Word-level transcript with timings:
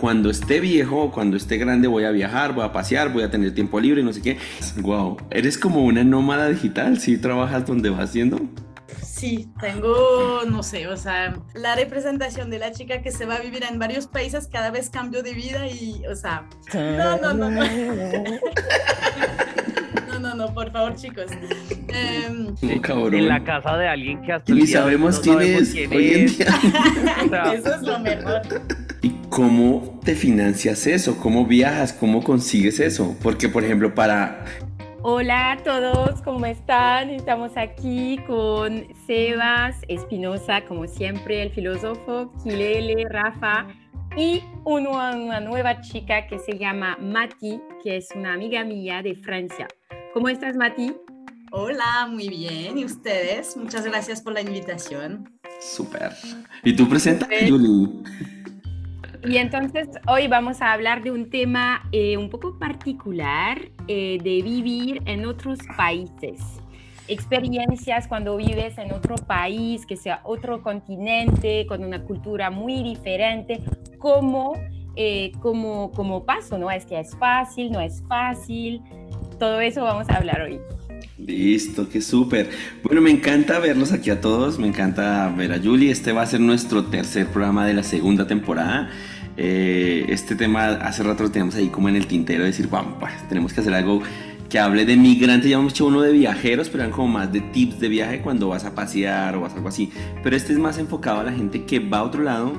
cuando 0.00 0.30
esté 0.30 0.60
viejo, 0.60 1.10
cuando 1.12 1.36
esté 1.36 1.58
grande, 1.58 1.86
voy 1.86 2.04
a 2.04 2.10
viajar, 2.10 2.54
voy 2.54 2.64
a 2.64 2.72
pasear, 2.72 3.12
voy 3.12 3.22
a 3.22 3.30
tener 3.30 3.54
tiempo 3.54 3.78
libre, 3.78 4.02
no 4.02 4.14
sé 4.14 4.22
qué. 4.22 4.38
Wow, 4.78 5.18
eres 5.30 5.58
como 5.58 5.84
una 5.84 6.02
nómada 6.02 6.48
digital, 6.48 6.98
¿sí 6.98 7.18
trabajas 7.18 7.66
donde 7.66 7.90
vas 7.90 8.08
haciendo? 8.08 8.40
Sí, 9.02 9.50
tengo, 9.60 10.40
no 10.48 10.62
sé, 10.62 10.86
o 10.88 10.96
sea, 10.96 11.34
la 11.52 11.76
representación 11.76 12.48
de 12.48 12.58
la 12.58 12.72
chica 12.72 13.02
que 13.02 13.12
se 13.12 13.26
va 13.26 13.34
a 13.34 13.40
vivir 13.40 13.62
en 13.62 13.78
varios 13.78 14.06
países, 14.06 14.48
cada 14.50 14.70
vez 14.70 14.88
cambio 14.88 15.22
de 15.22 15.34
vida 15.34 15.66
y, 15.68 16.02
o 16.10 16.16
sea, 16.16 16.48
no, 16.72 17.18
no, 17.18 17.34
no, 17.34 17.50
no. 17.50 17.60
No, 20.08 20.18
no, 20.18 20.34
no, 20.34 20.52
por 20.52 20.72
favor, 20.72 20.96
chicos. 20.96 21.30
Eh, 21.88 22.52
en 22.62 23.28
la 23.28 23.44
casa 23.44 23.76
de 23.76 23.88
alguien 23.88 24.20
que 24.22 24.32
hasta 24.32 24.52
Ni 24.52 24.66
sabemos 24.66 25.20
quién 25.20 25.40
es. 25.40 25.70
Quién 25.70 25.92
es. 25.92 26.40
Eso 27.54 27.74
es 27.74 27.82
lo 27.82 27.98
mejor. 28.00 28.42
¿Y 29.30 29.32
cómo 29.32 30.00
te 30.04 30.16
financias 30.16 30.88
eso? 30.88 31.16
¿Cómo 31.18 31.46
viajas? 31.46 31.92
¿Cómo 31.92 32.20
consigues 32.24 32.80
eso? 32.80 33.16
Porque, 33.22 33.48
por 33.48 33.62
ejemplo, 33.62 33.94
para 33.94 34.44
Hola 35.02 35.52
a 35.52 35.56
todos, 35.62 36.20
¿cómo 36.22 36.46
están? 36.46 37.10
Estamos 37.10 37.52
aquí 37.56 38.18
con 38.26 38.88
Sebas 39.06 39.76
Espinosa, 39.86 40.64
como 40.66 40.88
siempre, 40.88 41.42
el 41.42 41.52
filósofo, 41.52 42.32
Kilele, 42.42 43.06
Rafa 43.08 43.68
y 44.16 44.42
una, 44.64 45.38
nueva 45.38 45.80
chica 45.80 46.26
que 46.26 46.40
se 46.40 46.58
llama 46.58 46.98
Mati, 47.00 47.60
que 47.84 47.98
es 47.98 48.08
una 48.16 48.34
amiga 48.34 48.64
mía 48.64 49.00
de 49.00 49.14
Francia. 49.14 49.68
¿Cómo 50.12 50.28
estás, 50.28 50.56
Mati? 50.56 50.92
Hola, 51.52 52.08
muy 52.10 52.28
bien. 52.28 52.78
¿Y 52.78 52.84
ustedes? 52.84 53.56
Muchas 53.56 53.84
gracias 53.84 54.20
por 54.22 54.32
la 54.32 54.40
invitación. 54.40 55.38
Súper. 55.60 56.10
¿Y 56.64 56.74
tú 56.74 56.88
presentas, 56.88 57.28
Julie? 57.48 58.39
Y 59.28 59.36
entonces 59.36 59.88
hoy 60.06 60.28
vamos 60.28 60.62
a 60.62 60.72
hablar 60.72 61.02
de 61.02 61.10
un 61.10 61.28
tema 61.28 61.86
eh, 61.92 62.16
un 62.16 62.30
poco 62.30 62.58
particular 62.58 63.60
eh, 63.86 64.18
de 64.22 64.40
vivir 64.42 65.02
en 65.04 65.26
otros 65.26 65.58
países. 65.76 66.40
Experiencias 67.06 68.08
cuando 68.08 68.36
vives 68.36 68.78
en 68.78 68.92
otro 68.92 69.16
país, 69.16 69.84
que 69.84 69.96
sea 69.96 70.20
otro 70.24 70.62
continente, 70.62 71.66
con 71.66 71.84
una 71.84 72.02
cultura 72.02 72.50
muy 72.50 72.82
diferente, 72.82 73.60
como, 73.98 74.54
eh, 74.96 75.32
como, 75.40 75.90
como 75.90 76.24
paso, 76.24 76.56
¿no? 76.56 76.70
Es 76.70 76.86
que 76.86 76.98
es 76.98 77.14
fácil, 77.16 77.72
no 77.72 77.80
es 77.80 78.02
fácil. 78.08 78.80
Todo 79.38 79.60
eso 79.60 79.82
vamos 79.82 80.08
a 80.08 80.16
hablar 80.16 80.40
hoy. 80.40 80.60
Listo, 81.18 81.88
qué 81.88 82.00
súper. 82.00 82.50
Bueno, 82.82 83.02
me 83.02 83.10
encanta 83.10 83.58
verlos 83.58 83.92
aquí 83.92 84.10
a 84.10 84.20
todos, 84.20 84.58
me 84.58 84.66
encanta 84.66 85.32
ver 85.36 85.52
a 85.52 85.58
Julie. 85.58 85.90
Este 85.90 86.12
va 86.12 86.22
a 86.22 86.26
ser 86.26 86.40
nuestro 86.40 86.84
tercer 86.86 87.26
programa 87.26 87.66
de 87.66 87.74
la 87.74 87.82
segunda 87.82 88.26
temporada. 88.26 88.90
Eh, 89.36 90.06
este 90.08 90.34
tema 90.34 90.66
hace 90.66 91.02
rato 91.02 91.22
lo 91.22 91.30
teníamos 91.30 91.54
ahí 91.54 91.68
como 91.68 91.88
en 91.88 91.96
el 91.96 92.06
tintero, 92.06 92.40
de 92.40 92.46
decir, 92.46 92.68
vamos, 92.68 92.94
pues, 92.98 93.12
tenemos 93.28 93.52
que 93.52 93.60
hacer 93.60 93.74
algo 93.74 94.02
que 94.48 94.58
hable 94.58 94.84
de 94.84 94.96
migrantes, 94.96 95.48
ya 95.48 95.58
hemos 95.58 95.72
hecho 95.72 95.86
uno 95.86 96.02
de 96.02 96.12
viajeros, 96.12 96.68
pero 96.68 96.82
eran 96.82 96.92
como 96.92 97.08
más 97.08 97.32
de 97.32 97.40
tips 97.40 97.78
de 97.78 97.88
viaje 97.88 98.20
cuando 98.20 98.48
vas 98.48 98.64
a 98.64 98.74
pasear 98.74 99.36
o 99.36 99.40
vas 99.42 99.52
a 99.52 99.56
algo 99.56 99.68
así. 99.68 99.92
Pero 100.22 100.34
este 100.34 100.52
es 100.52 100.58
más 100.58 100.76
enfocado 100.78 101.20
a 101.20 101.24
la 101.24 101.32
gente 101.32 101.64
que 101.64 101.78
va 101.78 101.98
a 101.98 102.02
otro 102.02 102.22
lado 102.22 102.52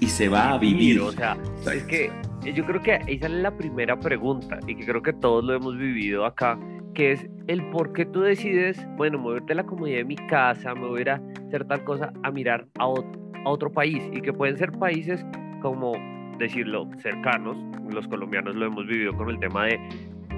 y 0.00 0.06
se 0.06 0.28
va 0.28 0.52
a 0.52 0.58
vivir. 0.58 1.00
O 1.00 1.12
sea, 1.12 1.38
es 1.74 1.84
que 1.84 2.12
yo 2.54 2.64
creo 2.66 2.82
que 2.82 2.92
ahí 2.92 3.18
sale 3.18 3.40
la 3.40 3.56
primera 3.56 3.98
pregunta 3.98 4.60
y 4.66 4.76
que 4.76 4.84
creo 4.84 5.02
que 5.02 5.14
todos 5.14 5.42
lo 5.42 5.54
hemos 5.54 5.78
vivido 5.78 6.26
acá 6.26 6.58
que 6.94 7.12
es 7.12 7.26
el 7.46 7.64
por 7.70 7.92
qué 7.92 8.04
tú 8.04 8.20
decides, 8.20 8.84
bueno, 8.96 9.18
moverte 9.18 9.48
de 9.48 9.54
la 9.56 9.64
comodidad 9.64 9.98
de 9.98 10.04
mi 10.04 10.16
casa, 10.16 10.74
me 10.74 10.86
voy 10.86 11.02
a 11.08 11.20
hacer 11.46 11.64
tal 11.66 11.84
cosa, 11.84 12.12
a 12.22 12.30
mirar 12.30 12.66
a, 12.78 12.84
a 12.84 13.48
otro 13.48 13.72
país 13.72 14.02
y 14.12 14.20
que 14.20 14.32
pueden 14.32 14.56
ser 14.56 14.72
países 14.72 15.24
como 15.60 15.92
decirlo 16.38 16.88
cercanos, 16.98 17.56
los 17.90 18.06
colombianos 18.08 18.54
lo 18.54 18.66
hemos 18.66 18.86
vivido 18.86 19.12
con 19.14 19.30
el 19.30 19.38
tema 19.38 19.66
de 19.66 19.78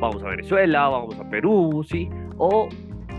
vamos 0.01 0.23
a 0.23 0.29
Venezuela, 0.29 0.89
vamos 0.89 1.19
a 1.19 1.29
Perú, 1.31 1.85
sí, 1.89 2.09
o 2.39 2.69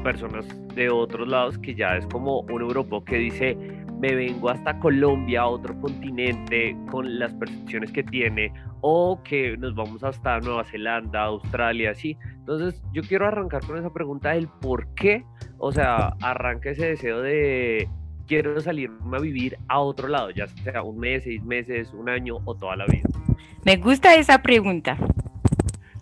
personas 0.04 0.46
de 0.76 0.90
otros 0.90 1.28
lados 1.28 1.58
que 1.58 1.74
ya 1.74 1.96
es 1.96 2.06
como 2.08 2.42
un 2.42 2.62
europeo 2.62 3.04
que 3.06 3.18
dice 3.18 3.58
me 4.04 4.16
vengo 4.16 4.50
hasta 4.50 4.78
Colombia, 4.80 5.46
otro 5.46 5.80
continente, 5.80 6.76
con 6.92 7.20
las 7.20 7.34
percepciones 7.36 7.90
que 7.90 8.04
tiene, 8.04 8.52
o 8.82 9.24
que 9.24 9.56
nos 9.56 9.76
vamos 9.76 10.04
hasta 10.04 10.42
Nueva 10.42 10.66
Zelanda, 10.66 11.24
Australia, 11.24 11.96
sí. 11.96 12.18
Entonces, 12.34 12.84
yo 12.92 13.02
quiero 13.02 13.28
arrancar 13.28 13.66
con 13.66 13.78
esa 13.78 13.94
pregunta 13.94 14.32
del 14.32 14.50
por 14.60 14.94
qué, 14.96 15.24
o 15.58 15.72
sea, 15.72 16.18
arranca 16.22 16.72
ese 16.72 16.88
deseo 16.88 17.22
de 17.22 17.88
quiero 18.28 18.60
salirme 18.62 19.18
a 19.18 19.20
vivir 19.20 19.58
a 19.68 19.80
otro 19.80 20.08
lado, 20.08 20.30
ya 20.32 20.48
sea 20.48 20.84
un 20.84 21.00
mes, 21.00 21.24
seis 21.24 21.44
meses, 21.44 21.90
un 21.94 22.10
año 22.10 22.40
o 22.46 22.56
toda 22.56 22.76
la 22.76 22.86
vida. 22.86 23.04
Me 23.64 23.78
gusta 23.78 24.16
esa 24.16 24.42
pregunta. 24.42 24.98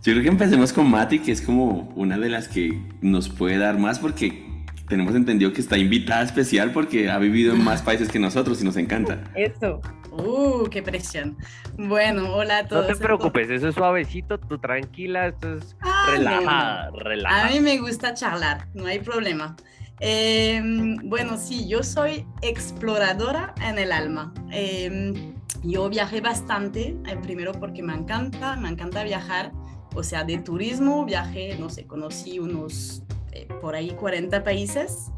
Yo 0.04 0.14
creo 0.14 0.24
que 0.24 0.30
empecemos 0.30 0.74
con 0.74 0.90
Mati, 0.90 1.20
que 1.20 1.32
es 1.32 1.42
como 1.42 1.94
una 1.96 2.18
de 2.18 2.30
las 2.30 2.48
que 2.48 2.82
nos 3.02 3.30
puede 3.30 3.58
dar 3.58 3.78
más 3.78 4.00
porque 4.00 4.52
tenemos 4.88 5.16
entendido 5.16 5.54
que 5.54 5.62
está 5.62 5.78
invitada 5.78 6.24
especial 6.24 6.72
porque 6.74 7.10
ha 7.10 7.18
vivido 7.18 7.54
en 7.54 7.64
más 7.64 7.82
países 7.82 8.10
que 8.10 8.20
nosotros 8.20 8.62
y 8.62 8.66
nos 8.66 8.78
encanta. 8.78 9.24
Eso. 9.36 9.80
Uh, 10.12 10.68
qué 10.70 10.84
presión. 10.84 11.38
Bueno, 11.78 12.34
hola 12.34 12.60
a 12.60 12.68
todos. 12.68 12.88
No 12.90 12.94
te 12.94 13.00
preocupes, 13.00 13.50
eso 13.50 13.70
es 13.70 13.76
suavecito, 13.76 14.38
tú 14.38 14.58
tranquila, 14.58 15.28
esto 15.28 15.56
es 15.56 15.78
ah, 15.80 16.08
relajada, 16.12 16.92
relajada. 16.92 17.48
A 17.48 17.52
mí 17.52 17.62
me 17.62 17.78
gusta 17.78 18.14
charlar, 18.14 18.68
no 18.74 18.88
hay 18.88 19.00
problema. 19.00 19.56
Em, 20.04 20.98
bueno, 21.04 21.38
sí, 21.38 21.68
yo 21.68 21.84
soy 21.84 22.26
exploradora 22.42 23.54
en 23.64 23.78
el 23.78 23.92
alma. 23.92 24.34
Em, 24.52 25.36
yo 25.64 25.90
viajé 25.90 26.22
bastante, 26.22 26.98
eh, 27.08 27.18
primero 27.22 27.52
porque 27.52 27.84
me 27.84 27.94
encanta, 27.94 28.56
me 28.56 28.70
encanta 28.70 29.04
viajar, 29.04 29.52
o 29.94 30.02
sea, 30.02 30.24
de 30.24 30.40
turismo, 30.40 31.06
viajé, 31.06 31.56
no 31.60 31.70
sé, 31.70 31.86
conocí 31.86 32.40
unos 32.40 33.04
eh, 33.32 33.48
por 33.62 33.76
ahí 33.76 33.92
40 33.92 34.44
países, 34.44 35.12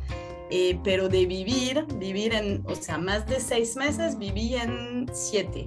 eh, 0.52 0.78
pero 0.84 1.08
de 1.08 1.28
vivir, 1.28 1.86
vivir 1.98 2.34
en, 2.34 2.62
o 2.66 2.76
sea, 2.76 2.98
más 2.98 3.26
de 3.26 3.40
seis 3.40 3.78
meses, 3.78 4.18
viví 4.18 4.56
en 4.56 5.06
siete. 5.14 5.66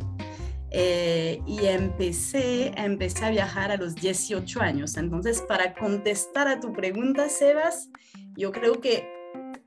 Eh, 0.71 1.41
y 1.47 1.67
empecé, 1.67 2.73
empecé 2.77 3.25
a 3.25 3.31
viajar 3.31 3.71
a 3.71 3.77
los 3.77 3.95
18 3.95 4.61
años. 4.61 4.97
Entonces, 4.97 5.43
para 5.43 5.75
contestar 5.75 6.49
a 6.49 6.61
tu 6.61 6.73
pregunta, 6.73 7.29
Sebas, 7.29 7.89
yo 8.37 8.53
creo 8.53 8.81
que, 8.81 9.09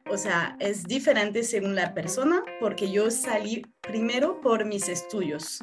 o 0.09 0.17
sea, 0.17 0.57
es 0.59 0.83
diferente 0.83 1.43
según 1.43 1.75
la 1.75 1.93
persona, 1.93 2.43
porque 2.59 2.91
yo 2.91 3.09
salí 3.11 3.65
primero 3.81 4.41
por 4.41 4.65
mis 4.65 4.89
estudios. 4.89 5.59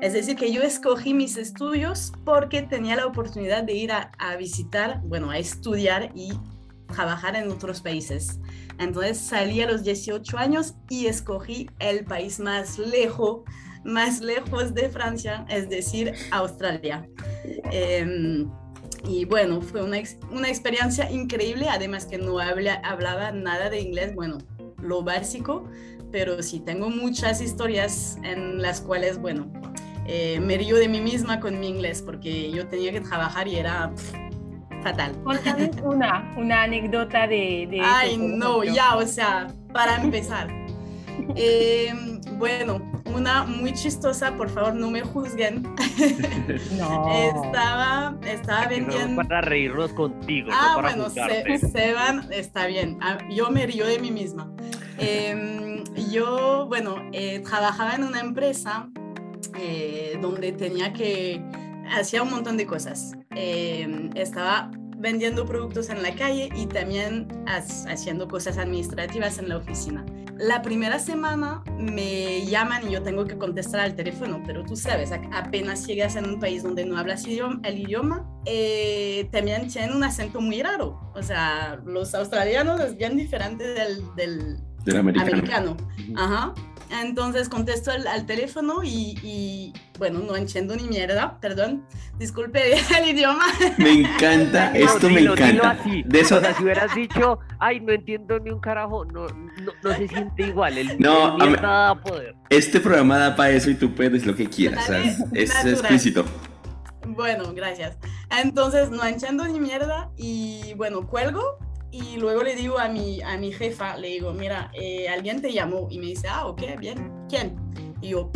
Es 0.00 0.14
decir, 0.14 0.36
que 0.36 0.52
yo 0.52 0.62
escogí 0.62 1.14
mis 1.14 1.36
estudios 1.36 2.12
porque 2.24 2.62
tenía 2.62 2.96
la 2.96 3.06
oportunidad 3.06 3.62
de 3.62 3.74
ir 3.74 3.92
a, 3.92 4.10
visitar, 4.36 5.00
bueno, 5.04 5.30
a 5.30 5.38
estudiar 5.38 6.10
y 6.14 6.32
trabajar 6.88 7.36
en 7.36 7.50
otros 7.50 7.80
países. 7.80 8.40
Entonces 8.78 9.18
salí 9.18 9.60
a 9.60 9.66
los 9.66 9.84
18 9.84 10.38
años 10.38 10.74
y 10.88 11.06
escogí 11.06 11.68
el 11.78 12.04
país 12.04 12.40
más 12.40 12.78
lejos, 12.78 13.42
más 13.84 14.20
lejos 14.20 14.74
de 14.74 14.88
Francia, 14.88 15.44
es 15.48 15.68
decir, 15.68 16.12
Australia. 16.30 17.06
Em, 17.70 18.50
y 19.04 19.24
bueno, 19.24 19.60
fue 19.60 19.82
una, 19.82 19.98
una, 20.30 20.48
experiencia 20.48 21.10
increíble, 21.10 21.68
además 21.68 22.06
que 22.06 22.18
no 22.18 22.38
habla, 22.38 22.74
hablaba 22.84 23.32
nada 23.32 23.68
de 23.68 23.80
inglés, 23.80 24.14
bueno, 24.14 24.38
lo 24.78 25.02
básico, 25.02 25.68
pero 26.12 26.42
sí 26.42 26.60
tengo 26.60 26.90
muchas 26.90 27.40
historias 27.40 28.18
en 28.22 28.62
las 28.62 28.80
cuales, 28.80 29.18
bueno, 29.18 29.50
eh, 30.06 30.40
me 30.40 30.56
río 30.56 30.76
de 30.76 30.88
mí 30.88 31.00
misma 31.00 31.40
con 31.40 31.58
mi 31.60 31.68
inglés 31.68 32.02
porque 32.02 32.50
yo 32.50 32.66
tenía 32.66 32.92
que 32.92 33.00
trabajar 33.00 33.46
y 33.46 33.56
era 33.56 33.92
fatal. 34.82 35.12
Cuéntame 35.22 35.70
una, 35.82 36.34
una 36.36 36.62
anécdota 36.64 37.26
de... 37.26 37.68
de 37.70 37.80
Ay, 37.82 38.16
no, 38.16 38.64
ya, 38.64 38.96
o 38.96 39.06
sea, 39.06 39.48
para 39.72 39.96
empezar. 40.02 40.48
Eh, 41.36 41.92
bueno, 42.38 42.91
una 43.14 43.44
muy 43.44 43.72
chistosa, 43.72 44.34
por 44.36 44.48
favor 44.50 44.74
no 44.74 44.90
me 44.90 45.02
juzguen. 45.02 45.62
No. 46.76 47.10
estaba, 47.12 48.16
estaba 48.26 48.66
vendiendo. 48.66 49.22
para 49.22 49.40
reírnos 49.40 49.92
contigo. 49.92 50.50
Ah, 50.52 50.78
bueno, 50.80 51.08
se, 51.08 51.58
Seban, 51.58 52.26
está 52.30 52.66
bien. 52.66 52.98
Ah, 53.00 53.18
yo 53.30 53.50
me 53.50 53.66
río 53.66 53.86
de 53.86 53.98
mí 53.98 54.10
misma. 54.10 54.50
Em, 54.98 55.84
yo, 56.10 56.66
bueno, 56.68 56.96
eh, 57.12 57.40
trabajaba 57.40 57.94
en 57.94 58.04
una 58.04 58.20
empresa 58.20 58.88
eh, 59.58 60.18
donde 60.20 60.52
tenía 60.52 60.92
que, 60.92 61.42
hacía 61.90 62.22
un 62.22 62.30
montón 62.30 62.56
de 62.56 62.66
cosas. 62.66 63.12
Eh, 63.34 64.10
estaba 64.14 64.70
vendiendo 64.98 65.44
productos 65.44 65.90
en 65.90 66.02
la 66.02 66.14
calle 66.14 66.48
y 66.54 66.66
también 66.66 67.28
haciendo 67.46 68.28
cosas 68.28 68.58
administrativas 68.58 69.38
en 69.38 69.48
la 69.48 69.56
oficina. 69.56 70.04
La 70.38 70.62
primera 70.62 70.98
semana 70.98 71.62
me 71.78 72.44
llaman 72.46 72.88
y 72.88 72.92
yo 72.92 73.02
tengo 73.02 73.26
que 73.26 73.36
contestar 73.36 73.80
al 73.80 73.94
teléfono, 73.94 74.42
pero 74.46 74.64
tú 74.64 74.76
sabes, 74.76 75.10
apenas 75.32 75.86
llegas 75.86 76.16
en 76.16 76.26
un 76.26 76.40
país 76.40 76.62
donde 76.62 76.84
no 76.84 76.96
hablas 76.98 77.24
el 77.26 77.78
idioma, 77.78 78.26
eh, 78.46 79.28
también 79.30 79.68
tienen 79.68 79.94
un 79.94 80.02
acento 80.04 80.40
muy 80.40 80.62
raro. 80.62 81.12
O 81.14 81.22
sea, 81.22 81.80
los 81.84 82.14
australianos 82.14 82.80
es 82.80 82.96
bien 82.96 83.16
diferente 83.16 83.64
del, 83.64 84.02
del, 84.16 84.96
americano. 84.96 85.32
americano. 85.32 85.76
Ajá. 86.16 86.54
Entonces 87.00 87.48
contesto 87.48 87.90
al, 87.90 88.26
teléfono 88.26 88.82
y, 88.84 89.72
bueno, 89.98 90.20
no 90.20 90.36
entiendo 90.36 90.76
ni 90.76 90.84
mierda, 90.84 91.38
perdón, 91.40 91.86
disculpe 92.18 92.74
el 92.98 93.08
idioma. 93.08 93.46
Me 93.78 94.00
encanta, 94.00 94.72
esto 94.72 95.08
me 95.08 95.20
encanta. 95.22 95.78
De 96.04 96.20
eso... 96.20 96.36
O 96.36 96.40
sea, 96.40 96.54
si 96.54 96.62
hubieras 96.62 96.94
dicho, 96.94 97.38
ay, 97.58 97.80
no 97.80 97.92
entiendo 97.92 98.38
ni 98.38 98.50
un 98.50 98.60
carajo, 98.60 99.04
no, 99.04 99.26
no, 99.82 99.94
se 99.96 100.08
siente 100.08 100.48
igual, 100.48 100.76
el, 100.76 100.98
no, 100.98 101.38
da 101.38 101.94
poder. 102.00 102.34
Este 102.50 102.80
programa 102.80 103.18
da 103.18 103.36
para 103.36 103.50
eso 103.50 103.70
y 103.70 103.74
tú 103.74 103.94
puedes 103.94 104.26
lo 104.26 104.36
que 104.36 104.48
quieras, 104.48 104.90
es 105.32 105.64
explícito. 105.64 106.24
Bueno, 107.06 107.52
gracias. 107.54 107.98
Entonces, 108.30 108.90
no 108.90 109.04
entiendo 109.04 109.46
ni 109.46 109.60
mierda 109.60 110.10
y 110.16 110.74
bueno, 110.74 111.06
cuelgo 111.06 111.58
y 111.92 112.16
luego 112.16 112.42
le 112.42 112.56
digo 112.56 112.78
a 112.78 112.88
mi, 112.88 113.20
a 113.20 113.36
mi 113.36 113.52
jefa, 113.52 113.96
le 113.98 114.08
digo, 114.08 114.32
mira, 114.32 114.70
eh, 114.72 115.08
alguien 115.10 115.42
te 115.42 115.52
llamó 115.52 115.88
y 115.90 115.98
me 115.98 116.06
dice, 116.06 116.26
ah, 116.28 116.46
ok, 116.46 116.62
bien, 116.80 117.12
¿quién? 117.28 117.54
Y 118.00 118.08
yo, 118.08 118.30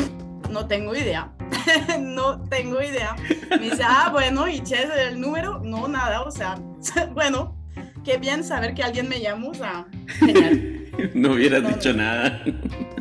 no 0.51 0.67
tengo 0.67 0.95
idea, 0.95 1.33
no 1.99 2.43
tengo 2.43 2.83
idea. 2.83 3.17
Me 3.51 3.71
dice, 3.71 3.83
ah, 3.83 4.11
bueno, 4.13 4.47
¿y 4.47 4.61
qué 4.61 4.75
es 4.75 4.91
el 5.09 5.21
número? 5.21 5.59
No, 5.61 5.89
nada, 5.89 6.23
o 6.23 6.31
sea, 6.31 6.61
bueno, 7.15 7.57
qué 8.05 8.19
bien 8.19 8.45
saber 8.45 8.75
que 8.75 8.83
alguien 8.83 9.09
me 9.09 9.21
llamó, 9.21 9.49
o 9.49 9.55
sea, 9.55 9.87
genial. 10.07 10.73
No 11.13 11.33
hubieras 11.33 11.67
dicho 11.69 11.93
nada. 11.93 12.43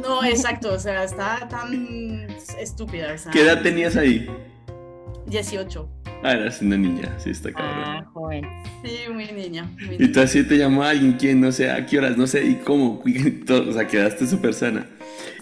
No, 0.02 0.22
exacto, 0.26 0.74
o 0.74 0.80
sea, 0.80 1.06
está 1.06 1.48
tan 1.48 2.28
estúpida. 2.60 3.16
O 3.16 3.32
¿Qué 3.32 3.42
edad 3.42 3.62
tenías 3.62 3.96
ahí? 3.96 4.30
18. 5.28 5.95
Ah, 6.24 6.34
eras 6.34 6.62
una 6.62 6.78
niña, 6.78 7.14
sí, 7.18 7.30
está 7.30 7.52
claro. 7.52 7.84
Ah, 7.86 8.06
joven. 8.14 8.48
Sí, 8.84 9.12
muy 9.12 9.26
niña. 9.32 9.70
y 10.00 10.08
tú 10.08 10.22
así 10.22 10.44
te 10.44 10.58
llamó 10.58 10.84
a 10.84 10.90
alguien, 10.90 11.14
¿quién? 11.14 11.40
No 11.40 11.52
sé, 11.52 11.70
a 11.70 11.86
qué 11.86 11.98
horas, 11.98 12.18
no 12.18 12.28
sé, 12.28 12.46
y 12.46 12.56
cómo. 12.56 13.04
o 13.50 13.74
sea, 13.74 13.88
quedaste 13.88 14.26
súper 14.26 14.54
sana. 14.54 14.88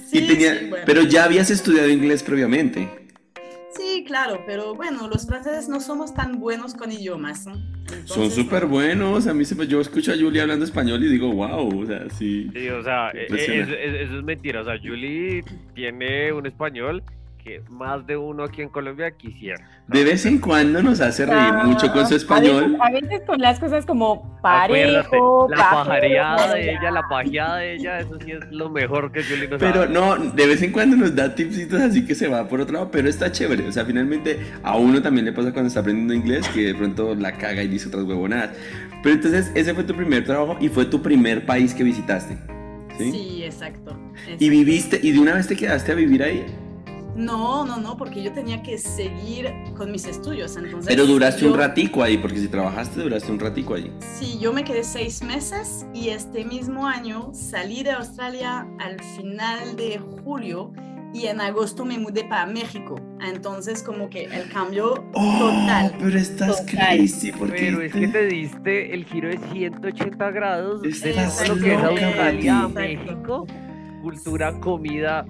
Sí, 0.06 0.20
y 0.20 0.28
tenía, 0.28 0.54
Pero 0.86 1.04
ya 1.04 1.24
habías 1.24 1.50
estudiado 1.50 1.90
inglés 1.90 2.22
previamente. 2.24 2.90
Sí, 3.76 4.04
claro, 4.06 4.44
pero 4.46 4.76
bueno, 4.76 5.08
los 5.08 5.26
franceses 5.26 5.68
no 5.68 5.80
somos 5.80 6.14
tan 6.14 6.40
buenos 6.40 6.76
con 6.76 6.92
idiomas. 6.92 7.46
Son 8.06 8.30
súper 8.30 8.68
buenos. 8.68 9.26
A 9.26 9.34
mí 9.34 9.46
se, 9.46 9.56
yo 9.68 9.82
escucho 9.82 10.12
a 10.12 10.16
Julie 10.16 10.42
hablando 10.42 10.64
español 10.66 11.04
y 11.04 11.08
digo, 11.08 11.32
wow, 11.34 11.82
o 11.82 11.86
sea, 11.86 12.08
sí. 12.12 12.50
Sí, 12.54 12.70
o 12.70 12.84
sea, 12.84 13.10
e, 13.12 13.28
e, 13.30 13.62
eso, 13.62 13.74
eso 13.74 14.18
es 14.20 14.24
mentira. 14.24 14.62
O 14.62 14.66
sea, 14.66 14.78
Julie 14.78 15.44
tiene 15.74 16.32
un 16.32 16.46
español 16.46 17.04
que 17.44 17.62
más 17.70 18.06
de 18.08 18.16
uno 18.16 18.44
aquí 18.44 18.62
en 18.62 18.70
Colombia 18.70 19.12
quisiera. 19.12 19.68
De 19.88 20.04
vez 20.04 20.26
en 20.26 20.40
cuando 20.40 20.82
nos 20.82 21.02
hace 21.02 21.26
reír 21.26 21.54
mucho 21.66 21.92
con 21.92 22.08
su 22.08 22.16
español. 22.16 22.78
A 22.80 22.92
veces, 22.92 23.22
con 23.26 23.40
las 23.40 23.60
cosas 23.60 23.86
como 23.86 24.40
parejo, 24.42 25.48
La 25.50 25.58
pajareada 25.58 26.54
de 26.54 26.72
ella, 26.72 26.92
la 26.92 27.04
pajeada 27.08 27.58
de 27.58 27.76
ella, 27.76 28.00
eso 28.00 28.18
sí 28.24 28.32
es 28.32 28.52
lo 28.52 28.70
mejor 28.70 29.12
que 29.12 29.22
yo 29.24 29.36
le 29.36 29.48
nos 29.48 29.60
Pero 29.60 29.88
no, 29.88 30.16
de 30.18 30.48
vez 30.48 30.62
en 30.62 30.72
cuando 30.72 30.96
nos 30.96 31.16
da 31.16 31.36
tipsitos 31.36 31.82
así 31.82 32.06
que 32.06 32.16
se 32.16 32.28
va 32.28 32.48
por 32.48 32.62
otro 32.62 32.74
lado, 32.74 32.92
pero 32.92 33.10
está 33.10 33.32
chévere. 33.32 33.68
O 33.68 33.72
sea, 33.72 33.86
finalmente 33.86 34.40
a 34.64 34.78
uno 34.78 35.02
también 35.02 35.26
le 35.26 35.34
pasa 35.34 35.52
cuando 35.52 35.68
está 35.68 35.82
aprendiendo 35.82 36.14
inglés 36.14 36.48
que 36.50 36.62
de 36.62 36.76
pronto 36.76 37.14
la 37.16 37.34
caga 37.34 37.62
y 37.62 37.68
dice 37.68 37.90
otras 37.90 38.04
huevonadas. 38.04 38.52
Pero 39.02 39.16
entonces, 39.16 39.52
ese 39.54 39.74
fue 39.74 39.84
tu 39.84 39.94
primer 39.94 40.24
trabajo 40.24 40.58
y 40.62 40.70
fue 40.70 40.86
tu 40.86 41.02
primer 41.02 41.46
país 41.46 41.74
que 41.74 41.84
visitaste. 41.84 42.38
Sí, 42.98 43.12
sí 43.12 43.44
exacto, 43.44 43.92
exacto. 44.14 44.44
Y 44.44 44.50
viviste, 44.50 45.00
y 45.02 45.12
de 45.12 45.20
una 45.20 45.34
vez 45.34 45.48
te 45.48 45.56
quedaste 45.56 45.92
a 45.92 45.96
vivir 45.96 46.24
ahí. 46.24 46.46
No, 47.16 47.66
no, 47.66 47.78
no, 47.78 47.96
porque 47.96 48.24
yo 48.24 48.34
tenía 48.34 48.64
que 48.64 48.78
seguir 48.78 49.54
con 49.78 49.92
mis 49.92 50.06
estudios. 50.06 50.56
Entonces, 50.58 50.88
Pero 50.88 51.06
duraste 51.06 51.46
un 51.46 51.56
ratico 51.56 52.02
ahí, 52.02 52.18
porque 52.18 52.40
si 52.40 52.48
trabajaste 52.48 53.02
duraste 53.02 53.32
un 53.32 53.40
ratico 53.40 53.76
ahí. 53.76 53.92
Sí, 54.18 54.38
yo 54.40 54.52
me 54.52 54.64
quedé 54.64 54.84
seis 54.84 55.22
meses 55.22 55.86
y 55.94 56.10
este 56.10 56.44
mismo 56.44 56.88
año 56.88 57.30
salí 57.34 57.84
de 57.84 57.92
Australia 57.92 58.68
al 58.80 59.00
final 59.16 59.76
de 59.76 60.00
julio 60.24 60.72
y 61.14 61.28
en 61.28 61.40
agosto 61.40 61.86
me 61.86 62.00
mudé 62.00 62.24
para 62.24 62.48
México. 62.48 62.96
Entonces 63.22 63.84
como 63.84 64.10
que 64.10 64.24
el 64.24 64.50
cambio 64.50 65.06
oh, 65.14 65.38
total. 65.40 65.94
Pero 66.00 66.18
estás 66.18 66.66
crazy 66.66 67.32
porque 67.32 67.58
Pero 67.58 67.82
es 67.82 67.94
que 67.94 68.08
te 68.08 68.26
diste 68.26 68.94
el 68.94 69.06
giro 69.06 69.30
de 69.30 69.38
180 69.52 70.32
grados 70.32 70.82
de 70.82 70.90
lo 70.90 71.56
que 71.60 71.76
es 71.76 71.84
Australia, 71.84 72.68
México, 72.68 73.46
cultura, 74.02 74.60
comida 74.60 75.28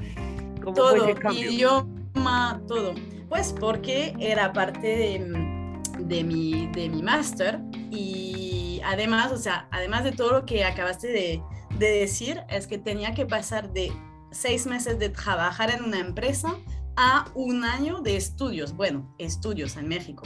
todo, 0.73 1.09
idioma, 1.33 2.61
todo. 2.67 2.93
Pues 3.29 3.53
porque 3.59 4.13
era 4.19 4.53
parte 4.53 4.87
de, 4.87 5.67
de 5.99 6.23
mi, 6.23 6.67
de 6.67 6.89
mi 6.89 7.01
máster 7.01 7.59
y 7.91 8.81
además, 8.85 9.31
o 9.31 9.37
sea, 9.37 9.67
además 9.71 10.03
de 10.03 10.11
todo 10.11 10.33
lo 10.33 10.45
que 10.45 10.63
acabaste 10.63 11.07
de, 11.07 11.41
de 11.77 11.91
decir, 11.99 12.41
es 12.49 12.67
que 12.67 12.77
tenía 12.77 13.13
que 13.13 13.25
pasar 13.25 13.71
de 13.73 13.91
seis 14.31 14.65
meses 14.65 14.99
de 14.99 15.09
trabajar 15.09 15.71
en 15.71 15.83
una 15.83 15.99
empresa 15.99 16.55
a 16.95 17.25
un 17.33 17.63
año 17.63 18.01
de 18.01 18.15
estudios, 18.15 18.75
bueno, 18.75 19.15
estudios 19.17 19.77
en 19.77 19.87
México. 19.87 20.23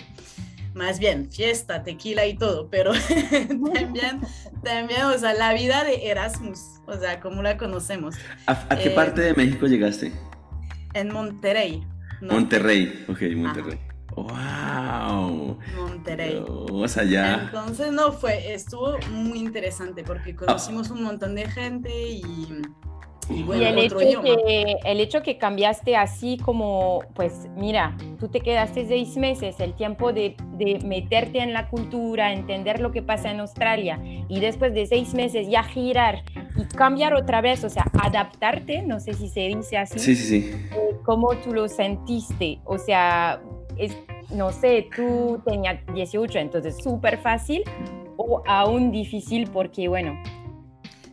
Más 0.74 1.00
bien, 1.00 1.32
fiesta, 1.32 1.82
tequila 1.84 2.26
y 2.28 2.36
todo, 2.36 2.70
pero 2.70 2.92
también, 3.74 4.22
también, 4.64 5.02
o 5.04 5.18
sea, 5.18 5.34
la 5.34 5.54
vida 5.54 5.84
de 5.84 6.10
Erasmus, 6.10 6.60
o 6.86 6.98
sea, 7.00 7.20
como 7.20 7.42
la 7.42 7.58
conocemos. 7.58 8.16
¿A, 8.46 8.76
qué 8.78 8.92
parte 8.92 9.22
de 9.22 9.34
México 9.34 9.66
llegaste? 9.66 10.12
En 10.98 11.14
Monterrey. 11.14 11.86
Monterrey, 12.22 13.06
ok, 13.08 13.22
Monterrey. 13.36 13.80
¡Wow! 14.16 15.60
Monterrey. 15.76 16.44
Vamos 16.44 16.98
allá. 16.98 17.44
Entonces, 17.44 17.92
no, 17.92 18.12
fue, 18.12 18.52
estuvo 18.52 18.98
muy 19.12 19.38
interesante 19.38 20.04
porque 20.04 20.36
conocimos 20.36 20.90
un 20.90 21.04
montón 21.04 21.36
de 21.36 21.48
gente 21.48 21.92
y 22.10 22.48
y, 23.30 23.42
el, 23.52 23.78
hecho 23.78 23.98
que, 24.22 24.78
el 24.86 25.00
hecho 25.00 25.22
que 25.22 25.38
cambiaste 25.38 25.96
así 25.96 26.38
como, 26.38 27.02
pues 27.14 27.48
mira, 27.56 27.98
tú 28.20 28.30
te 28.30 28.40
quedaste 28.40 28.88
seis 28.88 29.18
meses, 29.18 29.60
el 29.60 29.74
tiempo 29.74 30.14
de, 30.14 30.36
de, 30.54 30.80
meterte 30.86 31.40
en 31.40 31.54
la 31.54 31.70
cultura, 31.70 32.34
entender 32.34 32.80
lo 32.80 32.92
que 32.92 33.02
pasa 33.02 33.32
en 33.32 33.40
Australia 33.40 34.00
y 34.30 34.40
después 34.40 34.74
de 34.74 34.86
seis 34.86 35.14
meses 35.14 35.48
ya 35.50 35.64
girar 35.64 36.24
y 36.56 36.66
cambiar 36.66 37.14
otra 37.14 37.42
vez, 37.42 37.64
o 37.64 37.70
sea, 37.70 37.86
adaptarte, 38.02 38.82
no 38.82 39.00
sé 39.00 39.14
si 39.14 39.28
se 39.28 39.42
dice 39.42 39.78
así. 39.78 40.00
Sí, 40.00 40.16
sí, 40.16 40.42
sí. 40.42 40.52
Eh, 40.76 40.96
¿Cómo 41.04 41.36
tú 41.36 41.54
lo 41.54 41.68
sentiste? 41.68 42.60
O 42.66 42.78
sea, 42.78 43.42
es, 43.78 43.96
no 44.34 44.52
sé, 44.52 44.88
tú 44.96 45.42
tenías 45.46 45.80
18, 45.94 46.40
entonces 46.40 46.78
súper 46.82 47.18
fácil 47.18 47.64
o 48.18 48.42
aún 48.48 48.92
difícil 48.92 49.50
porque, 49.52 49.88
bueno, 49.88 50.18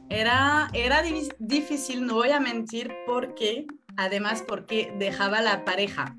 era, 0.08 0.68
era 0.72 1.02
difícil, 1.38 2.06
no 2.06 2.14
voy 2.14 2.30
a 2.30 2.40
mentir, 2.40 2.92
porque, 3.06 3.66
además, 3.96 4.44
porque 4.46 4.92
dejaba 4.98 5.40
la 5.40 5.64
pareja 5.64 6.16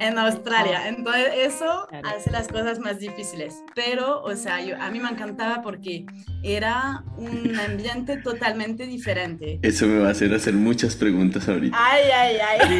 en 0.00 0.18
Australia. 0.18 0.88
Entonces 0.88 1.28
eso 1.36 1.88
hace 2.04 2.30
las 2.30 2.48
cosas 2.48 2.78
más 2.78 2.98
difíciles. 2.98 3.62
Pero, 3.74 4.22
o 4.22 4.34
sea, 4.36 4.62
yo, 4.62 4.80
a 4.80 4.90
mí 4.90 5.00
me 5.00 5.08
encantaba 5.08 5.62
porque 5.62 6.06
era 6.42 7.02
un 7.16 7.58
ambiente 7.68 8.16
totalmente 8.18 8.86
diferente. 8.86 9.58
Eso 9.62 9.86
me 9.86 10.00
va 10.00 10.08
a 10.08 10.10
hacer 10.12 10.32
hacer 10.34 10.54
muchas 10.54 10.96
preguntas 10.96 11.48
ahorita. 11.48 11.76
Ay, 11.78 12.02
ay, 12.14 12.36
ay. 12.36 12.78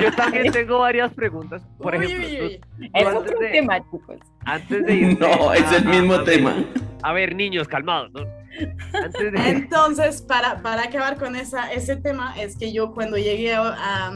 yo, 0.00 0.12
también 0.12 0.52
tengo 0.52 0.78
varias 0.78 1.12
preguntas. 1.12 1.62
Por 1.78 1.94
ejemplo, 1.94 2.26
es 2.94 3.06
otro 3.14 3.38
tema, 3.38 3.78
chicos. 3.90 4.16
Antes 4.44 4.86
de 4.86 4.94
ir. 4.94 5.10
No, 5.20 5.52
es 5.52 5.70
el 5.72 5.84
mismo 5.84 6.22
tema. 6.22 6.64
a 7.02 7.12
ver, 7.12 7.34
niños, 7.34 7.68
calmados, 7.68 8.10
¿no? 8.12 8.39
Entonces, 9.44 10.22
para, 10.22 10.62
para, 10.62 10.84
acabar 10.84 11.18
con 11.18 11.36
esa, 11.36 11.72
ese 11.72 11.96
tema, 11.96 12.34
es 12.38 12.56
que 12.56 12.72
yo 12.72 12.92
cuando 12.92 13.16
llegué 13.16 13.54
a, 13.54 14.10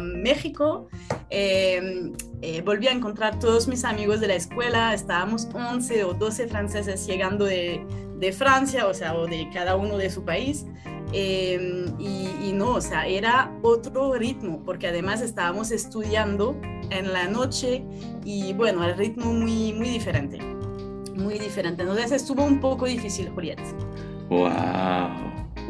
México, 0.00 0.88
em, 1.30 2.12
eh, 2.42 2.62
volví 2.62 2.88
a 2.88 2.92
encontrar 2.92 3.38
todos 3.38 3.68
mis 3.68 3.84
amigos 3.84 4.20
de 4.20 4.28
la 4.28 4.34
escuela, 4.34 4.94
estábamos 4.94 5.48
11 5.52 6.04
o 6.04 6.14
12 6.14 6.48
franceses 6.48 7.06
llegando 7.06 7.44
de, 7.44 7.84
de 8.18 8.32
Francia, 8.32 8.86
o 8.86 8.94
sea, 8.94 9.14
o 9.14 9.26
de 9.26 9.48
cada 9.52 9.76
uno 9.76 9.96
de 9.96 10.10
su 10.10 10.24
país. 10.24 10.66
Em, 11.12 11.86
y, 11.98 12.30
y, 12.48 12.52
no, 12.52 12.74
o 12.74 12.80
sea, 12.80 13.06
era 13.06 13.52
otro 13.62 14.14
ritmo, 14.14 14.62
porque 14.64 14.88
además 14.88 15.20
estábamos 15.22 15.72
estudiando 15.72 16.56
en 16.90 17.12
la 17.12 17.26
noche 17.26 17.84
y 18.24 18.52
bueno, 18.52 18.84
el 18.84 18.96
ritmo 18.96 19.32
muy, 19.32 19.72
muy 19.72 19.88
diferente 19.88 20.59
muy 21.20 21.38
diferente. 21.38 21.82
Entonces 21.82 22.12
estuvo 22.12 22.44
un 22.44 22.60
poco 22.60 22.86
difícil, 22.86 23.28
Juliet. 23.30 23.60
¡Wow! 24.28 24.50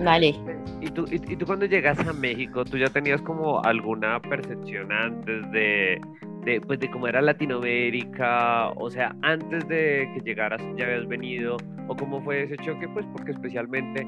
Vale. 0.03 0.35
¿Y 0.81 0.91
tú, 0.91 1.05
y, 1.11 1.19
tú 1.37 1.45
cuando 1.45 1.67
llegas 1.67 1.99
a 2.07 2.13
México, 2.13 2.65
tú 2.65 2.79
ya 2.79 2.89
tenías 2.89 3.21
como 3.23 3.63
alguna 3.63 4.21
percepción 4.21 4.91
antes 4.91 5.51
de, 5.53 6.01
de, 6.45 6.61
pues 6.63 6.81
de 6.81 6.91
cómo 6.91 7.07
era 7.07 7.21
Latinoamérica? 7.21 8.71
O 8.77 8.91
sea, 8.91 9.15
antes 9.23 9.69
de 9.69 10.11
que 10.15 10.21
llegaras 10.25 10.63
ya 10.77 10.87
habías 10.87 11.07
venido, 11.07 11.59
o 11.89 11.97
cómo 11.97 12.23
fue 12.23 12.45
ese 12.45 12.57
choque, 12.57 12.89
pues 12.89 13.05
porque 13.13 13.33
especialmente 13.33 14.07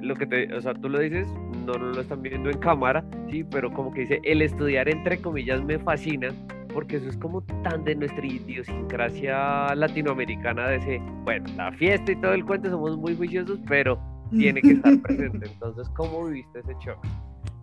lo 0.00 0.14
que 0.14 0.26
te, 0.26 0.52
o 0.54 0.60
sea, 0.60 0.74
tú 0.74 0.88
lo 0.88 0.98
dices, 0.98 1.28
no, 1.66 1.74
no 1.74 1.90
lo 1.90 2.00
están 2.00 2.22
viendo 2.22 2.50
en 2.50 2.58
cámara, 2.58 3.04
sí, 3.30 3.44
pero 3.44 3.70
como 3.70 3.92
que 3.92 4.00
dice, 4.00 4.20
el 4.24 4.42
estudiar 4.42 4.88
entre 4.88 5.20
comillas 5.20 5.62
me 5.62 5.78
fascina, 5.78 6.28
porque 6.72 6.96
eso 6.96 7.08
es 7.08 7.16
como 7.16 7.42
tan 7.62 7.84
de 7.84 7.94
nuestra 7.94 8.24
idiosincrasia 8.24 9.74
latinoamericana 9.74 10.68
de 10.68 10.76
ese, 10.76 10.98
bueno, 11.24 11.48
la 11.56 11.72
fiesta 11.72 12.12
y 12.12 12.20
todo 12.20 12.32
el 12.32 12.44
cuento 12.44 12.70
somos 12.70 12.96
muy 12.96 13.16
juiciosos, 13.16 13.58
pero 13.68 13.98
tiene 14.30 14.60
que 14.60 14.72
estar 14.72 15.00
presente. 15.00 15.46
Entonces, 15.52 15.88
¿cómo 15.96 16.26
viviste 16.26 16.60
ese 16.60 16.74
shock? 16.84 16.98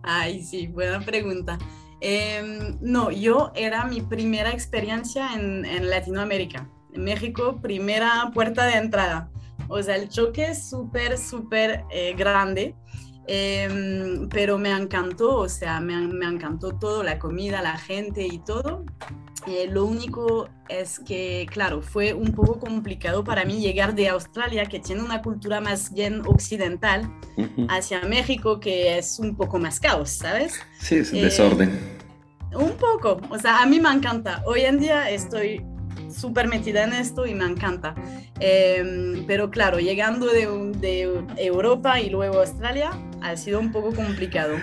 Ay, 0.02 0.42
sí, 0.42 0.66
buena 0.68 1.00
pregunta. 1.00 1.58
Em, 2.00 2.76
no, 2.80 3.10
yo 3.10 3.52
era 3.54 3.84
mi 3.86 4.00
primera 4.00 4.50
experiencia 4.50 5.34
en, 5.34 5.64
en 5.64 5.88
Latinoamérica. 5.88 6.68
En 6.92 7.04
México, 7.04 7.58
primera 7.60 8.30
puerta 8.32 8.66
de 8.66 8.74
entrada. 8.74 9.30
O 9.68 9.82
sea, 9.82 9.96
el 9.96 10.08
choque 10.08 10.50
es 10.50 10.68
súper, 10.68 11.18
súper 11.18 11.84
eh, 11.90 12.14
grande. 12.16 12.74
Em, 13.28 14.28
pero 14.28 14.56
me 14.56 14.70
encantó, 14.70 15.38
o 15.38 15.48
sea, 15.48 15.80
me, 15.80 15.96
me, 16.06 16.26
encantó 16.26 16.70
todo, 16.78 17.02
la 17.02 17.18
comida, 17.18 17.60
la 17.60 17.76
gente 17.76 18.24
y 18.24 18.38
todo. 18.38 18.84
Eh, 19.46 19.68
lo 19.70 19.84
único 19.84 20.48
es 20.68 20.98
que, 21.00 21.46
claro, 21.50 21.82
fue 21.82 22.14
un 22.14 22.32
poco 22.32 22.58
complicado 22.58 23.24
para 23.24 23.44
mí 23.44 23.60
llegar 23.60 23.94
de 23.94 24.08
Australia, 24.08 24.66
que 24.66 24.80
tiene 24.80 25.02
una 25.02 25.22
cultura 25.22 25.60
más 25.60 25.92
bien 25.92 26.22
occidental, 26.26 27.10
hacia 27.68 28.00
México, 28.02 28.58
que 28.60 28.98
es 28.98 29.18
un 29.18 29.36
poco 29.36 29.58
más 29.58 29.78
caos, 29.78 30.10
¿sabes? 30.10 30.60
Sí, 30.78 30.96
es 30.96 31.12
un 31.12 31.20
desorden. 31.20 31.70
Eh, 31.70 32.56
un 32.56 32.72
poco, 32.72 33.20
o 33.30 33.38
sea, 33.38 33.62
a 33.62 33.66
mí 33.66 33.80
me 33.80 33.90
encanta. 33.90 34.42
Hoy 34.46 34.62
en 34.62 34.78
día 34.78 35.10
estoy 35.10 35.64
súper 36.10 36.48
metida 36.48 36.84
en 36.84 36.92
esto 36.92 37.26
y 37.26 37.34
me 37.34 37.44
encanta. 37.44 37.94
Em, 38.40 39.24
pero 39.26 39.50
claro, 39.50 39.78
llegando 39.78 40.26
de, 40.26 40.46
de, 40.78 41.24
Europa 41.36 42.00
y 42.00 42.10
luego 42.10 42.40
Australia 42.40 42.90
ha 43.30 43.36
sido 43.36 43.60
un 43.60 43.72
poco 43.72 43.92
complicado. 43.92 44.54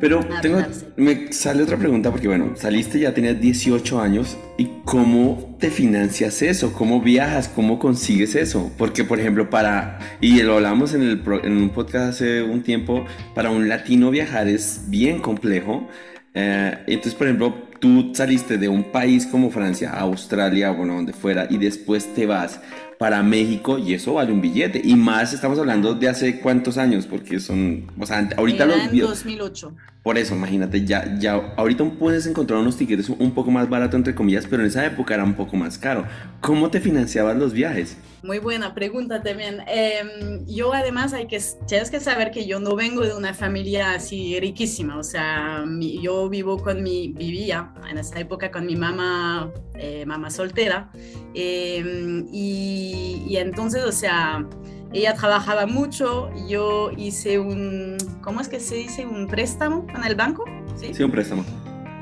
Pero 0.00 0.20
tengo, 0.40 0.58
me 0.96 1.32
sale 1.32 1.62
otra 1.62 1.76
pregunta 1.76 2.10
porque 2.10 2.26
bueno, 2.26 2.54
saliste 2.56 2.98
ya 2.98 3.14
tenías 3.14 3.40
18 3.40 4.00
años 4.00 4.36
y 4.58 4.68
¿cómo 4.84 5.56
te 5.60 5.70
financias 5.70 6.42
eso? 6.42 6.72
¿Cómo 6.72 7.00
viajas? 7.00 7.48
¿Cómo 7.48 7.78
consigues 7.78 8.34
eso? 8.34 8.72
Porque 8.76 9.04
por 9.04 9.20
ejemplo 9.20 9.48
para, 9.48 10.00
y 10.20 10.42
lo 10.42 10.54
hablamos 10.54 10.94
en, 10.94 11.02
el, 11.02 11.22
en 11.44 11.56
un 11.56 11.70
podcast 11.70 12.14
hace 12.14 12.42
un 12.42 12.62
tiempo, 12.62 13.04
para 13.34 13.50
un 13.50 13.68
latino 13.68 14.10
viajar 14.10 14.48
es 14.48 14.82
bien 14.88 15.20
complejo. 15.20 15.88
Eh, 16.34 16.78
entonces 16.86 17.14
por 17.14 17.28
ejemplo, 17.28 17.54
tú 17.78 18.12
saliste 18.12 18.58
de 18.58 18.68
un 18.68 18.90
país 18.90 19.26
como 19.26 19.50
Francia, 19.50 19.92
Australia, 19.92 20.70
bueno, 20.70 20.94
donde 20.94 21.12
fuera, 21.12 21.46
y 21.48 21.58
después 21.58 22.12
te 22.14 22.26
vas 22.26 22.60
para 23.02 23.20
México 23.24 23.78
y 23.78 23.94
eso 23.94 24.14
vale 24.14 24.32
un 24.32 24.40
billete. 24.40 24.80
Y 24.84 24.94
más 24.94 25.32
estamos 25.32 25.58
hablando 25.58 25.92
de 25.92 26.08
hace 26.08 26.38
cuántos 26.38 26.78
años, 26.78 27.04
porque 27.04 27.40
son, 27.40 27.90
o 27.98 28.06
sea, 28.06 28.28
ahorita 28.36 28.62
Era 28.62 28.76
los... 28.76 28.92
en 28.92 29.00
2008. 29.00 29.74
Por 30.02 30.18
eso, 30.18 30.34
imagínate, 30.34 30.84
ya, 30.84 31.16
ya, 31.20 31.54
ahorita 31.56 31.84
puedes 31.84 32.26
encontrar 32.26 32.58
unos 32.58 32.76
tickets 32.76 33.08
un 33.08 33.32
poco 33.32 33.52
más 33.52 33.68
barato, 33.68 33.96
entre 33.96 34.16
comillas, 34.16 34.46
pero 34.50 34.62
en 34.62 34.68
esa 34.68 34.84
época 34.84 35.14
era 35.14 35.22
un 35.22 35.34
poco 35.34 35.56
más 35.56 35.78
caro. 35.78 36.04
¿Cómo 36.40 36.70
te 36.72 36.80
financiabas 36.80 37.36
los 37.36 37.52
viajes? 37.52 37.96
Muy 38.24 38.40
buena 38.40 38.74
pregunta 38.74 39.22
también. 39.22 39.60
Em, 39.68 40.44
yo 40.46 40.72
además 40.72 41.12
hay 41.12 41.28
que, 41.28 41.40
tienes 41.68 41.88
que 41.88 42.00
saber 42.00 42.32
que 42.32 42.46
yo 42.46 42.58
no 42.58 42.74
vengo 42.74 43.02
de 43.02 43.14
una 43.14 43.32
familia 43.32 43.92
así 43.92 44.40
riquísima, 44.40 44.98
o 44.98 45.04
sea, 45.04 45.64
yo 46.00 46.28
vivo 46.28 46.58
con 46.58 46.82
mi, 46.82 47.12
vivía 47.12 47.72
en 47.88 47.98
esa 47.98 48.18
época 48.18 48.50
con 48.50 48.66
mi 48.66 48.74
mamá, 48.74 49.52
eh, 49.76 50.04
mamá 50.04 50.30
soltera, 50.30 50.90
em, 51.32 52.26
y 52.32 53.36
entonces, 53.36 53.84
o 53.84 53.92
sea, 53.92 54.44
ella 54.92 55.14
trabajaba 55.14 55.66
mucho, 55.66 56.30
yo 56.46 56.90
hice 56.96 57.38
un, 57.38 57.96
¿cómo 58.20 58.40
es 58.40 58.48
que 58.48 58.60
se 58.60 58.74
dice? 58.74 59.06
Un 59.06 59.26
préstamo 59.26 59.86
en 59.94 60.04
el 60.04 60.14
banco. 60.14 60.44
Sí, 60.76 60.92
sí 60.92 61.02
un 61.02 61.10
préstamo. 61.10 61.44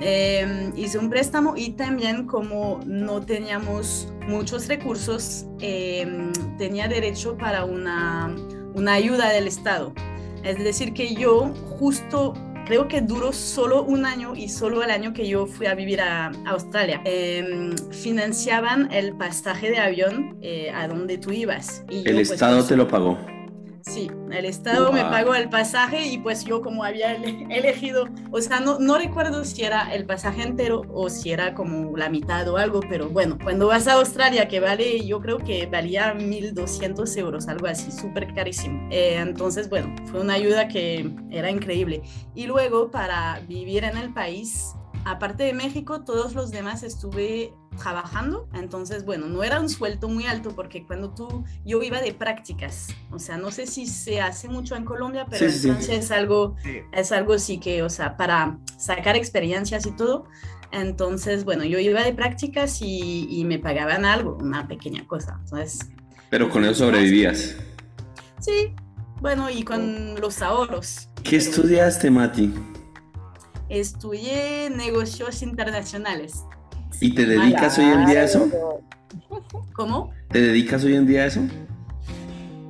Eh, 0.00 0.72
hice 0.76 0.98
un 0.98 1.10
préstamo 1.10 1.54
y 1.56 1.70
también 1.70 2.26
como 2.26 2.80
no 2.86 3.20
teníamos 3.20 4.08
muchos 4.26 4.66
recursos, 4.66 5.46
eh, 5.60 6.30
tenía 6.56 6.88
derecho 6.88 7.36
para 7.36 7.64
una, 7.64 8.34
una 8.74 8.94
ayuda 8.94 9.30
del 9.30 9.46
Estado. 9.46 9.92
Es 10.42 10.58
decir, 10.58 10.94
que 10.94 11.14
yo 11.14 11.52
justo 11.78 12.32
creo 12.70 12.86
que 12.86 13.00
duró 13.00 13.32
solo 13.32 13.82
un 13.82 14.06
año 14.06 14.36
y 14.36 14.48
solo 14.48 14.84
el 14.84 14.92
año 14.92 15.12
que 15.12 15.26
yo 15.26 15.44
fui 15.44 15.66
a 15.66 15.74
vivir 15.74 16.00
a, 16.00 16.30
Australia. 16.46 17.00
Em, 17.04 17.74
financiaban 17.90 18.92
el 18.92 19.12
pasaje 19.16 19.70
de 19.70 19.78
avión 19.80 20.38
eh, 20.40 20.70
a 20.72 20.86
donde 20.86 21.18
tú 21.18 21.32
ibas. 21.32 21.82
Y 21.90 22.08
el 22.08 22.14
pues, 22.14 22.30
Estado 22.30 22.64
te 22.64 22.76
lo 22.76 22.86
pagó. 22.86 23.18
Sí, 23.82 24.10
el 24.30 24.44
Estado 24.44 24.92
me 24.92 25.02
pagó 25.02 25.34
el 25.34 25.48
pasaje 25.48 26.06
y 26.06 26.18
pues 26.18 26.44
yo 26.44 26.60
como 26.60 26.84
había 26.84 27.14
elegido, 27.14 28.08
o 28.30 28.40
sea, 28.40 28.60
no, 28.60 28.78
no 28.78 28.98
recuerdo 28.98 29.44
si 29.44 29.62
era 29.62 29.92
el 29.94 30.04
pasaje 30.04 30.42
entero 30.42 30.82
o 30.92 31.08
si 31.08 31.32
era 31.32 31.54
como 31.54 31.96
la 31.96 32.08
mitad 32.08 32.48
o 32.48 32.56
algo, 32.56 32.80
pero 32.88 33.08
bueno, 33.08 33.38
cuando 33.42 33.68
vas 33.68 33.86
a 33.88 33.94
Australia, 33.94 34.48
que 34.48 34.60
vale, 34.60 35.06
yo 35.06 35.20
creo 35.20 35.38
que 35.38 35.66
valía 35.66 36.14
1.200 36.14 37.16
euros, 37.16 37.48
algo 37.48 37.66
así, 37.66 37.90
súper 37.90 38.32
carísimo. 38.34 38.88
Eh, 38.90 39.16
entonces, 39.16 39.68
bueno, 39.68 39.94
fue 40.06 40.20
una 40.20 40.34
ayuda 40.34 40.68
que 40.68 41.10
era 41.30 41.50
increíble. 41.50 42.02
Y 42.34 42.46
luego 42.46 42.90
para 42.90 43.40
vivir 43.48 43.84
en 43.84 43.96
el 43.96 44.12
país, 44.12 44.74
aparte 45.04 45.44
de 45.44 45.52
México, 45.52 46.04
todos 46.04 46.34
los 46.34 46.50
demás 46.50 46.82
estuve 46.82 47.54
trabajando. 47.78 48.48
Entonces, 48.54 49.04
bueno, 49.04 49.26
no 49.26 49.42
era 49.42 49.60
un 49.60 49.68
sueldo 49.68 50.08
muy 50.08 50.26
alto 50.26 50.54
porque 50.54 50.84
cuando 50.84 51.10
tú, 51.10 51.44
yo 51.64 51.82
iba 51.82 52.00
de 52.00 52.12
prácticas, 52.12 52.88
o 53.10 53.18
sea, 53.18 53.36
no 53.36 53.50
sé 53.50 53.66
si 53.66 53.86
se 53.86 54.20
hace 54.20 54.48
mucho 54.48 54.76
en 54.76 54.84
Colombia, 54.84 55.26
pero 55.28 55.46
en 55.46 55.52
Francia 55.52 55.94
es 55.94 56.10
algo, 56.10 56.56
es 56.92 57.12
algo 57.12 57.38
sí 57.38 57.58
que, 57.58 57.82
o 57.82 57.90
sea, 57.90 58.16
para 58.16 58.58
sacar 58.76 59.16
experiencias 59.16 59.86
y 59.86 59.92
todo. 59.92 60.24
Entonces, 60.72 61.44
bueno, 61.44 61.64
yo 61.64 61.78
iba 61.78 62.02
de 62.02 62.12
prácticas 62.12 62.80
y, 62.80 63.26
y 63.28 63.44
me 63.44 63.58
pagaban 63.58 64.04
algo, 64.04 64.36
una 64.40 64.68
pequeña 64.68 65.06
cosa. 65.06 65.40
Entonces, 65.42 65.90
pero 66.30 66.48
con 66.48 66.64
eso 66.64 66.86
sobrevivías. 66.86 67.56
Sí, 68.38 68.72
bueno, 69.20 69.50
y 69.50 69.64
con 69.64 70.18
los 70.20 70.40
ahorros. 70.40 71.08
¿Qué 71.24 71.36
estudiaste, 71.36 72.08
Mati? 72.10 72.54
Estudié 73.68 74.70
negocios 74.70 75.42
internacionales. 75.42 76.44
¿Y 77.00 77.14
te 77.14 77.24
dedicas 77.24 77.78
hoy 77.78 77.86
en 77.86 78.06
día 78.06 78.20
a 78.20 78.24
eso? 78.24 78.48
¿Cómo? 79.72 80.12
¿Te 80.28 80.40
dedicas 80.40 80.84
hoy 80.84 80.94
en 80.94 81.06
día 81.06 81.22
a 81.22 81.26
eso? 81.26 81.40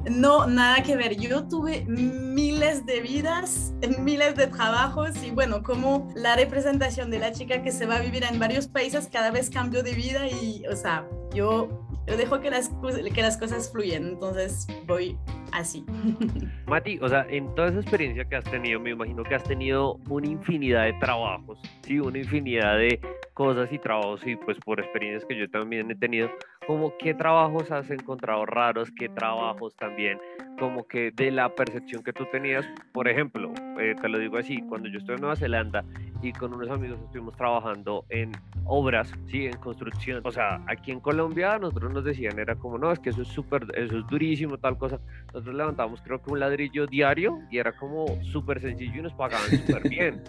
No, 0.09 0.47
nada 0.47 0.83
que 0.83 0.97
ver. 0.97 1.17
Yo 1.17 1.45
tuve 1.45 1.85
miles 1.87 2.87
de 2.87 3.01
vidas, 3.01 3.73
miles 4.01 4.35
de 4.37 4.47
trabajos 4.47 5.11
y 5.23 5.31
bueno, 5.31 5.63
como 5.63 6.09
la 6.15 6.37
representación 6.37 7.11
de 7.11 7.19
la 7.19 7.33
chica 7.33 7.63
que 7.63 7.73
se 7.73 7.87
va 7.87 7.97
a 7.97 8.01
vivir 8.01 8.25
en 8.25 8.39
varios 8.39 8.67
países, 8.69 9.09
cada 9.13 9.31
vez 9.31 9.51
cambio 9.51 9.83
de 9.83 9.93
vida 9.93 10.27
y, 10.29 10.65
o 10.67 10.77
sea, 10.77 11.07
yo, 11.35 11.87
yo 12.07 12.17
dejo 12.17 12.41
que 12.41 12.51
las, 12.51 12.71
que 13.15 13.23
las 13.23 13.37
cosas 13.37 13.71
fluyan, 13.71 14.09
entonces 14.09 14.67
voy 14.87 15.17
así. 15.53 15.85
Mati, 16.67 16.99
o 17.01 17.09
sea, 17.09 17.27
en 17.29 17.55
toda 17.55 17.69
esa 17.69 17.81
experiencia 17.81 18.25
que 18.25 18.37
has 18.37 18.45
tenido, 18.45 18.81
me 18.81 18.91
imagino 18.91 19.23
que 19.23 19.35
has 19.35 19.45
tenido 19.45 19.95
una 20.09 20.29
infinidad 20.29 20.85
de 20.85 20.93
trabajos, 20.95 21.61
sí, 21.83 21.99
una 21.99 22.19
infinidad 22.19 22.79
de 22.79 23.01
cosas 23.35 23.73
y 23.73 23.79
trabajos 23.79 24.27
y 24.27 24.37
pues 24.37 24.59
por 24.59 24.81
experiencias 24.81 25.25
que 25.25 25.37
yo 25.37 25.49
también 25.51 25.91
he 25.91 25.95
tenido, 25.95 26.31
como 26.67 26.97
qué 26.99 27.15
trabajos 27.15 27.71
has 27.71 27.91
encontrado 27.91 28.45
raros, 28.45 28.91
qué 28.93 29.09
trabajos 29.09 29.75
también, 29.77 30.19
como 30.59 30.87
que 30.87 31.11
de 31.13 31.31
la 31.31 31.55
percepción 31.55 32.03
que 32.03 32.13
tú 32.13 32.27
tenías, 32.31 32.67
por 32.93 33.09
ejemplo, 33.09 33.53
eh, 33.81 33.95
te 34.01 34.09
lo 34.09 34.19
digo 34.19 34.37
así, 34.37 34.61
cuando 34.69 34.89
yo 34.89 34.99
estuve 34.99 35.15
en 35.15 35.23
Nueva 35.23 35.37
Zelanda 35.37 35.85
y 36.23 36.33
con 36.33 36.55
unos 36.55 36.69
amigos 36.71 36.99
estuvimos 37.05 37.37
trabajando 37.37 38.05
en 38.09 38.33
obras, 38.65 39.13
sí, 39.27 39.47
en 39.47 39.57
construcción, 39.57 40.21
o 40.25 40.31
sea, 40.31 40.63
aquí 40.67 40.91
en 40.91 41.01
Colombia 41.01 41.59
nosotros 41.59 41.93
nos 41.93 42.05
decían, 42.05 42.39
era 42.39 42.57
como, 42.57 42.79
no, 42.79 42.93
es 42.93 42.99
que 42.99 43.11
eso 43.11 43.23
es 43.23 43.29
súper, 43.29 43.67
eso 43.75 43.99
es 43.99 44.07
durísimo, 44.07 44.59
tal 44.59 44.77
cosa, 44.79 44.99
nosotros 45.33 45.55
levantábamos 45.55 46.01
creo 46.03 46.23
que 46.23 46.31
un 46.31 46.41
ladrillo 46.41 46.87
diario 46.87 47.39
y 47.51 47.59
era 47.59 47.73
como 47.77 48.07
súper 48.23 48.61
sencillo 48.61 49.01
y 49.01 49.03
nos 49.03 49.15
pagaban 49.15 49.49
súper 49.51 49.89
bien, 49.89 50.23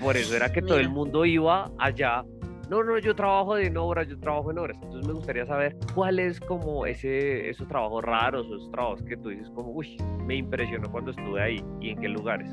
por 0.00 0.16
eso 0.16 0.36
era 0.36 0.52
que 0.52 0.62
todo 0.62 0.78
el 0.78 0.88
mundo 0.88 1.24
iba 1.24 1.70
allá. 1.78 2.24
No, 2.68 2.84
no, 2.84 2.96
yo 2.98 3.16
trabajo 3.16 3.58
en 3.58 3.76
obras, 3.76 4.06
yo 4.06 4.16
trabajo 4.20 4.52
en 4.52 4.58
obras. 4.58 4.78
Entonces 4.80 5.04
me 5.04 5.14
gustaría 5.14 5.44
saber 5.44 5.76
cuál 5.92 6.20
es 6.20 6.38
como 6.38 6.86
ese, 6.86 7.50
esos 7.50 7.66
trabajos 7.66 8.04
raros, 8.04 8.46
esos 8.46 8.70
trabajos 8.70 9.02
que 9.02 9.16
tú 9.16 9.30
dices 9.30 9.50
como, 9.56 9.72
uy, 9.72 9.96
me 10.24 10.36
impresionó 10.36 10.88
cuando 10.88 11.10
estuve 11.10 11.42
ahí 11.42 11.64
y 11.80 11.90
en 11.90 12.00
qué 12.00 12.08
lugares. 12.08 12.48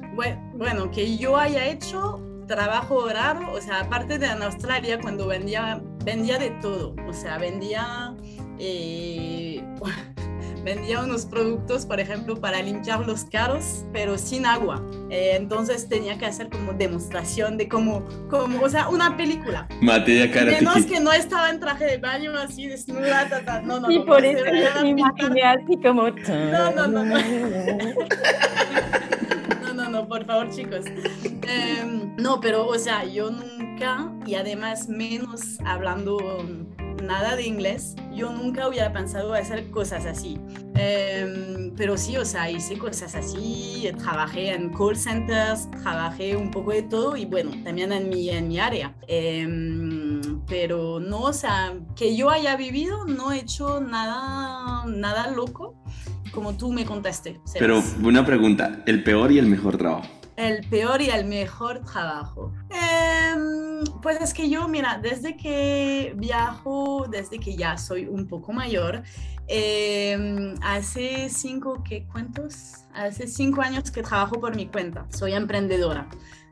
Bueno, 0.56 0.90
que 0.90 1.18
yo 1.18 1.38
haya 1.38 1.68
hecho 1.68 2.20
trabajo 2.48 3.08
raro, 3.10 3.52
o 3.52 3.62
sea, 3.62 3.82
aparte 3.82 4.18
de 4.18 4.28
en 4.28 4.42
Australia, 4.42 5.00
cuando 5.00 5.28
vendía, 5.28 5.82
vendía 6.04 6.40
de 6.40 6.52
todo, 6.62 6.96
o 7.08 7.14
sea, 7.14 7.38
vendía... 7.38 8.16
Eh, 8.60 9.64
vendía 10.68 11.02
unos 11.02 11.26
productos, 11.26 11.86
por 11.86 12.02
ejemplo, 12.02 12.36
para 12.36 12.62
limpiar 12.62 13.00
los 13.08 13.24
carros, 13.24 13.86
pero 13.94 14.18
sin 14.18 14.46
agua. 14.46 14.84
Eh, 15.10 15.32
entonces 15.36 15.88
tenía 15.88 16.18
que 16.18 16.26
hacer 16.26 16.50
como 16.50 16.74
demostración 16.74 17.58
de 17.58 17.70
cómo, 17.70 18.04
como, 18.30 18.62
o 18.62 18.70
sea, 18.70 18.90
una 18.90 19.16
película. 19.16 19.66
Materia 19.82 20.30
cara. 20.30 20.52
Menos 20.52 20.86
que 20.86 21.00
no 21.00 21.14
estaba 21.14 21.52
en 21.52 21.62
traje 21.62 21.86
de 21.86 21.98
baño 22.00 22.38
así 22.38 22.68
desnuda, 22.68 23.30
ta, 23.46 23.62
no, 23.62 23.80
no, 23.80 23.90
y 23.90 24.00
por 24.00 24.26
eso 24.26 24.44
me 24.82 24.90
imaginé 24.90 25.44
así 25.44 25.78
como... 25.82 26.10
No, 26.10 26.72
no, 26.72 26.88
no, 26.88 27.06
no. 27.06 27.16
por 30.08 30.26
favor, 30.26 30.50
chicos. 30.50 30.86
Em, 31.48 32.16
no, 32.18 32.40
pero, 32.42 32.68
o 32.68 32.78
sea, 32.78 33.06
yo 33.06 33.32
nunca, 33.32 34.12
y 34.26 34.36
además 34.36 34.90
menos 34.90 35.60
hablando 35.66 36.18
nada 37.04 37.36
de 37.36 37.44
inglés, 37.44 37.96
yo 38.14 38.32
nunca 38.32 38.68
hubiera 38.68 38.92
pensado 38.92 39.34
hacer 39.34 39.70
cosas 39.72 40.06
así. 40.06 40.38
Em, 40.76 41.74
pero 41.76 41.98
sí, 41.98 42.18
o 42.18 42.26
sea, 42.26 42.50
hice 42.52 42.78
cosas 42.78 43.16
así, 43.16 43.90
trabajé 43.98 44.52
en 44.52 44.74
call 44.74 44.96
centers, 44.96 45.70
trabajé 45.84 46.36
un 46.36 46.52
poco 46.52 46.72
de 46.72 46.84
todo 46.84 47.16
y 47.16 47.26
bueno, 47.26 47.52
también 47.64 47.92
en 47.92 48.10
mi, 48.10 48.30
en 48.30 48.48
mi 48.48 48.60
área. 48.60 48.96
Em, 49.08 50.42
pero 50.48 51.00
no, 51.00 51.22
o 51.22 51.34
sea, 51.34 51.76
que 51.96 52.16
yo 52.16 52.30
haya 52.30 52.56
vivido, 52.56 53.06
no 53.06 53.32
he 53.32 53.40
hecho 53.40 53.80
nada, 53.80 54.86
nada 54.86 55.32
loco 55.32 55.76
como 56.32 56.56
tú 56.56 56.72
me 56.72 56.86
contaste. 56.86 57.40
Pero 57.58 57.82
una 58.04 58.26
pregunta, 58.26 58.84
¿el 58.86 59.04
peor 59.04 59.32
y 59.32 59.40
el 59.40 59.48
mejor 59.48 59.78
trabajo? 59.78 60.08
El 60.36 60.68
peor 60.70 61.02
y 61.02 61.10
el 61.10 61.26
mejor 61.26 61.84
trabajo. 61.84 62.54
Em, 62.70 63.67
pues 64.02 64.22
es 64.22 64.34
que 64.34 64.50
yo, 64.50 64.68
mira, 64.68 65.00
desde 65.02 65.36
que 65.36 66.14
viajo, 66.16 67.08
desde 67.10 67.40
que 67.40 67.56
ya 67.56 67.78
soy 67.78 68.06
un 68.06 68.28
poco 68.28 68.54
mayor, 68.54 69.04
em, 69.48 70.56
hace 70.62 71.30
cinco, 71.30 71.84
¿qué 71.84 72.06
cuentos? 72.06 72.86
Hace 72.94 73.28
cinco 73.28 73.62
años 73.62 73.92
que 73.92 74.04
trabajo 74.04 74.40
por 74.40 74.56
mi 74.56 74.68
cuenta. 74.68 75.06
Soy 75.10 75.34
emprendedora. 75.34 76.10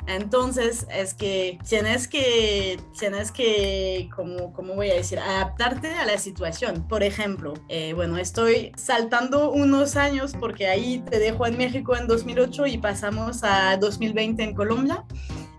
Entonces 0.07 0.85
es 0.91 1.13
que 1.13 1.57
tienes 1.67 2.07
que, 2.07 2.79
tienes 2.97 3.31
que, 3.31 4.09
como, 4.15 4.53
¿cómo 4.53 4.75
voy 4.75 4.91
a 4.91 4.95
decir? 4.95 5.17
Adaptarte 5.19 5.93
a 5.95 6.05
la 6.05 6.17
situación. 6.17 6.87
Por 6.87 7.01
ejemplo, 7.03 7.53
eh, 7.69 7.93
bueno, 7.93 8.17
estoy 8.17 8.71
saltando 8.77 9.51
unos 9.51 9.95
años 9.95 10.33
porque 10.39 10.67
ahí 10.67 11.03
te 11.09 11.17
dejo 11.17 11.47
en 11.47 11.57
México 11.57 11.95
en 11.95 12.07
2008 12.07 12.67
y 12.67 12.77
pasamos 12.77 13.43
a 13.43 13.77
2020 13.77 14.43
en 14.43 14.53
Colombia. 14.53 15.03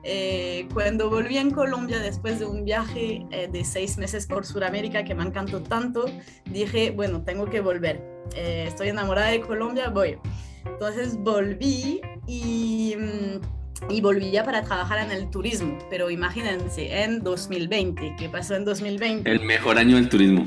Eh, 0.09 0.69
cuando 0.73 1.11
volví 1.11 1.37
en 1.37 1.51
Colombia 1.51 1.99
después 1.99 2.39
de 2.39 2.45
un 2.45 2.65
viaje 2.65 3.27
eh, 3.33 3.49
de 3.51 3.65
seis 3.65 3.99
meses 3.99 4.27
por 4.29 4.47
Sudamérica 4.47 5.05
que 5.05 5.17
me 5.17 5.25
encantó 5.25 5.61
tanto, 5.61 6.05
dije, 6.45 6.93
bueno, 6.93 7.25
tengo 7.25 7.47
que 7.47 7.61
volver. 7.61 8.01
estoy 8.37 8.91
enamorada 8.91 9.29
de 9.29 9.41
Colombia, 9.41 9.89
voy. 9.89 10.19
Entonces 10.65 11.17
volví 11.17 12.01
y... 12.27 12.95
Mm, 12.97 13.57
y 13.91 14.01
volvía 14.01 14.43
para 14.43 14.63
trabajar 14.63 14.99
en 14.99 15.11
el 15.11 15.31
turismo. 15.31 15.79
Pero 15.91 16.11
imagínense, 16.11 17.03
en 17.03 17.23
2020, 17.23 18.17
¿qué 18.19 18.29
pasó 18.29 18.55
en 18.55 18.65
2020? 18.65 19.31
El 19.31 19.45
mejor 19.45 19.79
año 19.79 19.97
del 19.97 20.09
turismo. 20.09 20.47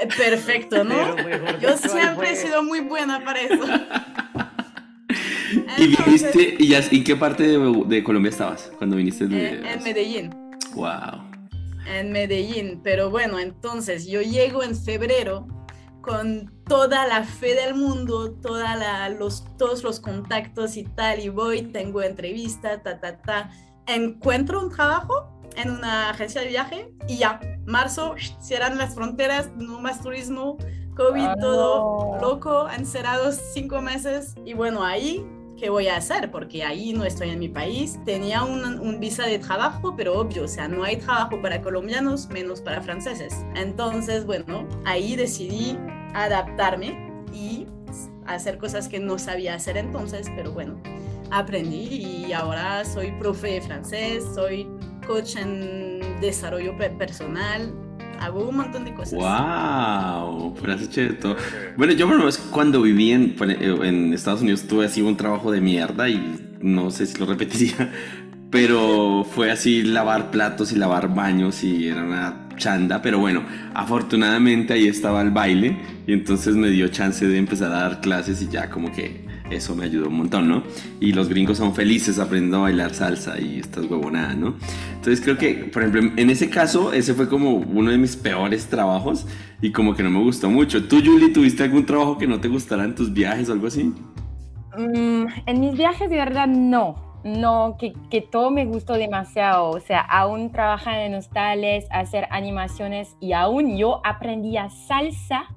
Eh, 0.00 0.08
perfecto, 0.16 0.84
¿no? 0.84 1.16
Yo 1.60 1.76
siempre 1.76 2.32
he 2.32 2.36
sido 2.36 2.62
muy 2.62 2.80
buena 2.80 3.24
para 3.24 3.40
eso. 3.40 3.64
¿Y 5.76 5.88
viniste, 5.88 6.56
y, 6.58 6.68
ya, 6.68 6.80
qué 6.88 7.16
parte 7.16 7.58
de, 7.58 8.04
Colombia 8.04 8.30
estabas 8.30 8.70
cuando 8.78 8.96
viniste? 8.96 9.26
De, 9.26 9.60
en 9.72 9.82
Medellín. 9.82 10.30
Wow. 10.74 11.22
En 11.86 12.12
Medellín, 12.12 12.80
pero 12.82 13.10
bueno, 13.10 13.38
entonces 13.38 14.06
yo 14.06 14.20
llego 14.22 14.62
en 14.62 14.76
febrero 14.76 15.46
con 16.00 16.50
toda 16.66 17.06
la 17.06 17.24
fe 17.24 17.54
del 17.54 17.74
mundo, 17.74 18.32
toda 18.32 19.08
los, 19.10 19.44
todos 19.56 19.82
los 19.82 20.00
contactos 20.00 20.76
y 20.76 20.84
tal, 20.84 21.20
y 21.20 21.28
voy, 21.28 21.62
tengo 21.62 22.02
entrevista, 22.02 22.82
ta, 22.82 23.00
ta, 23.00 23.18
ta, 23.18 23.50
encuentro 23.86 24.60
un 24.60 24.70
trabajo 24.70 25.40
en 25.56 25.70
una 25.70 26.10
agencia 26.10 26.42
de 26.42 26.48
viaje 26.48 26.92
y 27.08 27.18
ya, 27.18 27.40
marzo, 27.66 28.14
cierran 28.40 28.78
las 28.78 28.94
fronteras, 28.94 29.50
no 29.56 29.80
más 29.80 30.02
turismo, 30.02 30.56
COVID, 30.96 31.26
ah, 31.26 31.36
todo 31.40 32.18
loco, 32.20 32.68
encerrados 32.70 33.38
cinco 33.52 33.80
meses, 33.80 34.34
y 34.44 34.54
bueno, 34.54 34.82
ahí 34.84 35.24
¿qué 35.58 35.70
voy 35.70 35.88
a 35.88 35.96
hacer? 35.96 36.30
Porque 36.30 36.64
ahí 36.64 36.92
no 36.92 37.04
estoy 37.04 37.30
en 37.30 37.38
mi 37.38 37.48
país. 37.48 37.98
Tenía 38.04 38.44
un, 38.44 38.78
un, 38.78 39.00
visa 39.00 39.26
de 39.26 39.38
trabajo, 39.38 39.94
pero 39.96 40.18
obvio, 40.18 40.44
o 40.44 40.48
sea, 40.48 40.68
no 40.68 40.84
hay 40.84 40.96
trabajo 40.96 41.42
para 41.42 41.60
colombianos, 41.60 42.28
menos 42.28 42.60
para 42.60 42.80
franceses. 42.80 43.44
Entonces, 43.56 44.24
bueno, 44.24 44.66
ahí 44.84 45.16
decidí 45.16 45.76
adaptarme 46.14 47.12
y 47.32 47.66
hacer 48.26 48.58
cosas 48.58 48.88
que 48.88 49.00
no 49.00 49.18
sabía 49.18 49.54
hacer 49.54 49.76
entonces, 49.76 50.28
pero 50.36 50.52
bueno, 50.52 50.80
aprendí 51.30 52.26
y 52.26 52.32
ahora 52.32 52.84
soy 52.84 53.10
profe 53.18 53.54
de 53.54 53.60
francés, 53.62 54.24
soy 54.34 54.68
coach 55.06 55.36
en 55.36 56.00
desarrollo 56.20 56.76
personal, 56.76 57.72
hago 58.20 58.48
un 58.48 58.56
montón 58.56 58.84
de 58.84 58.94
cosas. 58.94 59.14
¡Wow! 59.14 60.54
todo. 61.20 61.36
Bueno, 61.76 61.92
yo 61.92 62.06
por 62.06 62.14
lo 62.14 62.20
menos 62.20 62.38
cuando 62.38 62.82
viví 62.82 63.12
en, 63.12 63.34
en 63.40 64.12
Estados 64.12 64.42
Unidos 64.42 64.64
tuve 64.66 64.86
así 64.86 65.02
un 65.02 65.16
trabajo 65.16 65.50
de 65.50 65.60
mierda 65.60 66.08
y 66.08 66.56
no 66.60 66.90
sé 66.90 67.06
si 67.06 67.18
lo 67.18 67.26
repetiría, 67.26 67.92
pero 68.50 69.24
fue 69.24 69.50
así 69.50 69.82
lavar 69.82 70.30
platos 70.30 70.72
y 70.72 70.76
lavar 70.76 71.14
baños 71.14 71.62
y 71.64 71.88
era 71.88 72.02
una 72.02 72.48
chanda, 72.56 73.00
pero 73.00 73.18
bueno, 73.18 73.44
afortunadamente 73.74 74.74
ahí 74.74 74.88
estaba 74.88 75.22
el 75.22 75.30
baile 75.30 75.78
y 76.06 76.12
entonces 76.12 76.56
me 76.56 76.70
dio 76.70 76.88
chance 76.88 77.26
de 77.26 77.38
empezar 77.38 77.72
a 77.72 77.82
dar 77.82 78.00
clases 78.00 78.42
y 78.42 78.48
ya 78.48 78.68
como 78.68 78.92
que 78.92 79.27
eso 79.50 79.74
me 79.74 79.84
ayudó 79.84 80.08
un 80.08 80.16
montón, 80.16 80.48
¿no? 80.48 80.62
Y 81.00 81.12
los 81.12 81.28
gringos 81.28 81.58
son 81.58 81.74
felices 81.74 82.18
aprendiendo 82.18 82.58
a 82.58 82.60
bailar 82.62 82.94
salsa 82.94 83.40
y 83.40 83.58
estas 83.58 83.86
huevonadas, 83.86 84.36
¿no? 84.36 84.54
Entonces 84.94 85.20
creo 85.20 85.38
que, 85.38 85.54
por 85.72 85.82
ejemplo, 85.82 86.12
en 86.16 86.30
ese 86.30 86.50
caso, 86.50 86.92
ese 86.92 87.14
fue 87.14 87.28
como 87.28 87.52
uno 87.56 87.90
de 87.90 87.98
mis 87.98 88.16
peores 88.16 88.66
trabajos 88.66 89.26
y 89.60 89.72
como 89.72 89.94
que 89.94 90.02
no 90.02 90.10
me 90.10 90.20
gustó 90.22 90.50
mucho. 90.50 90.86
¿Tú, 90.86 91.00
Julie, 91.04 91.30
tuviste 91.30 91.62
algún 91.62 91.86
trabajo 91.86 92.18
que 92.18 92.26
no 92.26 92.40
te 92.40 92.48
gustara 92.48 92.84
en 92.84 92.94
tus 92.94 93.12
viajes 93.12 93.48
o 93.48 93.52
algo 93.52 93.66
así? 93.66 93.92
Mm, 94.76 95.26
en 95.46 95.60
mis 95.60 95.76
viajes 95.76 96.08
de 96.10 96.16
verdad 96.16 96.46
no 96.46 97.08
no, 97.24 97.76
que, 97.78 97.92
que, 98.10 98.20
todo 98.20 98.50
me 98.50 98.64
gustó 98.64 98.94
demasiado. 98.94 99.70
O 99.70 99.80
sea, 99.80 100.00
aún 100.00 100.50
trabajar 100.52 101.00
en 101.00 101.14
hostales, 101.14 101.86
hacer 101.90 102.26
animaciones 102.30 103.16
y 103.20 103.32
aún 103.32 103.76
yo 103.76 104.00
aprendía 104.04 104.70
salsa 104.70 105.48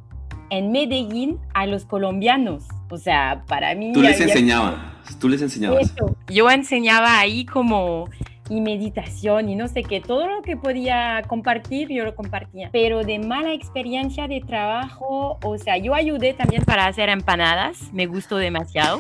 en 0.52 0.72
Medellín 0.72 1.40
a 1.56 1.66
los 1.66 1.86
colombianos. 1.86 2.66
O 2.90 2.98
sea, 2.98 3.44
para 3.48 3.74
mí... 3.74 3.94
Tú 3.94 4.02
les 4.02 4.20
enseñabas, 4.22 4.76
tú 5.20 5.28
les 5.28 5.42
enseñabas. 5.42 5.96
Yo 6.28 6.52
enseñaba 6.52 7.20
ahí 7.20 7.46
como 7.46 8.08
y 8.50 8.60
meditación 8.60 9.48
y 9.48 9.56
no 9.56 9.70
sé 9.70 9.82
qué, 9.84 10.02
todo 10.02 10.28
lo 10.28 10.42
que 10.42 10.58
podía 10.58 11.22
compartir 11.26 11.88
yo 11.88 12.04
lo 12.04 12.16
compartía. 12.16 12.70
Pero 12.74 13.06
de 13.06 13.18
mala 13.18 13.54
experiencia 13.54 14.28
de 14.28 14.42
trabajo, 14.42 15.40
o 15.42 15.58
sea, 15.58 15.78
yo 15.78 15.96
ayudé 15.96 16.34
también 16.34 16.64
para 16.66 16.86
hacer 16.86 17.08
empanadas, 17.08 17.94
me 17.94 18.08
gustó 18.08 18.36
demasiado. 18.36 19.00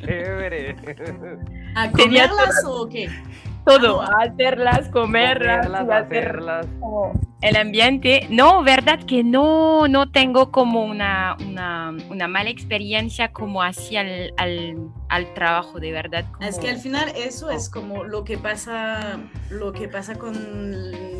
Chévere. 0.00 0.74
¿A 1.76 1.90
comerlas 1.90 2.64
o 2.66 2.88
qué? 2.88 3.10
Todo, 3.66 4.00
a 4.00 4.22
hacerlas, 4.22 4.88
comerlas, 4.88 5.66
hacerlas. 5.90 6.66
El 7.40 7.56
ambiente. 7.56 8.26
No, 8.30 8.62
verdad 8.62 9.00
que 9.04 9.24
no, 9.24 9.88
no 9.88 10.10
tengo 10.10 10.50
como 10.50 10.84
una, 10.84 11.36
una, 11.46 11.94
una 12.08 12.28
mala 12.28 12.50
experiencia 12.50 13.32
como 13.32 13.62
hacia 13.62 14.00
al, 14.00 14.32
al 14.36 14.76
al 15.10 15.34
trabajo, 15.34 15.80
de 15.80 15.90
verdad. 15.90 16.24
Es 16.40 16.58
que 16.58 16.70
al 16.70 16.78
final 16.78 17.12
eso 17.16 17.50
es 17.50 17.68
como 17.68 18.04
lo 18.04 18.22
que 18.22 18.38
pasa, 18.38 19.18
lo 19.50 19.72
que 19.72 19.88
pasa 19.88 20.14
con 20.14 20.34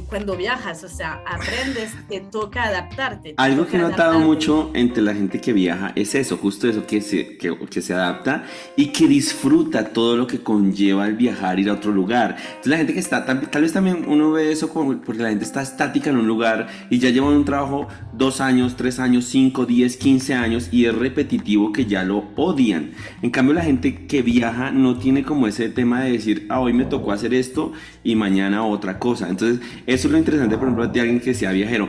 cuando 0.09 0.37
viajas, 0.37 0.83
o 0.83 0.89
sea, 0.89 1.23
aprendes, 1.27 1.93
te 2.09 2.21
toca 2.21 2.65
adaptarte. 2.65 3.35
Algo 3.37 3.67
que 3.67 3.77
he 3.77 3.81
notado 3.81 4.19
mucho 4.19 4.71
entre 4.75 5.03
la 5.03 5.15
gente 5.15 5.41
que 5.41 5.53
viaja 5.53 5.93
es 5.95 6.15
eso, 6.15 6.37
justo 6.37 6.69
eso, 6.69 6.87
que 6.87 7.01
se, 7.01 7.37
que, 7.37 7.57
que, 7.69 7.83
se 7.83 7.95
adapta 7.95 8.45
y 8.77 8.87
que 8.87 9.07
disfruta 9.07 9.93
todo 9.93 10.17
lo 10.17 10.27
que 10.27 10.43
conlleva 10.43 11.07
el 11.07 11.15
viajar, 11.15 11.61
ir 11.61 11.69
a 11.69 11.75
otro 11.75 11.93
lugar. 11.93 12.37
Entonces 12.39 12.71
la 12.71 12.77
gente 12.79 12.95
que 12.95 13.01
está, 13.01 13.25
tal, 13.25 13.63
vez 13.63 13.73
también 13.73 14.05
uno 14.07 14.33
ve 14.33 14.51
eso 14.51 14.69
como, 14.69 15.01
porque 15.01 15.23
la 15.23 15.29
gente 15.29 15.45
está 15.45 15.63
estática 15.63 16.10
en 16.11 16.18
un 16.18 16.27
lugar 16.27 16.68
y 16.90 16.99
ya 16.99 17.11
lleva 17.11 17.29
un 17.29 17.44
trabajo 17.44 17.88
dos 18.12 18.40
años, 18.40 18.77
tres 18.77 18.99
años, 18.99 19.25
cinco, 19.25 19.66
diez, 19.66 19.96
quince 19.96 20.35
años 20.35 20.68
y 20.70 20.85
es 20.85 20.94
repetitivo 20.94 21.73
que 21.73 21.87
ya 21.87 22.05
lo 22.05 22.25
odian. 22.37 22.92
En 23.23 23.31
cambio 23.31 23.55
la 23.55 23.62
gente 23.62 24.07
que 24.07 24.23
viaja 24.23 24.70
no 24.70 24.99
tiene 24.99 25.23
como 25.23 25.46
ese 25.46 25.68
tema 25.68 26.03
de 26.03 26.12
decir, 26.12 26.46
ah, 26.49 26.61
hoy 26.61 26.73
me 26.73 26.85
tocó 26.85 27.12
hacer 27.12 27.35
esto 27.35 27.73
y 28.05 28.16
mañana 28.16 28.64
otra 28.64 28.99
cosa. 28.99 29.29
Entonces, 29.29 29.61
eso 29.87 30.09
es 30.09 30.12
lo 30.12 30.18
interesante, 30.18 30.57
por 30.57 30.68
ejemplo, 30.68 30.87
de 30.87 31.01
alguien 31.01 31.20
que 31.20 31.35
sea 31.35 31.53
viajero. 31.53 31.88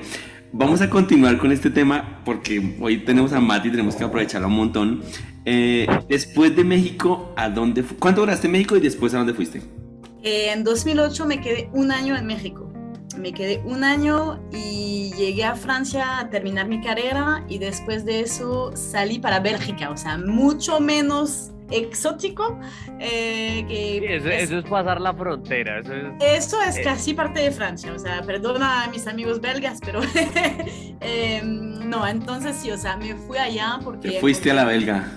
Vamos 0.53 0.81
a 0.81 0.89
continuar 0.89 1.37
con 1.37 1.51
este 1.51 1.69
tema 1.69 2.21
porque 2.25 2.75
hoy 2.81 2.97
tenemos 2.97 3.31
a 3.31 3.39
Mati 3.39 3.69
y 3.69 3.71
tenemos 3.71 3.95
que 3.95 4.03
aprovecharlo 4.03 4.47
un 4.47 4.55
montón. 4.55 5.01
Eh, 5.45 5.87
después 6.09 6.55
de 6.55 6.63
México, 6.63 7.33
¿a 7.37 7.49
dónde 7.49 7.83
¿Cuánto 7.83 8.21
duraste 8.21 8.47
en 8.47 8.51
México 8.51 8.75
y 8.75 8.81
después 8.81 9.13
a 9.13 9.19
dónde 9.19 9.33
fuiste? 9.33 9.61
Eh, 10.23 10.51
en 10.51 10.63
2008 10.63 11.25
me 11.25 11.41
quedé 11.41 11.69
un 11.73 11.91
año 11.91 12.15
en 12.15 12.25
México. 12.27 12.70
Me 13.15 13.33
quedé 13.33 13.61
un 13.65 13.83
año 13.83 14.41
y 14.51 15.11
llegué 15.17 15.43
a 15.43 15.55
Francia 15.55 16.19
a 16.19 16.29
terminar 16.29 16.67
mi 16.67 16.81
carrera 16.81 17.43
y 17.49 17.57
después 17.57 18.05
de 18.05 18.21
eso 18.21 18.71
salí 18.75 19.19
para 19.19 19.39
Bélgica, 19.39 19.89
o 19.89 19.97
sea, 19.97 20.17
mucho 20.17 20.79
menos 20.79 21.51
exótico. 21.71 22.59
Eh, 22.99 23.65
que 23.67 24.15
eso, 24.15 24.29
es, 24.29 24.63
pasar 24.65 25.01
la 25.01 25.13
frontera. 25.13 25.79
Eso 25.79 25.93
es, 25.93 26.05
eso 26.21 26.61
es 26.61 26.79
casi 26.79 27.13
parte 27.13 27.41
de 27.41 27.51
Francia. 27.51 27.91
O 27.93 27.99
sea, 27.99 28.21
perdona 28.21 28.83
a 28.83 28.87
mis 28.89 29.07
amigos 29.07 29.41
belgas, 29.41 29.79
pero 29.83 30.01
em, 31.01 31.89
no, 31.89 32.07
entonces 32.07 32.55
sí, 32.57 32.71
o 32.71 32.77
sea, 32.77 32.97
me 32.97 33.15
fui 33.15 33.37
allá 33.37 33.79
porque... 33.83 34.11
Te 34.11 34.19
fuiste 34.19 34.51
a 34.51 34.53
la 34.53 34.65
belga. 34.65 35.07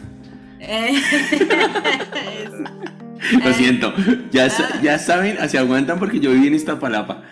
Lo 3.45 3.53
siento, 3.55 3.93
ya, 4.31 4.49
ya 4.83 4.99
saben, 4.99 5.37
se 5.49 5.59
aguantan 5.59 5.99
porque 5.99 6.21
yo 6.21 6.31
viví 6.31 6.47
en 6.47 6.55
Iztapalapa. 6.55 7.23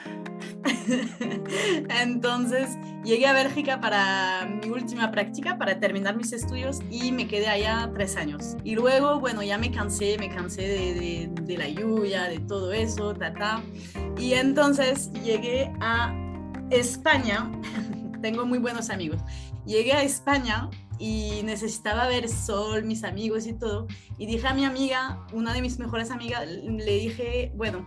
Entonces 2.01 2.68
llegué 3.05 3.27
a 3.27 3.33
Bélgica 3.33 3.81
para 3.81 4.46
mi 4.46 4.70
última 4.70 5.11
práctica, 5.11 5.59
para 5.59 5.79
terminar 5.81 6.16
mis 6.16 6.33
estudios 6.33 6.81
y 6.90 7.12
me 7.12 7.27
quedé 7.27 7.48
allá 7.48 7.90
tres 7.94 8.16
años. 8.16 8.57
Y 8.64 8.75
luego, 8.75 9.20
bueno, 9.20 9.42
ya 9.42 9.59
me 9.59 9.70
cansé, 9.70 10.16
me 10.18 10.29
cansé 10.29 10.62
de, 10.62 11.57
la 11.57 11.68
lluvia, 11.68 12.25
de 12.25 12.38
todo 12.40 12.72
eso, 12.72 13.14
ta, 13.14 13.33
ta. 13.35 13.62
Y 14.18 14.35
entonces 14.35 15.11
llegué 15.25 15.72
a 15.81 16.14
España. 16.70 17.51
Tengo 18.22 18.46
muy 18.46 18.59
buenos 18.59 18.90
amigos. 18.90 19.20
Llegué 19.66 19.92
a 19.92 20.03
España 20.03 20.70
y 20.98 21.42
necesitaba 21.44 22.07
ver 22.07 22.29
sol, 22.29 22.85
mis 22.85 23.05
amigos 23.05 23.46
y 23.46 23.53
todo. 23.53 23.87
Y 24.18 24.27
dije 24.27 24.46
a 24.46 24.55
mi 24.55 24.64
amiga, 24.64 25.27
una 25.33 25.53
de 25.53 25.61
mis 25.61 25.79
mejores 25.79 26.11
amigas, 26.11 26.46
le 26.46 26.98
dije, 26.98 27.53
bueno, 27.57 27.85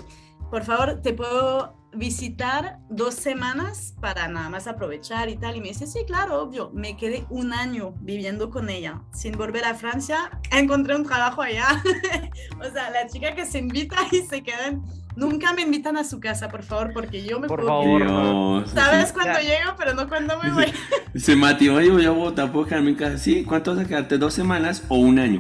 por 0.52 0.64
favor, 0.64 1.02
te 1.02 1.14
puedo 1.14 1.76
visitar 1.96 2.80
dos 2.90 3.16
semanas 3.16 3.96
para 4.02 4.28
nada 4.28 4.50
más 4.50 4.68
aprovechar 4.68 5.30
y 5.30 5.38
tal. 5.38 5.56
Y 5.56 5.62
me 5.62 5.70
dice, 5.70 5.88
sí, 5.88 6.00
claro, 6.06 6.42
obvio. 6.42 6.72
Me 6.74 6.98
quedé 6.98 7.26
un 7.30 7.54
año 7.54 7.96
viviendo 8.02 8.50
con 8.50 8.70
ella. 8.70 9.02
Sin 9.14 9.38
volver 9.38 9.66
a 9.66 9.76
Francia, 9.76 10.32
encontré 10.52 10.96
un 10.96 11.06
trabajo 11.06 11.42
allá. 11.42 11.82
o 12.60 12.72
sea, 12.72 12.90
la 12.90 13.08
chica 13.08 13.36
que 13.36 13.46
se 13.46 13.60
invita 13.60 13.98
y 14.12 14.22
se 14.22 14.44
quedan 14.44 14.84
Nunca 15.16 15.54
me 15.54 15.62
invitan 15.62 15.96
a 15.96 16.04
su 16.04 16.20
casa, 16.20 16.50
por 16.50 16.64
favor, 16.64 16.92
porque 16.94 17.24
yo 17.24 17.40
me 17.40 17.48
por 17.48 17.62
puedo 17.62 17.70
favor, 17.70 18.68
Sabes 18.68 19.14
cuándo 19.14 19.40
llego, 19.40 19.74
pero 19.78 19.94
no 19.94 20.10
cuándo 20.10 20.38
me 20.44 20.52
voy. 20.52 20.66
Se 21.16 21.38
Mati, 21.38 21.70
oye, 21.70 22.04
yo 22.04 22.34
tampoco 22.34 22.68
quedarme 22.68 22.92
en 22.92 22.96
casa. 22.98 23.18
Sí, 23.18 23.46
¿cuánto 23.46 23.74
vas 23.74 23.86
a 23.86 23.88
quedarte? 23.88 24.18
¿Dos 24.18 24.34
semanas 24.34 24.84
o 24.90 24.98
un 24.98 25.20
año? 25.20 25.40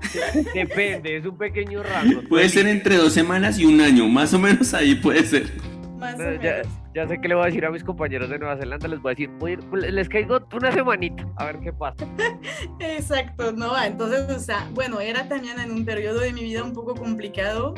Depende, 0.54 1.18
es 1.18 1.26
un 1.26 1.36
pequeño 1.36 1.82
rango. 1.82 2.22
Puede 2.28 2.48
ser 2.48 2.66
entre 2.66 2.96
dos 2.96 3.12
semanas 3.12 3.58
y 3.58 3.66
un 3.66 3.82
año, 3.82 4.08
más 4.08 4.32
o 4.32 4.38
menos 4.38 4.72
ahí 4.72 4.94
puede 4.94 5.22
ser. 5.24 5.52
Más 6.00 6.18
o 6.18 6.32
ya, 6.40 6.62
ya, 6.94 7.06
sé 7.06 7.20
que 7.20 7.28
le 7.28 7.34
voy 7.34 7.44
a 7.44 7.46
decir 7.46 7.64
a 7.66 7.70
mis 7.70 7.84
compañeros 7.84 8.30
de 8.30 8.38
Nueva 8.38 8.56
Zelanda, 8.56 8.88
les 8.88 9.00
voy 9.00 9.10
a 9.10 9.14
decir, 9.14 9.30
pues, 9.38 9.58
les 9.70 10.08
caigo 10.08 10.40
una 10.52 10.72
semanita, 10.72 11.26
a 11.36 11.44
ver 11.44 11.60
qué 11.60 11.72
pasa. 11.72 12.06
Exacto, 12.80 13.52
no, 13.52 13.80
entonces, 13.82 14.34
o 14.34 14.40
sea, 14.40 14.66
bueno, 14.72 15.00
era 15.00 15.28
también 15.28 15.60
en 15.60 15.70
un 15.70 15.84
periodo 15.84 16.20
de 16.20 16.32
mi 16.32 16.42
vida 16.42 16.64
un 16.64 16.72
poco 16.72 16.94
complicado, 16.94 17.74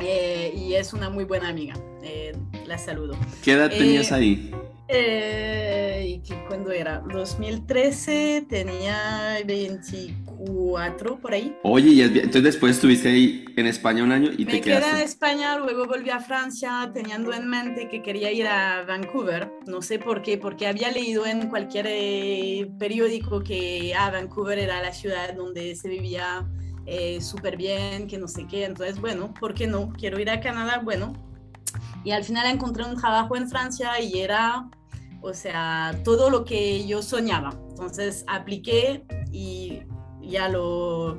eh, 0.00 0.52
y 0.56 0.74
es 0.74 0.94
una 0.94 1.10
muy 1.10 1.24
buena 1.24 1.48
amiga. 1.48 1.74
Eh, 2.02 2.32
la 2.66 2.78
saludo. 2.78 3.14
¿Qué 3.42 3.52
edad 3.52 3.68
tenías 3.68 4.10
eh, 4.10 4.14
ahí? 4.14 4.54
Eh, 4.88 6.22
¿Cuándo 6.48 6.70
era? 6.70 7.00
2013, 7.00 8.46
tenía 8.48 9.38
24 9.44 10.29
por 11.20 11.32
ahí. 11.34 11.56
Oye, 11.62 11.88
y 11.90 12.02
entonces 12.02 12.42
después 12.42 12.76
estuviste 12.76 13.08
ahí 13.08 13.44
en 13.56 13.66
España 13.66 14.02
un 14.02 14.12
año 14.12 14.30
y 14.36 14.44
Me 14.44 14.52
te 14.52 14.60
quedaste. 14.60 14.86
quedé 14.90 14.98
en 14.98 15.04
España, 15.04 15.58
luego 15.58 15.86
volví 15.86 16.10
a 16.10 16.20
Francia 16.20 16.90
teniendo 16.92 17.32
en 17.32 17.48
mente 17.48 17.88
que 17.88 18.02
quería 18.02 18.32
ir 18.32 18.46
a 18.46 18.84
Vancouver. 18.84 19.50
No 19.66 19.82
sé 19.82 19.98
por 19.98 20.22
qué, 20.22 20.38
porque 20.38 20.66
había 20.66 20.90
leído 20.90 21.26
en 21.26 21.48
cualquier 21.48 21.86
periódico 22.78 23.42
que 23.42 23.94
ah, 23.96 24.10
Vancouver 24.10 24.58
era 24.58 24.82
la 24.82 24.92
ciudad 24.92 25.34
donde 25.34 25.74
se 25.74 25.88
vivía 25.88 26.48
eh, 26.86 27.20
súper 27.20 27.56
bien, 27.56 28.06
que 28.06 28.18
no 28.18 28.28
sé 28.28 28.46
qué. 28.46 28.64
Entonces, 28.64 29.00
bueno, 29.00 29.32
¿por 29.38 29.54
qué 29.54 29.66
no? 29.66 29.92
Quiero 29.92 30.18
ir 30.18 30.30
a 30.30 30.40
Canadá, 30.40 30.80
bueno. 30.82 31.12
Y 32.04 32.12
al 32.12 32.24
final 32.24 32.46
encontré 32.46 32.84
un 32.84 32.96
trabajo 32.96 33.36
en 33.36 33.48
Francia 33.48 34.00
y 34.00 34.20
era, 34.20 34.68
o 35.20 35.34
sea, 35.34 36.00
todo 36.02 36.30
lo 36.30 36.44
que 36.44 36.86
yo 36.86 37.02
soñaba. 37.02 37.50
Entonces 37.70 38.24
apliqué 38.26 39.04
y 39.32 39.82
ya 40.30 40.48
lo, 40.48 41.18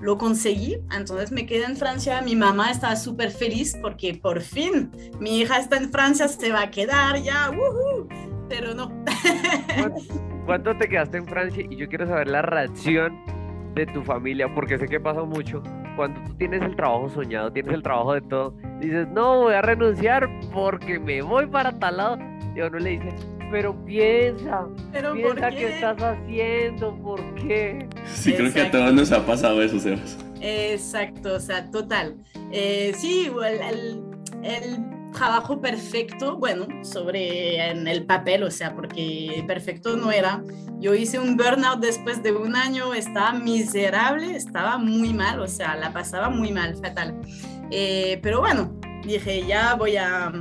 lo 0.00 0.18
conseguí. 0.18 0.76
Entonces 0.94 1.32
me 1.32 1.46
quedé 1.46 1.64
en 1.64 1.76
Francia. 1.76 2.20
Mi 2.22 2.36
mamá 2.36 2.70
estaba 2.70 2.96
súper 2.96 3.30
feliz 3.30 3.76
porque 3.80 4.14
por 4.14 4.40
fin 4.40 4.90
mi 5.20 5.40
hija 5.40 5.58
está 5.58 5.76
en 5.76 5.90
Francia, 5.90 6.28
se 6.28 6.52
va 6.52 6.62
a 6.62 6.70
quedar 6.70 7.22
ya. 7.22 7.50
Pero 8.48 8.74
no. 8.74 8.90
¿Cuánto 10.46 10.76
te 10.76 10.88
quedaste 10.88 11.18
en 11.18 11.26
Francia? 11.26 11.64
Y 11.68 11.76
yo 11.76 11.88
quiero 11.88 12.06
saber 12.06 12.28
la 12.28 12.42
reacción 12.42 13.18
de 13.74 13.86
tu 13.86 14.02
familia, 14.02 14.52
porque 14.54 14.78
sé 14.78 14.88
que 14.88 14.98
pasa 14.98 15.22
mucho. 15.22 15.62
Cuando 15.96 16.22
tú 16.24 16.34
tienes 16.34 16.62
el 16.62 16.74
trabajo 16.76 17.08
soñado, 17.08 17.52
tienes 17.52 17.74
el 17.74 17.82
trabajo 17.82 18.14
de 18.14 18.22
todo, 18.22 18.54
dices, 18.80 19.06
no, 19.08 19.42
voy 19.42 19.54
a 19.54 19.62
renunciar 19.62 20.28
porque 20.52 20.98
me 20.98 21.22
voy 21.22 21.46
para 21.46 21.78
tal 21.78 21.96
lado. 21.96 22.18
Y 22.54 22.60
uno 22.60 22.78
le 22.78 22.90
dice, 22.90 23.14
pero 23.50 23.84
piensa, 23.84 24.66
¿Pero 24.92 25.14
piensa 25.14 25.50
qué? 25.50 25.56
qué 25.56 25.74
estás 25.74 26.02
haciendo, 26.02 26.94
¿por 26.96 27.34
qué? 27.34 27.88
Sí, 28.06 28.32
creo 28.34 28.52
que 28.52 28.60
a 28.60 28.70
todos 28.70 28.92
nos 28.92 29.12
ha 29.12 29.24
pasado 29.24 29.62
eso, 29.62 29.78
Sebas. 29.78 30.18
Exacto, 30.40 31.34
o 31.34 31.40
sea, 31.40 31.70
total. 31.70 32.16
Eh, 32.52 32.92
sí, 32.96 33.30
el, 33.44 33.60
el, 33.60 34.02
el 34.44 34.98
trabajo 35.12 35.60
perfecto, 35.60 36.36
bueno, 36.36 36.66
sobre 36.84 37.70
en 37.70 37.88
el 37.88 38.04
papel, 38.04 38.42
o 38.42 38.50
sea, 38.50 38.74
porque 38.74 39.44
perfecto 39.46 39.96
no 39.96 40.12
era. 40.12 40.42
Yo 40.78 40.94
hice 40.94 41.18
un 41.18 41.36
burnout 41.36 41.80
después 41.80 42.22
de 42.22 42.32
un 42.32 42.54
año, 42.54 42.94
estaba 42.94 43.32
miserable, 43.32 44.36
estaba 44.36 44.78
muy 44.78 45.12
mal, 45.12 45.40
o 45.40 45.48
sea, 45.48 45.76
la 45.76 45.92
pasaba 45.92 46.28
muy 46.28 46.52
mal, 46.52 46.76
fatal. 46.76 47.20
Eh, 47.70 48.20
pero 48.22 48.40
bueno, 48.40 48.72
dije, 49.04 49.44
ya 49.46 49.74
voy 49.74 49.96
a, 49.96 50.32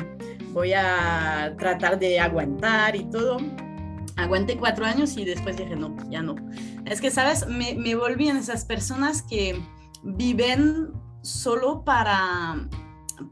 voy 0.57 0.73
a 0.73 1.53
tratar 1.59 1.99
de 1.99 2.19
aguantar 2.19 2.95
y 2.95 3.03
todo. 3.11 3.37
Aguanté 4.15 4.57
cuatro 4.57 4.85
años 4.85 5.15
y 5.15 5.23
después 5.23 5.55
dije, 5.55 5.75
no, 5.75 5.95
ya 6.09 6.23
no. 6.23 6.35
Es 6.85 6.99
que, 6.99 7.11
¿sabes? 7.11 7.45
Me, 7.45 7.75
me 7.75 7.93
volví 7.93 8.27
en 8.27 8.37
esas 8.37 8.65
personas 8.65 9.21
que 9.21 9.61
viven 10.01 10.93
solo 11.21 11.83
para 11.83 12.67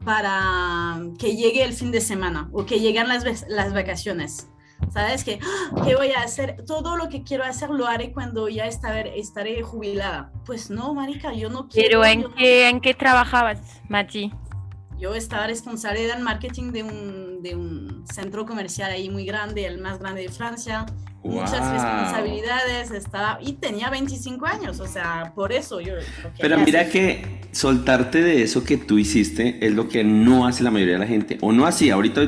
para 0.04 1.00
que 1.18 1.34
llegue 1.36 1.64
el 1.64 1.72
fin 1.72 1.90
de 1.90 2.00
semana 2.00 2.48
o 2.52 2.64
que 2.64 2.78
lleguen 2.78 3.08
las, 3.08 3.24
las 3.48 3.74
vacaciones. 3.74 4.48
¿Sabes? 4.92 5.24
Que, 5.24 5.40
¡ah! 5.42 5.82
¿qué 5.84 5.96
voy 5.96 6.12
a 6.12 6.20
hacer? 6.20 6.64
Todo 6.64 6.96
lo 6.96 7.08
que 7.08 7.24
quiero 7.24 7.42
hacer 7.42 7.70
lo 7.70 7.86
haré 7.86 8.12
cuando 8.12 8.48
ya 8.48 8.66
estaré, 8.66 9.18
estaré 9.18 9.62
jubilada. 9.62 10.30
Pues 10.44 10.70
no, 10.70 10.94
marica, 10.94 11.32
yo 11.32 11.48
no 11.50 11.66
quiero. 11.66 11.88
¿Pero 11.88 12.04
en, 12.04 12.34
qué, 12.34 12.68
en 12.68 12.80
qué 12.80 12.94
trabajabas, 12.94 13.58
Mati? 13.88 14.32
Yo 14.98 15.14
estaba 15.14 15.46
responsable 15.46 16.06
del 16.06 16.22
marketing 16.22 16.72
de 16.72 16.82
un, 16.82 17.42
de 17.42 17.54
un 17.54 18.04
centro 18.06 18.46
comercial 18.46 18.90
ahí 18.90 19.10
muy 19.10 19.26
grande, 19.26 19.66
el 19.66 19.78
más 19.78 19.98
grande 19.98 20.22
de 20.22 20.28
Francia 20.30 20.86
muchas 21.26 21.72
responsabilidades, 21.72 22.90
estaba 22.90 23.38
y 23.40 23.54
tenía 23.54 23.90
25 23.90 24.46
años, 24.46 24.80
o 24.80 24.86
sea, 24.86 25.32
por 25.34 25.52
eso 25.52 25.80
yo... 25.80 25.94
Pero 26.40 26.58
mira 26.58 26.88
que 26.88 27.46
soltarte 27.52 28.20
de 28.22 28.42
eso 28.42 28.64
que 28.64 28.76
tú 28.76 28.98
hiciste 28.98 29.58
es 29.66 29.72
lo 29.72 29.88
que 29.88 30.04
no 30.04 30.46
hace 30.46 30.62
la 30.62 30.70
mayoría 30.70 30.94
de 30.94 31.00
la 31.00 31.06
gente, 31.06 31.38
o 31.40 31.52
no 31.52 31.66
así, 31.66 31.90
ahorita 31.90 32.22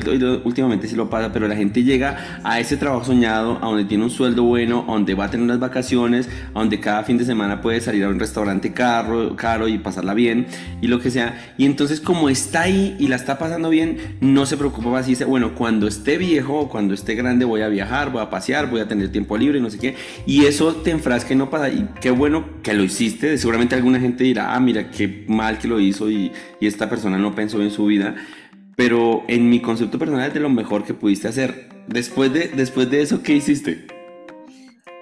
últimamente 0.45 0.89
sí 0.89 0.97
lo 0.97 1.11
pasa, 1.11 1.33
pero 1.33 1.47
la 1.49 1.57
gente 1.57 1.85
llega 1.85 2.41
a 2.45 2.61
ese 2.61 2.77
trabajo 2.77 3.05
soñado, 3.05 3.59
a 3.59 3.67
donde 3.67 3.85
tiene 3.85 4.05
un 4.05 4.11
sueldo 4.11 4.45
bueno, 4.45 4.85
a 4.89 4.93
donde 4.93 5.15
va 5.15 5.27
a 5.27 5.31
tener 5.31 5.45
unas 5.45 5.61
vacaciones, 5.61 6.29
a 6.55 6.59
donde 6.59 6.81
cada 6.81 7.05
fin 7.05 7.19
de 7.19 7.25
semana 7.25 7.61
puede 7.61 7.81
salir 7.81 8.05
a 8.05 8.09
un 8.09 8.19
restaurante 8.19 8.73
caro, 8.73 9.37
caro 9.37 9.69
y 9.69 9.79
pasarla 9.79 10.15
bien, 10.15 10.47
y 10.81 10.87
lo 10.87 11.01
que 11.01 11.11
sea, 11.11 11.55
y 11.59 11.67
entonces 11.67 12.01
como 12.01 12.29
está 12.29 12.63
ahí 12.63 12.97
y 12.99 13.09
la 13.09 13.17
está 13.17 13.39
pasando 13.39 13.69
bien, 13.69 14.17
no 14.21 14.47
se 14.47 14.57
preocupa 14.57 14.89
más 14.89 15.07
y 15.07 15.11
dice, 15.11 15.25
bueno, 15.25 15.55
cuando 15.55 15.87
esté 15.87 16.17
viejo 16.17 16.59
o 16.59 16.69
cuando 16.69 16.95
esté 16.95 17.15
grande 17.15 17.45
voy 17.45 17.63
a 17.63 17.69
viajar, 17.69 18.11
voy 18.11 18.23
a 18.23 18.31
pasear, 18.31 18.71
voy 18.71 18.81
a 18.81 18.88
tener 18.89 19.13
tiempo 19.13 19.37
libre, 19.37 19.61
no 19.61 19.71
sé 19.71 19.79
qué, 19.79 19.95
y 20.27 20.47
eso 20.47 20.75
te 20.77 20.91
enfrasca 20.91 21.35
y 21.35 21.37
no 21.37 21.51
pasa, 21.51 21.69
y 21.69 21.89
qué 22.01 22.11
bueno 22.11 22.63
que 22.63 22.75
lo 22.75 22.83
hiciste, 22.83 23.39
seguramente 23.39 23.75
alguna 23.75 24.01
gente 24.01 24.25
dirá, 24.25 24.55
ah, 24.55 24.61
mira, 24.61 24.91
qué 24.91 25.25
mal 25.29 25.59
que 25.59 25.69
lo 25.69 25.79
hizo 25.79 26.11
y, 26.11 26.33
y 26.61 26.67
esta 26.67 26.89
persona 26.89 27.19
no 27.19 27.35
pensó 27.35 27.63
en 27.63 27.71
su 27.71 27.87
vida, 27.87 28.17
pero 28.77 29.25
en 29.29 29.51
mi 29.51 29.61
concepto 29.61 29.99
personal 29.99 30.29
es 30.29 30.35
de 30.35 30.41
lo 30.41 30.49
mejor 30.49 30.85
que 30.85 30.95
pudiste 30.95 31.29
hacer. 31.29 31.69
Después 31.89 32.33
de, 32.33 32.49
después 32.49 32.91
de 32.91 33.03
eso, 33.03 33.23
¿qué 33.23 33.35
hiciste? 33.35 33.87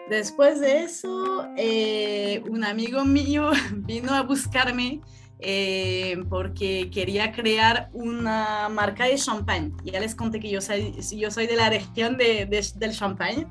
Después 0.08 0.60
de 0.60 0.84
eso, 0.84 1.48
eh, 1.56 2.42
un 2.48 2.64
amigo 2.64 3.04
mío 3.04 3.50
vino 3.74 4.14
a 4.14 4.22
buscarme 4.22 5.00
eh, 5.40 6.24
porque 6.30 6.90
quería 6.90 7.32
crear 7.32 7.90
una 7.92 8.68
marca 8.68 9.04
de 9.04 9.16
champagne. 9.16 9.72
Ya 9.84 10.00
les 10.00 10.14
conté 10.14 10.40
que 10.40 10.48
yo 10.48 10.60
soy, 10.60 10.94
yo 11.16 11.30
soy 11.30 11.46
de 11.46 11.56
la 11.56 11.68
región 11.68 12.16
de, 12.16 12.46
de, 12.46 12.64
del 12.76 12.92
champagne. 12.92 13.46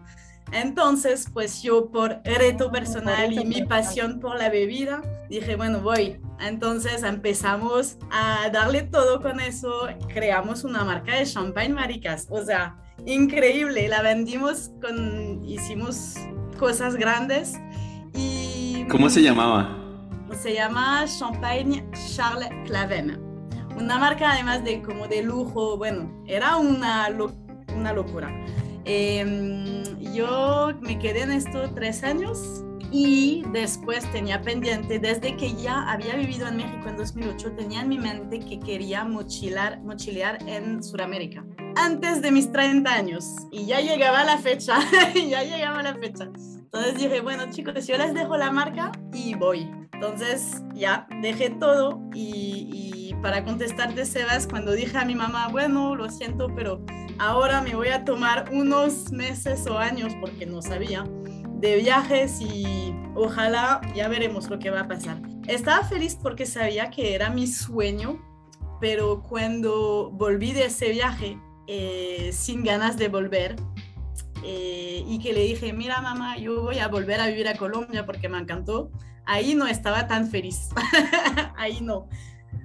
Entonces, 0.51 1.27
pues 1.34 1.62
yo 1.63 1.89
por 1.89 2.21
reto 2.23 2.71
personal 2.71 3.34
y 3.34 3.45
mi 3.45 3.63
pasión 3.63 4.19
por 4.19 4.38
la 4.38 4.49
bebida, 4.49 5.01
dije, 5.29 5.55
bueno, 5.55 5.81
voy. 5.81 6.19
Entonces 6.39 7.03
empezamos 7.03 7.97
a 8.12 8.49
darle 8.49 8.84
todo 8.84 9.21
con 9.21 9.39
eso, 9.39 9.88
creamos 10.08 10.63
una 10.63 10.84
marca 10.84 11.15
de 11.15 11.25
champagne 11.25 11.73
maricas, 11.73 12.27
o 12.29 12.43
sea, 12.43 12.77
increíble, 13.05 13.88
la 13.88 14.01
vendimos 14.01 14.71
con, 14.81 15.43
hicimos 15.43 16.15
cosas 16.60 16.95
grandes 16.95 17.55
y... 18.13 18.86
¿Cómo 18.89 19.10
se 19.10 19.21
llamaba? 19.21 19.81
Se 20.41 20.53
llama 20.53 21.05
Champagne 21.08 21.89
Charles 22.13 22.49
Claven. 22.65 23.21
Una 23.77 23.97
marca 23.97 24.31
además 24.31 24.63
de 24.63 24.81
como 24.81 25.08
de 25.08 25.23
lujo, 25.23 25.77
bueno, 25.77 26.23
era 26.27 26.58
una, 26.58 27.10
una 27.75 27.93
locura. 27.93 28.29
Eh, 28.86 29.84
yo 30.13 30.71
me 30.82 31.00
quedé 31.00 31.24
en 31.24 31.32
esto 31.32 31.71
tres 31.74 32.04
años 32.04 32.63
y 32.91 33.43
después 33.52 34.10
tenía 34.12 34.41
pendiente, 34.41 35.00
desde 35.00 35.36
que 35.36 35.54
ya 35.56 35.91
había 35.91 36.15
vivido 36.15 36.48
en 36.48 36.58
México 36.58 36.88
en 36.88 36.98
2008, 36.98 37.52
tenía 37.54 37.82
en 37.82 37.89
mi 37.89 38.00
mente 38.00 38.39
que 38.39 38.60
quería 38.60 39.04
mochilar, 39.04 39.82
mochilear 39.82 40.38
en 40.48 40.82
Sudamérica. 40.84 41.43
antes 41.78 42.21
de 42.21 42.32
mis 42.32 42.50
30 42.54 42.89
años 42.89 43.26
y 43.52 43.65
ya 43.65 43.82
llegaba 43.82 44.24
la 44.24 44.38
fecha, 44.38 44.80
ya 45.13 45.43
llegaba 45.43 45.84
la 45.84 45.95
fecha. 45.95 46.30
Entonces 46.34 46.95
dije, 46.95 47.21
bueno 47.21 47.50
chicos, 47.52 47.86
yo 47.88 47.98
les 47.98 48.13
dejo 48.13 48.38
la 48.38 48.52
marca 48.52 48.91
y 49.13 49.36
voy. 49.36 49.69
Entonces 49.93 50.63
ya 50.74 51.08
dejé 51.21 51.50
todo 51.50 52.02
y, 52.13 52.69
y 52.71 53.13
para 53.21 53.43
contestarte, 53.43 54.06
Sebas, 54.06 54.48
cuando 54.48 54.71
dije 54.71 54.98
a 54.98 55.06
mi 55.06 55.15
mamá, 55.15 55.48
bueno, 55.50 55.95
lo 55.95 56.10
siento, 56.10 56.48
pero 56.56 56.86
ahora 57.19 57.62
me 57.62 57.75
voy 57.75 57.89
a 57.89 58.06
tomar 58.06 58.49
unos 58.51 59.12
meses 59.12 59.67
o 59.67 59.78
años, 59.78 60.13
porque 60.19 60.45
no 60.45 60.62
sabía, 60.62 61.06
de 61.60 61.78
viajes 61.78 62.41
y 62.41 62.93
ojalá 63.15 63.82
ya 63.95 64.08
veremos 64.08 64.49
lo 64.49 64.60
que 64.60 64.69
va 64.69 64.82
a 64.82 64.88
pasar. 64.88 65.21
Estaba 65.47 65.84
feliz 65.84 66.17
porque 66.21 66.45
sabía 66.45 66.89
que 66.89 67.15
era 67.15 67.30
mi 67.30 67.47
sueño, 67.47 68.19
pero 68.82 69.21
cuando 69.23 70.12
volví 70.12 70.51
de 70.51 70.65
ese 70.65 70.89
viaje 70.91 71.39
eh, 71.67 72.30
sin 72.34 72.63
ganas 72.63 72.97
de 72.97 73.08
volver 73.08 73.56
eh, 74.43 75.04
y 75.08 75.19
que 75.19 75.34
le 75.34 75.41
dije, 75.41 75.73
mira 75.73 76.01
mamá, 76.01 76.38
yo 76.38 76.62
voy 76.62 76.80
a 76.80 76.88
volver 76.88 77.21
a 77.21 77.28
vivir 77.28 77.47
a 77.47 77.56
Colombia 77.56 78.06
porque 78.06 78.30
me 78.30 78.38
encantó, 78.38 78.91
ahí 79.25 79.56
no 79.56 79.65
estaba 79.65 80.08
tan 80.08 80.30
feliz, 80.30 80.69
ahí 81.58 81.80
no. 81.82 82.08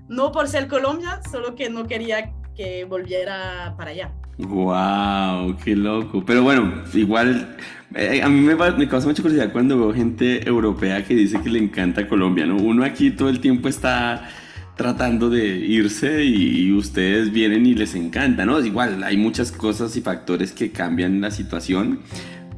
No 0.09 0.33
por 0.33 0.49
ser 0.49 0.67
Colombia, 0.67 1.21
solo 1.31 1.55
que 1.55 1.71
no 1.71 1.87
quería 1.87 2.35
que 2.57 2.85
volviera 2.85 3.75
para 3.79 3.93
allá. 3.93 4.13
¡Wow! 4.49 5.57
¡Qué 5.63 5.77
loco! 5.77 6.25
Pero 6.25 6.43
bueno, 6.43 6.73
igual 6.95 7.57
eh, 7.95 8.23
a 8.23 8.29
mí 8.29 8.41
me, 8.41 8.89
causa 8.89 9.09
mucha 9.09 9.23
curiosidad 9.23 9.53
cuando 9.53 9.77
veo 9.77 9.93
gente 9.93 10.47
europea 10.49 11.05
que 11.05 11.15
dice 11.15 11.41
que 11.43 11.51
le 11.51 11.59
encanta 11.59 12.09
Colombia, 12.09 12.47
¿no? 12.47 12.57
Uno 12.57 12.85
aquí 12.85 13.11
todo 13.11 13.29
el 13.29 13.41
tiempo 13.41 13.69
está 13.69 14.29
tratando 14.77 15.29
de 15.29 15.47
irse 15.59 16.25
y 16.25 16.73
ustedes 16.73 17.33
vienen 17.33 17.67
y 17.67 17.75
les 17.75 17.95
encanta, 17.95 18.47
¿no? 18.47 18.65
Igual 18.65 19.03
hay 19.03 19.17
muchas 19.17 19.53
cosas 19.53 19.97
y 19.97 20.01
factores 20.01 20.53
que 20.53 20.71
cambian 20.71 21.21
la 21.21 21.31
situación, 21.31 22.01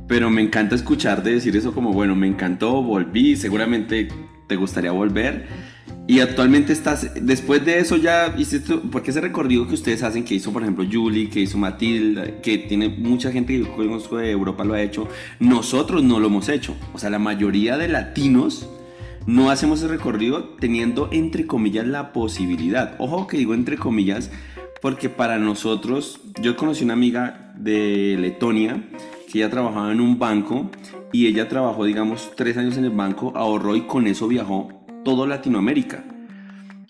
pero 0.06 0.30
me 0.30 0.42
encanta 0.42 0.74
escuchar 0.74 1.22
de 1.22 1.32
decir 1.34 1.56
eso 1.56 1.72
como, 1.74 1.92
bueno, 1.92 2.14
me 2.14 2.28
encantó, 2.28 2.82
volví, 2.82 3.34
seguramente 3.34 4.08
te 4.46 4.56
gustaría 4.56 4.92
volver 4.92 5.71
y 6.12 6.20
actualmente 6.20 6.74
estás, 6.74 7.10
después 7.22 7.64
de 7.64 7.78
eso 7.78 7.96
ya 7.96 8.34
hiciste, 8.36 8.76
porque 8.76 9.12
ese 9.12 9.22
recorrido 9.22 9.66
que 9.66 9.72
ustedes 9.72 10.02
hacen, 10.02 10.26
que 10.26 10.34
hizo 10.34 10.52
por 10.52 10.60
ejemplo 10.60 10.84
Julie, 10.84 11.30
que 11.30 11.40
hizo 11.40 11.56
Matilda, 11.56 12.42
que 12.42 12.58
tiene 12.58 12.90
mucha 12.90 13.32
gente 13.32 13.58
que 13.58 13.66
conozco 13.66 14.18
de 14.18 14.30
Europa 14.30 14.62
lo 14.62 14.74
ha 14.74 14.82
hecho, 14.82 15.08
nosotros 15.40 16.04
no 16.04 16.20
lo 16.20 16.26
hemos 16.26 16.50
hecho. 16.50 16.76
O 16.92 16.98
sea, 16.98 17.08
la 17.08 17.18
mayoría 17.18 17.78
de 17.78 17.88
latinos 17.88 18.68
no 19.24 19.50
hacemos 19.50 19.78
ese 19.78 19.88
recorrido 19.88 20.50
teniendo 20.60 21.08
entre 21.12 21.46
comillas 21.46 21.86
la 21.86 22.12
posibilidad. 22.12 22.94
Ojo 22.98 23.26
que 23.26 23.38
digo 23.38 23.54
entre 23.54 23.78
comillas, 23.78 24.30
porque 24.82 25.08
para 25.08 25.38
nosotros, 25.38 26.20
yo 26.42 26.58
conocí 26.58 26.84
una 26.84 26.92
amiga 26.92 27.54
de 27.56 28.18
Letonia 28.20 28.84
que 29.30 29.38
ella 29.38 29.48
trabajaba 29.48 29.90
en 29.90 30.00
un 30.02 30.18
banco 30.18 30.70
y 31.10 31.26
ella 31.26 31.48
trabajó, 31.48 31.86
digamos, 31.86 32.32
tres 32.36 32.58
años 32.58 32.76
en 32.76 32.84
el 32.84 32.90
banco, 32.90 33.32
ahorró 33.34 33.76
y 33.76 33.86
con 33.86 34.06
eso 34.06 34.28
viajó 34.28 34.81
todo 35.04 35.26
Latinoamérica. 35.26 36.04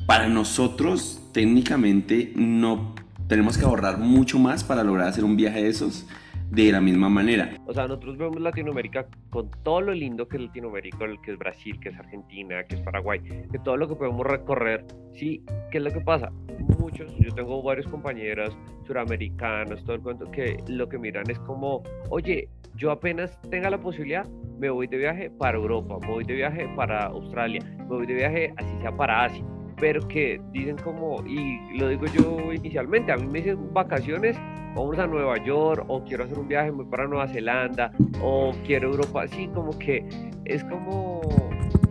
Para 0.06 0.28
nosotros, 0.28 1.20
técnicamente, 1.32 2.32
no 2.34 2.94
tenemos 3.28 3.56
que 3.56 3.64
ahorrar 3.64 3.98
mucho 3.98 4.38
más 4.38 4.64
para 4.64 4.84
lograr 4.84 5.08
hacer 5.08 5.24
un 5.24 5.36
viaje 5.36 5.62
de 5.62 5.68
esos 5.68 6.06
de 6.52 6.70
la 6.70 6.82
misma 6.82 7.08
manera. 7.08 7.50
O 7.66 7.72
sea, 7.72 7.88
nosotros 7.88 8.18
vemos 8.18 8.38
Latinoamérica 8.38 9.06
con 9.30 9.50
todo 9.62 9.80
lo 9.80 9.94
lindo 9.94 10.28
que 10.28 10.36
es 10.36 10.42
Latinoamérica, 10.42 10.98
que 11.22 11.32
es 11.32 11.38
Brasil, 11.38 11.80
que 11.80 11.88
es 11.88 11.98
Argentina, 11.98 12.62
que 12.64 12.74
es 12.74 12.82
Paraguay, 12.82 13.20
que 13.50 13.58
todo 13.58 13.78
lo 13.78 13.88
que 13.88 13.94
podemos 13.94 14.26
recorrer. 14.26 14.84
Sí, 15.14 15.42
¿qué 15.70 15.78
es 15.78 15.84
lo 15.84 15.90
que 15.90 16.00
pasa? 16.00 16.30
Muchos, 16.78 17.16
yo 17.18 17.34
tengo 17.34 17.62
varios 17.62 17.86
compañeros 17.86 18.56
suramericanos, 18.86 19.82
todo 19.84 19.96
el 19.96 20.02
cuento, 20.02 20.30
que 20.30 20.62
lo 20.68 20.88
que 20.90 20.98
miran 20.98 21.24
es 21.30 21.38
como, 21.40 21.82
oye, 22.10 22.48
yo 22.76 22.90
apenas 22.90 23.40
tenga 23.50 23.70
la 23.70 23.80
posibilidad, 23.80 24.28
me 24.58 24.68
voy 24.68 24.86
de 24.86 24.98
viaje 24.98 25.30
para 25.30 25.56
Europa, 25.56 25.98
me 26.02 26.08
voy 26.08 26.24
de 26.24 26.34
viaje 26.34 26.68
para 26.76 27.06
Australia, 27.06 27.60
me 27.78 27.86
voy 27.86 28.06
de 28.06 28.14
viaje 28.14 28.52
así 28.58 28.76
sea 28.82 28.94
para 28.94 29.24
Asia, 29.24 29.44
pero 29.78 30.06
que 30.08 30.40
dicen 30.52 30.76
como, 30.78 31.22
y 31.26 31.78
lo 31.78 31.88
digo 31.88 32.06
yo 32.06 32.52
inicialmente, 32.52 33.12
a 33.12 33.16
mí 33.16 33.26
me 33.26 33.40
dicen 33.40 33.72
vacaciones, 33.72 34.36
vamos 34.74 34.98
a 34.98 35.06
Nueva 35.06 35.42
York, 35.44 35.84
o 35.88 36.02
quiero 36.04 36.24
hacer 36.24 36.38
un 36.38 36.48
viaje 36.48 36.72
muy 36.72 36.84
para 36.86 37.06
Nueva 37.06 37.28
Zelanda, 37.28 37.92
o 38.20 38.52
quiero 38.64 38.90
Europa, 38.90 39.22
así 39.22 39.48
como 39.48 39.78
que 39.78 40.06
es 40.44 40.64
como 40.64 41.20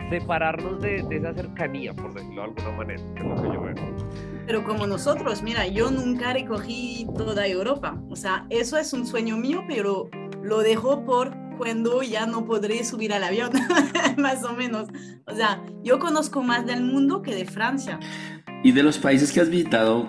separarnos 0.09 0.81
de, 0.81 1.03
de 1.03 1.17
esa 1.17 1.33
cercanía, 1.33 1.93
por 1.93 2.13
decirlo 2.13 2.41
de 2.41 2.47
alguna 2.47 2.77
manera, 2.77 3.01
es 3.15 3.23
lo 3.23 3.35
que 3.35 3.41
yo 3.43 3.61
veo 3.61 3.91
pero 4.45 4.63
como 4.65 4.85
nosotros, 4.85 5.41
mira, 5.43 5.67
yo 5.67 5.91
nunca 5.91 6.33
recogí 6.33 7.07
toda 7.15 7.47
Europa. 7.47 8.01
O 8.09 8.17
sea, 8.17 8.45
eso 8.49 8.77
es 8.77 8.91
un 8.91 9.05
sueño 9.05 9.37
mío, 9.37 9.63
pero 9.67 10.09
lo 10.41 10.59
dejo 10.59 11.05
por 11.05 11.31
cuando 11.61 12.01
ya 12.01 12.25
no 12.25 12.43
podré 12.43 12.83
subir 12.83 13.13
al 13.13 13.23
avión, 13.23 13.51
más 14.17 14.43
o 14.43 14.53
menos. 14.53 14.87
O 15.27 15.35
sea, 15.35 15.63
yo 15.83 15.99
conozco 15.99 16.41
más 16.41 16.65
del 16.65 16.81
mundo 16.81 17.21
que 17.21 17.35
de 17.35 17.45
Francia. 17.45 17.99
Y 18.63 18.71
de 18.71 18.81
los 18.81 18.97
países 18.97 19.31
que 19.31 19.41
has 19.41 19.49
visitado, 19.51 20.07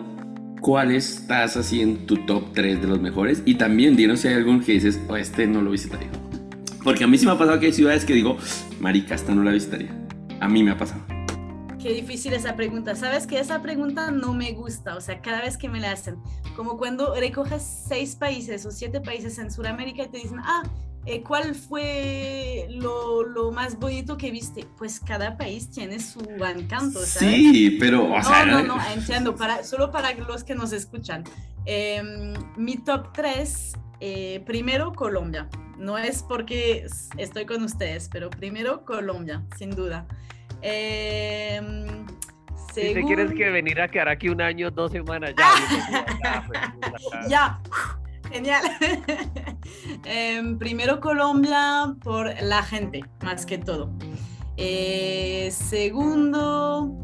¿cuál 0.62 0.93
estás 0.93 1.59
así 1.59 1.83
en 1.83 2.07
tu 2.07 2.25
top 2.25 2.55
3 2.55 2.81
de 2.81 2.88
los 2.88 3.03
mejores? 3.03 3.43
Y 3.45 3.57
también 3.57 3.97
dinos 3.97 4.21
si 4.21 4.29
hay 4.29 4.35
algún 4.37 4.62
que 4.62 4.73
dices, 4.73 4.99
oh, 5.11 5.17
este 5.19 5.47
no 5.47 5.61
lo 5.61 5.73
visitaría. 5.73 6.09
Porque 6.83 7.05
a 7.05 7.07
mí 7.07 7.19
sí 7.19 7.27
me 7.27 7.33
ha 7.33 7.38
pasado 7.38 7.61
que 7.61 7.67
hay 7.67 7.73
ciudades 7.75 8.07
que 8.07 8.15
digo, 8.15 8.38
marica, 8.81 9.15
esta 9.15 9.35
no 9.35 9.43
la 9.43 9.51
visitaría. 9.51 9.95
A 10.41 10.49
mí 10.49 10.62
me 10.62 10.71
ha 10.71 10.79
pasado. 10.79 11.05
Qué 11.79 11.93
difícil 11.93 12.33
esa 12.33 12.57
pregunta. 12.57 12.95
Sabes 12.95 13.27
que 13.27 13.38
esa 13.38 13.61
pregunta 13.61 14.11
no 14.11 14.33
me 14.33 14.53
gusta, 14.53 14.97
o 14.97 15.03
sea, 15.03 15.21
cada 15.21 15.43
vez 15.43 15.59
que 15.59 15.69
me 15.69 15.81
la 15.81 15.93
hacen, 15.93 16.17
como 16.57 16.79
cuando 16.79 17.15
recoges 17.15 17.62
seis 17.62 18.17
países 18.17 18.65
o 18.65 18.71
siete 18.71 19.03
países 19.03 19.38
en 19.38 19.51
Sudamérica 19.51 20.05
y 20.05 20.09
te 20.09 20.17
dicen, 20.17 20.38
ah, 20.43 20.62
eh, 21.05 21.23
¿cuál 21.23 21.55
fue 21.55 22.67
lo, 22.71 23.25
lo, 23.25 23.51
más 23.51 23.79
bonito 23.79 24.17
que 24.17 24.31
viste? 24.31 24.67
Pues 24.79 25.01
cada 25.01 25.37
país 25.37 25.69
tiene 25.71 25.99
su 25.99 26.21
encanto, 26.21 27.01
¿sabes? 27.05 27.35
Sí, 27.35 27.77
pero, 27.81 28.12
o 28.12 28.23
sea, 28.23 28.45
no, 28.45 28.62
no, 28.62 28.77
no, 28.77 28.91
entiendo, 28.95 29.35
para, 29.35 29.65
solo 29.65 29.91
para 29.91 30.15
los 30.15 30.45
que 30.45 30.55
nos 30.55 30.73
escuchan. 30.73 31.25
Eh, 31.67 32.35
mi 32.57 32.77
top 32.77 33.12
3, 33.12 33.73
eh, 34.01 34.43
primero 34.47 34.93
Colombia. 34.93 35.49
No 35.77 35.99
es 35.99 36.23
porque 36.23 36.87
estoy 37.17 37.47
con 37.47 37.65
ustedes, 37.65 38.09
pero 38.09 38.31
primero 38.31 38.85
Colombia, 38.85 39.43
sin 39.57 39.71
duda. 39.71 40.07
Eh, 40.61 41.61
Si 42.73 42.95
te 42.95 43.03
quieres 43.03 43.33
que 43.33 43.51
venir 43.51 43.81
a 43.81 43.88
quedar 43.88 44.09
aquí 44.09 44.29
un 44.29 44.41
año, 44.41 44.71
dos 44.71 44.93
semanas, 44.93 45.35
ya. 45.37 46.49
ya, 47.29 47.61
genial. 48.33 48.62
Em, 50.05 50.59
primero 50.59 51.01
Colombia 51.01 51.95
por 52.03 52.27
la 52.42 52.62
gente, 52.62 53.05
más 53.23 53.47
que 53.47 53.59
todo. 53.59 53.90
Eh, 54.57 55.49
segundo, 55.53 57.03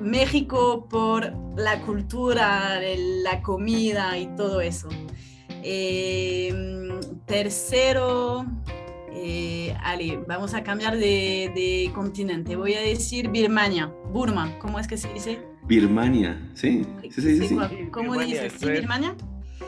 México 0.00 0.86
por 0.88 1.32
la 1.56 1.80
cultura, 1.82 2.80
la 3.22 3.42
comida 3.42 4.18
y 4.18 4.26
todo 4.36 4.60
eso. 4.60 4.88
Em, 5.62 7.00
tercero, 7.26 8.46
eh, 9.12 9.74
Ali, 9.82 10.18
vamos 10.26 10.54
a 10.54 10.62
cambiar 10.62 10.96
de, 10.96 11.90
continente. 11.94 12.56
Voy 12.56 12.74
a 12.74 12.80
decir 12.80 13.28
Birmania, 13.28 13.92
Burma, 14.12 14.58
¿cómo 14.58 14.78
es 14.78 14.86
que 14.86 14.96
se 14.96 15.12
dice? 15.12 15.40
Birmania, 15.64 16.40
sí. 16.54 16.86
sí, 17.10 17.20
sí, 17.20 17.48
sí, 17.48 17.56
¿Cómo 17.90 18.18
dices? 18.18 18.54
¿Sí, 18.58 18.70
Birmania? 18.70 19.14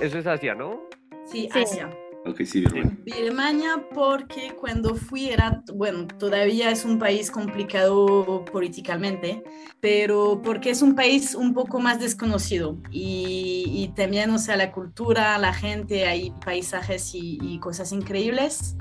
Eso 0.00 0.18
es 0.18 0.26
Asia, 0.26 0.55
¿no? 0.55 0.81
Sí, 1.26 1.48
Asia. 1.53 1.90
Ok, 2.26 2.42
sí, 2.44 2.61
Birmania. 2.61 2.98
Birmania 3.03 3.87
porque 3.94 4.53
cuando 4.59 4.94
fui 4.94 5.31
era, 5.31 5.62
bueno, 5.74 6.07
todavía 6.07 6.70
es 6.70 6.85
un 6.85 6.98
país 6.98 7.31
complicado 7.31 8.44
políticamente, 8.44 9.42
pero 9.81 10.42
porque 10.42 10.70
es 10.70 10.83
un 10.83 10.94
país 10.94 11.35
un 11.35 11.55
poco 11.55 11.81
más 11.81 11.98
desconocido 11.98 12.76
y, 12.90 13.90
también, 13.96 14.31
o 14.31 14.38
sea, 14.38 14.57
la 14.57 14.70
cultura, 14.70 15.38
la 15.38 15.55
gente, 15.55 16.07
hay 16.07 16.33
paisajes 16.44 17.14
y, 17.14 17.38
y 17.40 17.59
cosas 17.59 17.90
increíbles. 17.92 18.76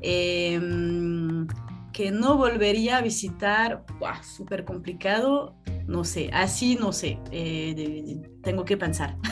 Em, 0.00 1.46
que 1.92 2.10
no 2.10 2.36
volvería 2.36 2.98
a 2.98 3.02
visitar, 3.02 3.84
súper 4.22 4.64
complicado, 4.64 5.56
no 5.86 6.04
sé, 6.04 6.30
así 6.32 6.76
no 6.80 6.92
sé, 6.92 7.18
eh, 7.32 8.20
tengo 8.42 8.64
que 8.64 8.76
pensar. 8.76 9.16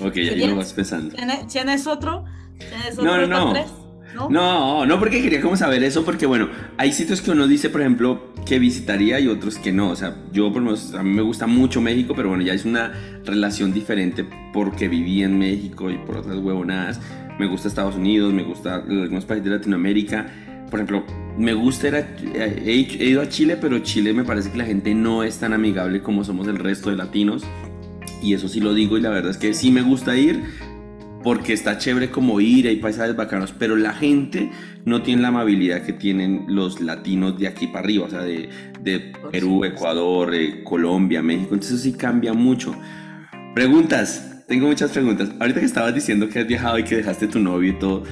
Ok, 0.00 0.16
ahí 0.16 0.46
lo 0.46 0.56
vas 0.56 0.74
pensando. 0.74 1.16
¿Tienes 1.48 1.86
otro? 1.86 2.24
¿Tienes 2.58 2.98
otro 2.98 3.04
no, 3.04 3.26
no, 3.26 3.54
no. 3.54 4.28
¿No? 4.30 4.86
no, 4.86 4.98
porque 4.98 5.22
quería 5.22 5.40
como 5.40 5.56
saber 5.56 5.82
eso, 5.82 6.04
porque 6.04 6.26
bueno, 6.26 6.48
hay 6.76 6.92
sitios 6.92 7.20
que 7.20 7.30
uno 7.30 7.46
dice, 7.46 7.70
por 7.70 7.80
ejemplo, 7.80 8.32
que 8.44 8.58
visitaría 8.58 9.18
y 9.20 9.28
otros 9.28 9.58
que 9.58 9.72
no. 9.72 9.90
O 9.90 9.96
sea, 9.96 10.16
yo 10.32 10.52
por 10.52 10.62
lo 10.62 10.72
menos, 10.72 10.94
a 10.94 11.02
mí 11.02 11.10
me 11.10 11.22
gusta 11.22 11.46
mucho 11.46 11.80
México, 11.80 12.14
pero 12.14 12.28
bueno, 12.28 12.44
ya 12.44 12.52
es 12.52 12.64
una 12.64 12.92
relación 13.24 13.72
diferente 13.72 14.26
porque 14.52 14.88
viví 14.88 15.22
en 15.22 15.38
México 15.38 15.90
y 15.90 15.98
por 15.98 16.18
otras 16.18 16.38
huevonadas 16.38 17.00
me 17.38 17.46
gusta 17.46 17.68
Estados 17.68 17.94
Unidos, 17.94 18.32
me 18.32 18.42
gusta 18.42 18.76
algunos 18.76 19.24
países 19.24 19.44
de 19.44 19.50
Latinoamérica. 19.50 20.26
Por 20.70 20.80
ejemplo, 20.80 21.04
me 21.36 21.54
gusta 21.54 21.88
ir 21.88 21.94
a, 21.96 22.08
he, 22.36 22.74
ido 22.74 23.22
a 23.22 23.28
Chile, 23.28 23.56
pero 23.60 23.78
Chile 23.80 24.12
me 24.12 24.24
parece 24.24 24.50
que 24.50 24.58
la 24.58 24.64
gente 24.64 24.94
no 24.94 25.22
es 25.22 25.38
tan 25.38 25.52
amigable 25.52 26.02
como 26.02 26.24
somos 26.24 26.48
el 26.48 26.56
resto 26.56 26.90
de 26.90 26.96
latinos. 26.96 27.44
y 28.22 28.34
eso 28.34 28.48
sí 28.48 28.60
lo 28.60 28.74
digo 28.74 28.98
y 28.98 29.00
la 29.00 29.10
verdad 29.10 29.30
es 29.30 29.38
que 29.38 29.54
sí 29.54 29.70
me 29.70 29.82
gusta 29.82 30.16
ir 30.16 30.42
porque 31.22 31.52
está 31.52 31.78
chévere 31.78 32.10
como 32.10 32.40
ir, 32.40 32.68
hay 32.68 32.76
paisajes 32.76 33.16
bacanos, 33.16 33.52
pero 33.58 33.76
la 33.76 33.92
gente 33.92 34.50
no 34.84 35.02
tiene 35.02 35.22
la 35.22 35.28
amabilidad 35.28 35.82
que 35.82 35.92
tienen 35.92 36.44
los 36.48 36.80
latinos 36.80 37.38
de 37.38 37.48
aquí 37.48 37.66
para 37.66 37.80
arriba, 37.80 38.06
o 38.06 38.10
sea, 38.10 38.22
de, 38.22 38.48
de 38.82 39.12
Perú, 39.32 39.64
Ecuador, 39.64 40.34
eh, 40.34 40.62
Colombia, 40.64 41.22
México, 41.22 41.54
entonces 41.54 41.74
eso 41.74 41.82
sí 41.82 41.92
cambia 41.92 42.32
mucho. 42.32 42.74
Preguntas, 43.54 44.44
tengo 44.46 44.68
muchas 44.68 44.90
preguntas. 44.92 45.30
Ahorita 45.40 45.60
que 45.60 45.66
estabas 45.66 45.94
diciendo 45.94 46.28
que 46.28 46.38
has 46.38 46.46
viajado 46.46 46.78
y 46.78 46.84
que 46.84 46.96
dejaste 46.96 47.26
tu 47.26 47.38
novio 47.40 47.72
y 47.72 47.78
todo, 47.78 48.04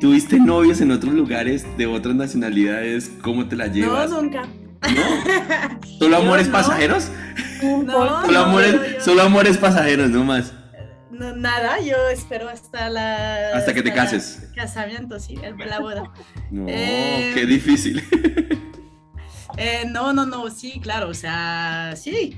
¿tuviste 0.00 0.38
novios 0.38 0.80
en 0.80 0.90
otros 0.90 1.14
lugares 1.14 1.66
de 1.76 1.86
otras 1.86 2.14
nacionalidades? 2.14 3.10
¿Cómo 3.22 3.46
te 3.46 3.56
la 3.56 3.66
llevas? 3.66 4.10
No, 4.10 4.22
nunca. 4.22 4.42
¿No? 4.42 5.80
¿Solo 5.98 6.16
amores 6.18 6.48
pasajeros? 6.48 7.10
No, 7.62 8.24
solo, 8.24 8.38
amores, 8.38 9.02
solo 9.02 9.22
amores 9.22 9.58
pasajeros, 9.58 10.10
no 10.10 10.24
más. 10.24 10.52
No, 11.10 11.34
nada, 11.34 11.80
yo 11.80 11.96
espero 12.12 12.48
hasta 12.48 12.90
la... 12.90 13.56
Hasta 13.56 13.72
que 13.72 13.82
te 13.82 13.92
cases. 13.92 14.50
casamiento, 14.54 15.18
sí, 15.18 15.36
la 15.66 15.80
boda. 15.80 16.12
No, 16.50 16.66
eh, 16.68 17.32
qué 17.34 17.46
difícil. 17.46 18.02
Eh, 19.58 19.84
no, 19.90 20.12
no, 20.12 20.26
no, 20.26 20.50
sí, 20.50 20.80
claro, 20.82 21.08
o 21.08 21.14
sea, 21.14 21.94
sí, 21.96 22.36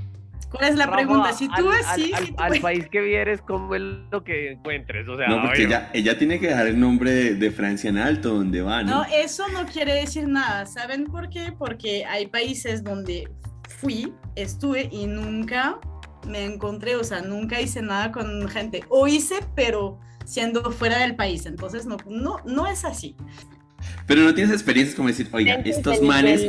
¿Cuál 0.50 0.70
es 0.70 0.76
la 0.76 0.90
pregunta? 0.90 1.32
Si 1.32 1.48
tú 1.48 1.70
al, 1.70 1.84
así. 1.84 2.12
Al, 2.12 2.34
al, 2.36 2.60
país 2.60 2.88
que 2.88 3.00
vienes, 3.00 3.42
¿cómo 3.42 3.74
es 3.74 3.82
lo 4.10 4.24
que 4.24 4.52
encuentres? 4.52 5.06
O 5.08 5.16
sea, 5.16 5.28
no, 5.28 5.42
porque 5.42 5.64
ella, 5.64 5.90
ella, 5.92 6.16
tiene 6.16 6.40
que 6.40 6.48
dejar 6.48 6.66
el 6.68 6.80
nombre 6.80 7.34
de, 7.34 7.50
Francia 7.50 7.90
en 7.90 7.98
alto, 7.98 8.34
donde 8.34 8.62
va, 8.62 8.82
¿no? 8.82 8.98
No, 8.98 9.04
eso 9.04 9.48
no 9.48 9.66
quiere 9.66 9.94
decir 9.94 10.28
nada. 10.28 10.64
¿Saben 10.66 11.04
por 11.04 11.28
qué? 11.28 11.52
Porque 11.56 12.04
hay 12.04 12.26
países 12.28 12.82
donde 12.82 13.28
fui, 13.68 14.12
estuve 14.36 14.88
y 14.90 15.06
nunca 15.06 15.78
me 16.26 16.44
encontré, 16.44 16.96
o 16.96 17.04
sea, 17.04 17.20
nunca 17.20 17.60
hice 17.60 17.82
nada 17.82 18.12
con 18.12 18.48
gente. 18.48 18.84
O 18.88 19.06
hice, 19.06 19.40
pero 19.54 19.98
siendo 20.24 20.70
fuera 20.70 20.98
del 20.98 21.16
país. 21.16 21.46
Entonces, 21.46 21.86
no, 21.86 21.96
no, 22.06 22.40
no 22.44 22.66
es 22.66 22.84
así. 22.84 23.16
Pero 24.06 24.22
no 24.22 24.34
tienes 24.34 24.52
experiencias 24.52 24.96
como 24.96 25.08
decir, 25.08 25.28
oiga, 25.32 25.54
estos 25.64 26.00
manes, 26.00 26.42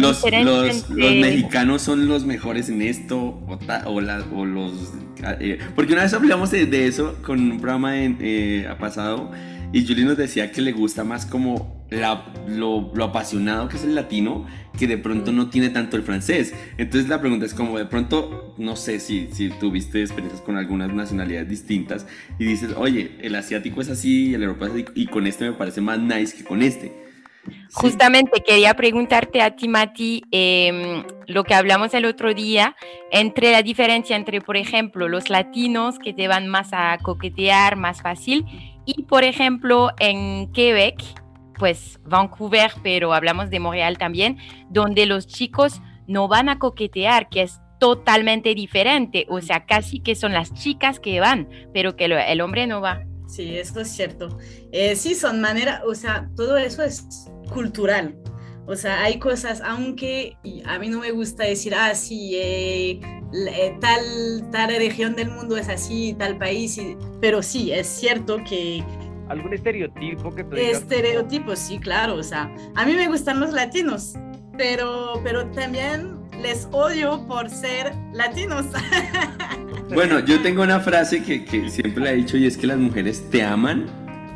los, 0.00 0.22
los, 0.42 0.90
mexicanos 0.90 1.82
son 1.82 2.08
los 2.08 2.26
mejores 2.26 2.68
en 2.68 2.82
esto, 2.82 3.18
o, 3.18 3.58
o, 3.86 3.92
o 3.94 4.44
los... 4.44 4.92
Eh, 5.40 5.58
porque 5.74 5.94
una 5.94 6.02
vez 6.02 6.12
hablamos 6.12 6.50
de, 6.50 6.86
eso 6.86 7.16
con 7.22 7.40
un 7.40 7.58
programa 7.58 7.98
en, 7.98 8.18
eh, 8.20 8.68
pasado 8.78 9.32
y 9.72 9.86
Julie 9.86 10.04
nos 10.04 10.16
decía 10.16 10.52
que 10.52 10.60
le 10.60 10.72
gusta 10.72 11.04
más 11.04 11.26
como 11.26 11.86
lo, 11.90 12.92
apasionado 13.02 13.68
que 13.68 13.76
es 13.76 13.84
el 13.84 13.94
latino, 13.94 14.46
que 14.78 14.86
de 14.86 14.98
pronto 14.98 15.32
no 15.32 15.48
tiene 15.50 15.70
tanto 15.70 15.96
el 15.96 16.02
francés. 16.02 16.54
Entonces 16.78 17.08
la 17.08 17.20
pregunta 17.20 17.46
es 17.46 17.54
como 17.54 17.78
de 17.78 17.86
pronto, 17.86 18.54
no 18.58 18.76
sé 18.76 19.00
si, 19.00 19.28
si 19.32 19.50
tuviste 19.50 20.00
experiencias 20.00 20.42
con 20.42 20.56
algunas 20.56 20.92
nacionalidades 20.92 21.48
distintas 21.48 22.06
y 22.38 22.44
dices, 22.44 22.74
oye, 22.76 23.16
el 23.20 23.34
asiático 23.34 23.80
es 23.80 23.88
así, 23.88 24.34
el 24.34 24.42
europeo 24.42 24.68
es 24.68 24.74
así, 24.74 24.84
y 24.94 25.06
con 25.06 25.26
este 25.26 25.44
me 25.44 25.56
parece 25.56 25.80
más 25.80 25.98
nice 25.98 26.36
que 26.36 26.44
con 26.44 26.62
este. 26.62 27.06
Justamente 27.72 28.42
quería 28.44 28.74
preguntarte 28.74 29.40
a 29.40 29.54
ti, 29.54 29.68
Mati, 29.68 30.24
em, 30.30 31.04
lo 31.26 31.44
que 31.44 31.54
hablamos 31.54 31.94
el 31.94 32.04
otro 32.04 32.34
día, 32.34 32.74
entre 33.12 33.52
la 33.52 33.62
diferencia 33.62 34.16
entre, 34.16 34.40
por 34.40 34.56
ejemplo, 34.56 35.08
los 35.08 35.30
latinos 35.30 35.98
que 35.98 36.12
te 36.12 36.26
van 36.26 36.48
más 36.48 36.70
a 36.72 36.98
coquetear, 37.02 37.76
más 37.76 38.02
fácil, 38.02 38.44
y, 38.86 39.02
por 39.02 39.24
ejemplo, 39.24 39.90
en 39.98 40.50
Quebec, 40.52 41.02
pues 41.58 41.98
Vancouver, 42.04 42.70
pero 42.82 43.12
hablamos 43.12 43.50
de 43.50 43.60
Montreal 43.60 43.98
también, 43.98 44.38
donde 44.70 45.06
los 45.06 45.26
chicos 45.26 45.80
no 46.06 46.28
van 46.28 46.48
a 46.48 46.58
coquetear, 46.58 47.28
que 47.28 47.42
es 47.42 47.60
totalmente 47.78 48.54
diferente, 48.54 49.26
o 49.28 49.40
sea, 49.40 49.66
casi 49.66 50.00
que 50.00 50.14
son 50.14 50.32
las 50.32 50.54
chicas 50.54 51.00
que 51.00 51.20
van, 51.20 51.48
pero 51.74 51.96
que 51.96 52.06
el 52.06 52.40
hombre 52.40 52.66
no 52.66 52.80
va. 52.80 53.04
Sí, 53.26 53.56
eso 53.58 53.80
es 53.80 53.88
cierto. 53.88 54.38
Eh, 54.72 54.94
sí, 54.96 55.14
son 55.14 55.40
maneras, 55.40 55.82
o 55.84 55.94
sea, 55.94 56.30
todo 56.36 56.56
eso 56.56 56.82
es 56.82 57.28
cultural. 57.52 58.16
O 58.68 58.74
sea, 58.74 59.04
hay 59.04 59.18
cosas, 59.18 59.62
aunque 59.64 60.36
a 60.64 60.78
mí 60.78 60.88
no 60.88 60.98
me 60.98 61.12
gusta 61.12 61.44
decir, 61.44 61.74
ah, 61.74 61.94
sí, 61.94 62.32
eh, 62.34 63.00
eh, 63.32 63.76
tal, 63.80 64.50
tal 64.50 64.68
región 64.76 65.14
del 65.14 65.30
mundo 65.30 65.56
es 65.56 65.68
así, 65.68 66.16
tal 66.18 66.36
país, 66.36 66.80
pero 67.20 67.42
sí, 67.42 67.72
es 67.72 67.86
cierto 67.86 68.38
que... 68.48 68.82
¿Algún 69.28 69.54
estereotipo 69.54 70.34
que 70.34 70.44
tú 70.44 70.56
Estereotipos, 70.56 71.58
sí, 71.58 71.78
claro, 71.78 72.14
o 72.16 72.22
sea, 72.22 72.52
a 72.74 72.84
mí 72.84 72.94
me 72.94 73.06
gustan 73.06 73.38
los 73.40 73.52
latinos, 73.52 74.14
pero, 74.56 75.20
pero 75.22 75.46
también 75.50 76.16
les 76.42 76.68
odio 76.72 77.24
por 77.26 77.48
ser 77.50 77.92
latinos. 78.12 78.66
Bueno, 79.94 80.18
yo 80.18 80.42
tengo 80.42 80.64
una 80.64 80.80
frase 80.80 81.22
que, 81.22 81.44
que 81.44 81.70
siempre 81.70 82.02
la 82.02 82.10
he 82.10 82.16
dicho 82.16 82.36
y 82.36 82.44
es 82.44 82.56
que 82.56 82.66
las 82.66 82.76
mujeres 82.76 83.30
te 83.30 83.44
aman, 83.44 83.86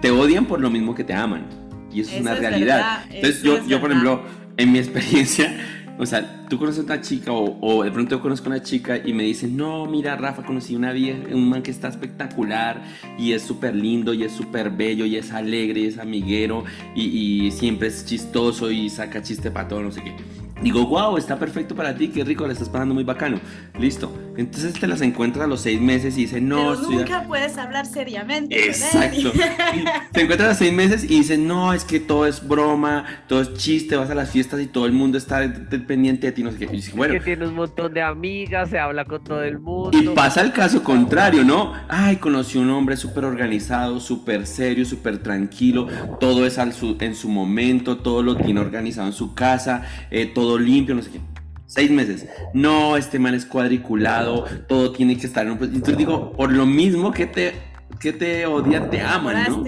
te 0.01 0.13
odian 0.13 0.47
por 0.47 0.61
lo 0.61 0.71
mismo 0.71 0.95
que 0.95 1.03
te 1.03 1.13
aman. 1.13 1.45
Y 1.93 2.01
eso, 2.01 2.15
es 2.15 2.21
una 2.21 2.35
realidad. 2.35 3.05
Entonces 3.11 3.43
yo, 3.43 3.67
yo 3.67 3.81
por 3.81 3.91
ejemplo, 3.91 4.23
en 4.57 4.73
mi 4.73 4.79
experiencia, 4.79 5.57
o 5.99 6.07
sea, 6.07 6.47
tú 6.49 6.59
conoces 6.59 6.81
a 6.81 6.85
una 6.85 7.01
chica 7.01 7.33
o, 7.33 7.59
o, 7.61 7.83
de 7.83 7.91
pronto 7.91 8.17
yo 8.17 8.23
conozco 8.23 8.47
a 8.47 8.53
una 8.53 8.63
chica 8.63 8.99
y 9.05 9.13
me 9.13 9.25
dicen, 9.25 9.57
no, 9.57 9.87
mira, 9.87 10.17
Rafa, 10.17 10.43
conocí 10.43 10.75
una 10.75 10.93
vieja, 10.93 11.21
un 11.33 11.49
man 11.49 11.63
que 11.63 11.71
está 11.71 11.89
espectacular 11.89 12.83
y 13.19 13.33
es 13.33 13.43
súper 13.43 13.75
lindo 13.75 14.15
y 14.15 14.25
es 14.25 14.33
súper 14.33 14.71
bello 14.71 15.05
y 15.05 15.17
es 15.17 15.33
alegre 15.33 15.81
y 15.81 15.87
es 15.87 15.99
amiguero 15.99 16.65
y, 16.95 17.47
y 17.47 17.51
siempre 17.51 17.89
es 17.89 18.05
chistoso 18.05 18.71
y 18.71 18.89
saca 18.91 19.23
chiste 19.23 19.51
para 19.51 19.69
todo, 19.69 19.83
no 19.83 19.93
sé 19.93 20.03
qué 20.03 20.15
digo, 20.63 20.87
wow, 20.87 21.17
está 21.17 21.39
perfecto 21.39 21.75
para 21.75 21.95
ti, 21.95 22.09
qué 22.09 22.25
rico, 22.25 22.47
le 22.47 22.53
estás 22.53 22.69
pasando 22.69 22.95
muy 22.95 23.05
bacano. 23.05 23.41
Listo. 23.79 24.13
Entonces 24.37 24.75
te 24.75 24.87
las 24.87 25.01
encuentras 25.01 25.45
a 25.45 25.49
los 25.49 25.61
seis 25.61 25.81
meses 25.81 26.17
y 26.17 26.23
dice, 26.23 26.41
no. 26.41 26.75
Pero 26.75 26.91
nunca 26.91 27.25
puedes 27.27 27.59
hablar 27.59 27.87
seriamente. 27.87 28.67
Exacto. 28.67 29.33
te 30.13 30.23
encuentras 30.23 30.47
a 30.47 30.51
los 30.51 30.59
seis 30.59 30.73
meses 30.73 31.05
y 31.05 31.19
dice, 31.19 31.37
no, 31.37 31.73
es 31.73 31.85
que 31.85 32.01
todo 32.01 32.27
es 32.27 32.47
broma, 32.47 33.05
todo 33.27 33.43
es 33.43 33.55
chiste, 33.55 33.97
vas 33.97 34.11
a 34.11 34.15
las 34.15 34.31
fiestas 34.31 34.61
y 34.61 34.67
todo 34.67 34.87
el 34.87 34.93
mundo 34.93 35.19
está 35.19 35.41
pendiente 35.87 36.27
de 36.27 36.33
ti, 36.33 36.43
no 36.43 36.53
sé 36.53 36.59
qué. 36.59 36.65
Y 36.67 36.77
dice, 36.77 36.93
bueno. 36.95 37.15
Que 37.15 37.21
tiene 37.21 37.47
un 37.47 37.55
montón 37.55 37.93
de 37.93 38.03
amigas, 38.03 38.71
se 38.71 38.79
habla 38.79 39.05
con 39.05 39.23
todo 39.23 39.43
el 39.43 39.59
mundo. 39.59 39.91
Y 39.93 40.09
pasa 40.09 40.41
el 40.41 40.53
caso 40.53 40.83
contrario, 40.83 41.45
¿no? 41.45 41.73
Ay, 41.89 42.17
conocí 42.17 42.59
un 42.59 42.71
hombre 42.71 42.97
súper 42.97 43.25
organizado, 43.25 44.01
súper 44.01 44.47
serio, 44.47 44.85
súper 44.85 45.19
tranquilo, 45.19 45.87
todo 46.19 46.47
es 46.47 46.59
al 46.59 46.73
su, 46.73 46.97
en 47.01 47.15
su 47.15 47.29
momento, 47.29 47.99
todo 47.99 48.23
lo 48.23 48.37
tiene 48.37 48.61
organizado 48.61 49.07
en 49.07 49.13
su 49.13 49.35
casa, 49.35 49.87
eh, 50.11 50.27
todo 50.27 50.50
limpio, 50.59 50.95
no 50.95 51.03
sé 51.03 51.11
qué. 51.11 51.21
Seis 51.67 51.91
meses. 51.91 52.29
No, 52.53 52.97
este 52.97 53.19
man 53.19 53.35
es 53.35 53.47
cuadriculado, 53.47 54.45
todo 54.67 54.91
tiene 54.93 55.17
que 55.17 55.27
estar 55.27 55.47
en 55.47 55.53
un... 55.53 55.63
Entonces 55.63 55.97
digo, 55.97 56.33
por 56.33 56.53
lo 56.53 56.67
mismo 56.67 57.13
que 57.13 57.27
te, 57.27 57.55
que 58.01 58.13
te 58.13 58.45
odian, 58.47 58.91
te 58.91 59.01
aman, 59.01 59.45
¿no? 59.49 59.65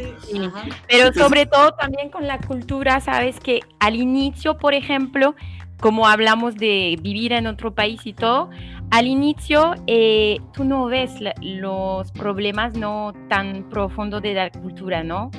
Pero 0.89 1.13
sobre 1.13 1.47
todo 1.47 1.73
también 1.73 2.11
con 2.11 2.27
la 2.27 2.39
cultura, 2.39 3.01
sabes 3.01 3.39
que 3.39 3.61
al 3.79 3.95
inicio, 3.95 4.59
por 4.59 4.75
ejemplo, 4.75 5.37
como 5.81 6.07
hablamos 6.07 6.57
de 6.57 6.99
vivir 7.01 7.33
en 7.33 7.47
otro 7.47 7.75
país 7.75 8.01
y 8.05 8.15
todo, 8.15 8.51
al 8.91 9.07
inicio 9.07 9.75
eh, 9.87 10.39
tú 10.53 10.65
no 10.65 10.87
ves 10.87 11.13
los 11.41 12.13
problemas 12.13 12.77
no 12.77 13.15
tan 13.29 13.69
profundos 13.71 14.23
de 14.23 14.35
la 14.35 14.51
cultura, 14.51 15.03
¿no? 15.03 15.31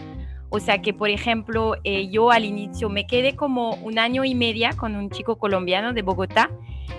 O 0.55 0.59
sea 0.59 0.83
que, 0.83 0.93
por 0.93 1.09
ejemplo, 1.09 1.77
eh, 1.83 2.09
yo 2.11 2.29
al 2.29 2.45
inicio 2.45 2.87
me 2.87 3.07
quedé 3.07 3.35
como 3.35 3.73
un 3.77 3.97
año 3.97 4.23
y 4.23 4.35
media 4.35 4.73
con 4.73 4.95
un 4.95 5.09
chico 5.09 5.39
colombiano 5.39 5.93
de 5.93 6.03
Bogotá 6.03 6.51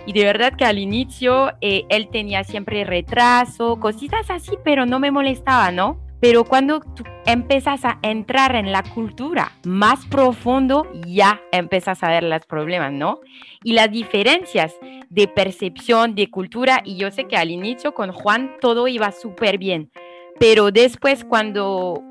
y 0.06 0.12
de 0.12 0.24
verdad 0.24 0.54
que 0.56 0.64
al 0.64 0.76
inicio 0.76 1.52
eh, 1.60 1.84
él 1.88 2.08
tenía 2.08 2.42
siempre 2.42 2.82
retraso, 2.82 3.78
cositas 3.78 4.28
así, 4.28 4.58
pero 4.64 4.86
no 4.86 4.98
me 4.98 5.12
molestaba, 5.12 5.70
¿no? 5.70 6.00
Pero 6.18 6.42
cuando 6.42 6.80
tú 6.80 7.04
empiezas 7.26 7.84
a 7.84 8.00
entrar 8.02 8.56
en 8.56 8.72
la 8.72 8.82
cultura 8.82 9.52
más 9.64 10.04
profundo, 10.06 10.88
ya 11.06 11.40
empiezas 11.52 12.02
a 12.02 12.08
ver 12.08 12.24
los 12.24 12.44
problemas, 12.46 12.92
¿no? 12.92 13.20
Y 13.62 13.74
las 13.74 13.88
diferencias 13.88 14.74
de 15.10 15.28
percepción, 15.28 16.16
de 16.16 16.28
cultura, 16.28 16.82
y 16.84 16.96
yo 16.96 17.12
sé 17.12 17.28
que 17.28 17.36
al 17.36 17.52
inicio 17.52 17.94
con 17.94 18.10
Juan 18.10 18.56
todo 18.60 18.88
iba 18.88 19.12
súper 19.12 19.58
bien, 19.58 19.92
pero 20.40 20.72
después 20.72 21.24
cuando 21.24 22.02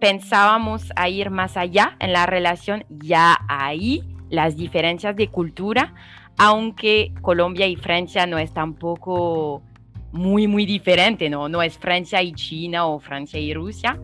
pensábamos 0.00 0.92
a 0.96 1.08
ir 1.08 1.30
más 1.30 1.56
allá 1.56 1.96
en 2.00 2.12
la 2.12 2.26
relación, 2.26 2.84
ya 2.88 3.38
ahí 3.48 4.02
las 4.30 4.56
diferencias 4.56 5.14
de 5.16 5.28
cultura, 5.28 5.94
aunque 6.38 7.12
Colombia 7.20 7.66
y 7.66 7.76
Francia 7.76 8.26
no 8.26 8.38
es 8.38 8.52
tampoco 8.52 9.62
muy, 10.12 10.46
muy 10.46 10.66
diferente, 10.66 11.28
¿no? 11.28 11.48
No 11.48 11.62
es 11.62 11.78
Francia 11.78 12.22
y 12.22 12.32
China 12.32 12.86
o 12.86 12.98
Francia 12.98 13.38
y 13.38 13.52
Rusia. 13.54 14.00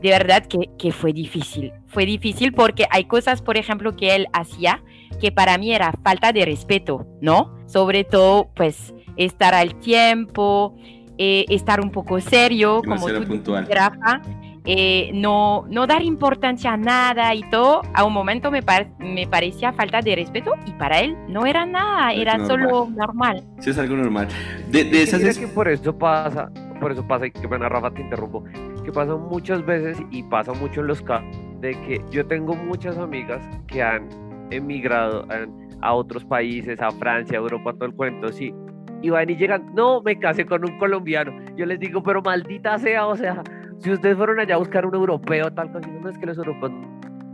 De 0.00 0.10
verdad 0.10 0.46
que, 0.46 0.70
que 0.78 0.92
fue 0.92 1.12
difícil. 1.12 1.72
Fue 1.86 2.06
difícil 2.06 2.52
porque 2.52 2.86
hay 2.90 3.04
cosas, 3.04 3.42
por 3.42 3.56
ejemplo, 3.56 3.96
que 3.96 4.14
él 4.14 4.26
hacía 4.32 4.82
que 5.20 5.30
para 5.30 5.58
mí 5.58 5.72
era 5.72 5.92
falta 6.02 6.32
de 6.32 6.44
respeto, 6.44 7.06
¿no? 7.20 7.56
Sobre 7.66 8.04
todo, 8.04 8.50
pues, 8.54 8.92
estar 9.16 9.54
al 9.54 9.76
tiempo, 9.76 10.74
eh, 11.18 11.44
estar 11.48 11.80
un 11.80 11.90
poco 11.90 12.20
serio, 12.20 12.82
como 12.84 13.06
tú, 13.06 13.54
Rafa 13.68 14.22
eh, 14.64 15.10
no, 15.14 15.64
no 15.68 15.86
dar 15.86 16.02
importancia 16.02 16.72
a 16.72 16.76
nada 16.76 17.34
y 17.34 17.42
todo, 17.50 17.82
a 17.94 18.04
un 18.04 18.12
momento 18.12 18.50
me, 18.50 18.60
me 18.98 19.26
parecía 19.26 19.72
falta 19.72 20.00
de 20.00 20.14
respeto 20.14 20.52
y 20.66 20.72
para 20.72 21.00
él 21.00 21.16
no 21.28 21.46
era 21.46 21.66
nada, 21.66 22.12
era 22.12 22.44
solo 22.46 22.88
normal. 22.94 23.42
Sí, 23.58 23.70
es 23.70 23.78
algo 23.78 23.96
normal. 23.96 24.28
De, 24.68 24.84
de 24.84 25.02
esas 25.02 25.22
es... 25.22 25.38
que 25.38 25.48
por 25.48 25.68
eso 25.68 25.96
pasa, 25.96 26.50
por 26.80 26.92
eso 26.92 27.06
pasa, 27.06 27.26
y 27.26 27.30
que 27.32 27.46
bueno, 27.46 27.68
Rafa, 27.68 27.90
te 27.90 28.02
interrumpo, 28.02 28.44
que 28.84 28.92
pasa 28.92 29.16
muchas 29.16 29.64
veces 29.64 29.98
y 30.10 30.22
pasa 30.24 30.52
mucho 30.52 30.80
en 30.80 30.86
los 30.86 31.02
casos 31.02 31.36
de 31.60 31.72
que 31.82 32.00
yo 32.10 32.26
tengo 32.26 32.54
muchas 32.54 32.98
amigas 32.98 33.40
que 33.66 33.82
han 33.82 34.08
emigrado 34.50 35.26
a 35.80 35.94
otros 35.94 36.24
países, 36.24 36.80
a 36.80 36.90
Francia, 36.90 37.38
a 37.38 37.40
Europa, 37.40 37.72
todo 37.72 37.86
el 37.86 37.94
cuento, 37.94 38.28
sí, 38.32 38.52
y 39.00 39.10
van 39.10 39.28
y 39.28 39.36
llegan, 39.36 39.74
no, 39.74 40.00
me 40.02 40.18
casé 40.18 40.46
con 40.46 40.64
un 40.64 40.78
colombiano. 40.78 41.32
Yo 41.56 41.66
les 41.66 41.80
digo, 41.80 42.02
pero 42.02 42.22
maldita 42.22 42.78
sea, 42.78 43.06
o 43.06 43.16
sea, 43.16 43.42
si 43.82 43.90
ustedes 43.90 44.16
fueron 44.16 44.38
allá 44.38 44.54
a 44.54 44.58
buscar 44.58 44.86
un 44.86 44.94
europeo, 44.94 45.52
tal 45.52 45.72
cosa, 45.72 45.88
no 45.88 46.08
es 46.08 46.16
que 46.18 46.26
los 46.26 46.38
europeos 46.38 46.72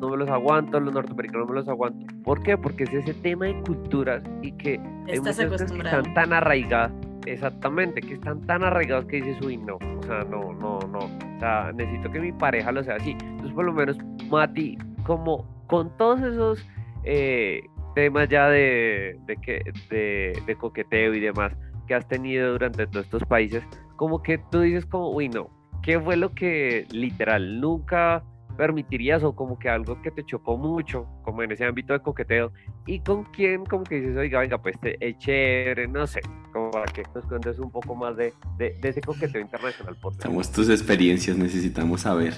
no 0.01 0.09
me 0.09 0.17
los 0.17 0.29
aguanto, 0.31 0.81
los 0.81 0.95
norteamericanos 0.95 1.47
no 1.47 1.53
me 1.53 1.61
los 1.61 1.69
aguanto. 1.69 2.07
¿Por 2.25 2.43
qué? 2.43 2.57
Porque 2.57 2.85
es 2.85 2.95
ese 2.95 3.15
tema 3.15 3.47
de 3.47 3.61
culturas 3.63 4.23
y 4.43 4.53
que 4.53 4.81
Estás 5.07 5.41
acostumbrado. 5.41 5.99
están 5.99 6.15
tan 6.15 6.33
arraigadas, 6.33 6.93
exactamente, 7.27 8.01
que 8.01 8.15
están 8.15 8.41
tan 8.47 8.63
arraigados 8.63 9.05
que 9.07 9.17
dices, 9.17 9.37
uy, 9.45 9.57
no, 9.59 9.77
o 9.77 10.03
sea, 10.05 10.25
no, 10.25 10.53
no, 10.55 10.79
no, 10.81 10.99
o 10.99 11.39
sea, 11.41 11.73
necesito 11.75 12.11
que 12.11 12.21
mi 12.21 12.33
pareja 12.33 12.73
lo 12.73 12.83
sea 12.83 12.97
así. 12.97 13.11
Entonces, 13.21 13.53
por 13.53 13.65
lo 13.65 13.73
menos, 13.73 13.99
Mati, 14.31 14.79
como 15.05 15.45
con 15.67 15.95
todos 15.99 16.23
esos 16.23 16.67
eh, 17.05 17.63
temas 17.95 18.29
ya 18.29 18.49
de, 18.49 19.19
de, 19.27 19.37
que, 19.37 19.61
de, 19.91 20.41
de 20.47 20.57
coqueteo 20.57 21.13
y 21.15 21.21
demás 21.21 21.53
que 21.87 21.95
has 21.95 22.07
tenido 22.07 22.53
durante 22.53 22.87
todos 22.87 23.07
estos 23.07 23.25
países, 23.25 23.65
como 23.97 24.23
que 24.23 24.39
tú 24.51 24.61
dices 24.61 24.87
como, 24.87 25.11
uy, 25.11 25.29
no, 25.29 25.58
¿qué 25.83 26.01
fue 26.01 26.17
lo 26.17 26.35
que 26.35 26.87
literal 26.91 27.61
nunca 27.61 28.23
permitirías 28.59 29.23
o 29.23 29.35
como 29.35 29.57
que 29.57 29.69
algo 29.69 30.03
que 30.03 30.11
te 30.11 30.25
chocó 30.25 30.59
mucho, 30.59 31.07
como 31.23 31.45
en 31.45 31.53
ese 31.53 31.65
ámbito 31.65 31.93
de 31.93 32.01
coqueteo, 32.01 32.53
y 32.87 32.99
con 33.01 33.25
quién 33.25 33.65
como 33.65 33.85
que 33.85 34.01
dices, 34.01 34.17
oiga, 34.17 34.41
venga, 34.41 34.61
pues 34.61 34.79
te, 34.81 34.97
es 35.01 35.17
chévere, 35.19 35.87
no 35.87 36.07
sé, 36.09 36.21
como 36.53 36.73
para 36.73 36.87
que 36.87 37.05
nos 37.15 37.25
cuentes 37.27 37.59
un 37.61 37.71
poco 37.71 37.95
más 37.95 38.17
de, 38.17 38.35
de, 38.59 38.77
ese 38.83 39.01
coqueteo 39.01 39.41
internacional. 39.41 39.97
Por 39.97 40.13
Estamos 40.13 40.51
tus 40.51 40.69
experiencias, 40.69 41.37
necesitamos 41.37 42.01
saber. 42.01 42.35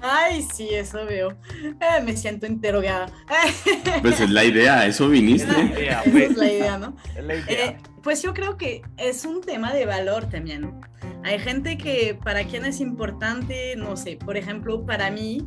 Ay, 0.00 0.42
sí, 0.54 0.70
eso 0.72 1.04
veo. 1.04 1.36
Eh, 1.62 2.02
me 2.02 2.16
siento 2.16 2.46
interrogada. 2.46 3.06
Pues 4.00 4.20
es 4.20 4.30
la 4.30 4.44
idea, 4.44 4.86
eso 4.86 5.08
viniste. 5.08 5.50
Es 5.50 5.86
la 5.86 6.02
es 6.22 6.36
la 6.36 6.50
idea, 6.50 6.78
¿no? 6.78 6.96
Es 7.14 7.24
la 7.24 7.34
idea. 7.34 7.66
Eh, 7.68 7.76
pues 8.02 8.22
yo 8.22 8.34
creo 8.34 8.56
que 8.56 8.82
es 8.96 9.24
un 9.24 9.40
tema 9.40 9.72
de 9.72 9.86
valor 9.86 10.28
también. 10.28 10.80
Hay 11.24 11.38
gente 11.38 11.78
que 11.78 12.18
para 12.22 12.44
quien 12.44 12.64
es 12.64 12.80
importante, 12.80 13.74
no 13.76 13.96
sé, 13.96 14.16
por 14.16 14.36
ejemplo, 14.36 14.84
para 14.86 15.10
mí 15.10 15.46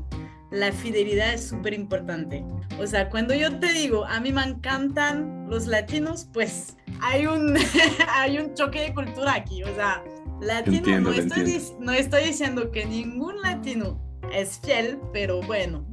la 0.52 0.72
fidelidad 0.72 1.34
es 1.34 1.48
súper 1.48 1.74
importante. 1.74 2.44
O 2.80 2.86
sea, 2.86 3.10
cuando 3.10 3.34
yo 3.34 3.58
te 3.60 3.72
digo, 3.72 4.06
a 4.06 4.20
mí 4.20 4.32
me 4.32 4.44
encantan 4.44 5.50
los 5.50 5.66
latinos, 5.66 6.28
pues 6.34 6.76
hay 7.02 7.26
un, 7.26 7.58
hay 8.10 8.38
un 8.38 8.54
choque 8.54 8.82
de 8.82 8.94
cultura 8.94 9.34
aquí. 9.36 9.64
O 9.64 9.74
sea, 9.76 10.04
latino, 10.42 11.00
no, 11.00 11.14
estoy, 11.14 11.62
no 11.80 11.94
estoy 11.94 12.26
diciendo 12.26 12.72
que 12.72 12.86
ningún 12.86 13.42
latino 13.42 14.00
es 14.34 14.60
fiel, 14.60 15.00
pero 15.14 15.42
bueno, 15.42 15.86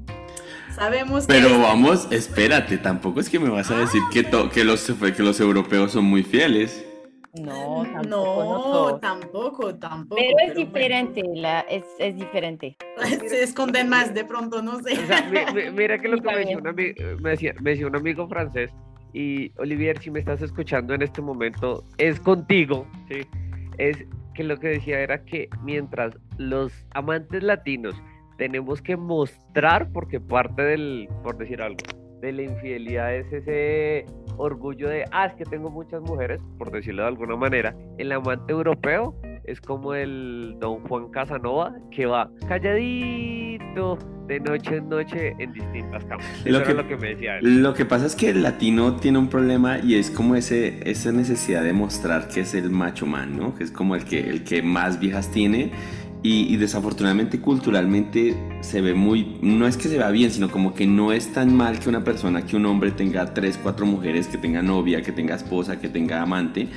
sabemos 0.79 1.27
que... 1.27 1.33
Pero 1.33 1.59
vamos, 1.61 2.09
espérate, 2.11 2.79
tampoco 2.79 3.21
es 3.21 3.29
que 3.29 3.39
me 3.39 3.49
vas 3.49 3.71
a 3.71 3.79
decir 3.79 4.01
que, 4.13 4.25
que, 4.53 4.65
los, 4.65 4.93
que 5.17 5.23
los 5.23 5.41
europeos 5.41 5.93
son 5.93 6.05
muy 6.05 6.23
fieles. 6.23 6.85
No, 7.35 7.87
tampoco. 7.93 8.91
No, 8.91 8.99
tampoco, 8.99 9.75
tampoco. 9.77 10.21
Pero, 10.21 10.51
es 10.51 10.55
diferente, 10.55 11.23
la, 11.35 11.61
es, 11.61 11.85
es, 11.99 12.17
diferente. 12.17 12.77
Se 13.29 13.43
esconden 13.43 13.89
más 13.89 14.15
de 14.15 14.25
pronto, 14.25 14.63
no 14.63 14.81
sé. 14.81 14.99
mira 15.73 15.99
que 15.99 16.09
lo 16.09 16.19
que 16.21 16.29
me 16.29 16.39
decía, 16.39 16.59
un 16.59 16.67
amigo, 16.67 16.95
me, 17.21 17.31
decía, 17.31 17.55
me 17.61 17.71
decía 17.71 17.87
un 17.87 17.97
amigo 17.97 18.29
francés 18.29 18.73
y 19.13 19.53
Olivier, 19.59 19.99
si 20.01 20.11
me 20.11 20.21
estás 20.21 20.43
escuchando 20.43 20.95
en 20.95 21.03
este 21.03 21.23
momento, 21.23 21.85
es 21.97 22.21
contigo, 22.21 22.87
¿sí? 23.09 23.27
Es 23.79 24.05
que 24.35 24.45
lo 24.45 24.59
que 24.59 24.69
decía 24.69 25.01
era 25.01 25.25
que 25.25 25.49
mientras 25.63 26.15
los 26.37 26.73
amantes 26.95 27.43
latinos 27.43 27.95
tenemos 28.39 28.81
que 28.81 28.97
mostrar, 28.97 29.91
porque 29.93 30.21
parte 30.21 30.63
del, 30.63 31.09
por 31.23 31.37
decir 31.37 31.61
algo, 31.61 31.79
de 32.21 32.33
la 32.33 32.43
infidelidad 32.43 33.15
es 33.15 33.31
ese 33.33 34.07
orgullo 34.39 34.89
de, 34.89 35.05
ah, 35.11 35.27
es 35.27 35.35
que 35.35 35.45
tengo 35.45 35.71
muchas 35.71 36.01
mujeres, 36.01 36.41
por 36.57 36.71
decirlo 36.71 37.03
de 37.03 37.09
alguna 37.09 37.37
manera. 37.37 37.75
El 37.99 38.13
amante 38.13 38.53
europeo 38.53 39.15
es 39.45 39.61
como 39.61 39.95
el 39.95 40.57
don 40.61 40.81
Juan 40.89 41.11
Casanova 41.11 41.75
que 41.91 42.07
va 42.07 42.31
calladito 42.47 43.99
de 44.29 44.41
noche 44.41 44.77
en 44.77 44.89
noche 44.89 45.35
en 45.39 45.53
distintas 45.53 46.05
camas. 46.05 46.27
Eso 46.45 46.59
lo 46.59 46.63
que, 46.65 46.75
lo 46.75 46.87
que 46.87 46.97
me 46.97 47.09
decía 47.15 47.39
él. 47.39 47.63
Lo 47.63 47.75
que 47.75 47.85
pasa 47.85 48.07
es 48.07 48.15
que 48.15 48.31
el 48.31 48.43
latino 48.43 48.97
tiene 48.97 49.19
un 49.19 49.29
problema 49.29 49.79
y 49.79 49.97
es 49.97 50.11
como 50.11 50.37
ese, 50.37 50.89
esa 50.89 51.11
necesidad 51.13 51.65
de 51.65 51.73
mostrar 51.73 52.29
que 52.29 52.41
es 52.41 52.55
el 52.55 52.71
macho 52.71 53.07
man, 53.07 53.37
¿no? 53.37 53.55
Que 53.55 53.65
es 53.65 53.73
como 53.73 53.97
el 53.97 54.05
que, 54.05 54.29
el 54.29 54.45
que 54.45 54.63
más 54.63 55.01
viejas 55.01 55.31
tiene 55.31 55.73
y, 56.23 56.57
desafortunadamente 56.57 57.41
culturalmente 57.41 58.35
se 58.61 58.81
ve 58.81 58.95
muy, 58.95 59.37
no 59.41 59.69
es 59.69 59.77
que 59.77 59.89
se 59.89 59.97
vea 59.97 60.11
bien, 60.11 60.31
sino 60.31 60.51
como 60.51 60.75
que 60.75 60.87
no 60.87 61.13
es 61.13 61.33
tan 61.33 61.55
mal 61.55 61.79
que 61.79 61.89
una 61.89 62.03
persona, 62.03 62.45
que 62.45 62.57
un 62.57 62.67
hombre 62.67 62.91
tenga 62.91 63.33
tres, 63.35 63.59
cuatro 63.63 63.87
mujeres, 63.87 64.27
que 64.27 64.37
tenga 64.37 64.61
novia, 64.61 65.03
que 65.03 65.13
tenga 65.13 65.37
esposa, 65.37 65.79
que 65.79 65.89
tenga 65.89 66.21
amante, 66.21 66.69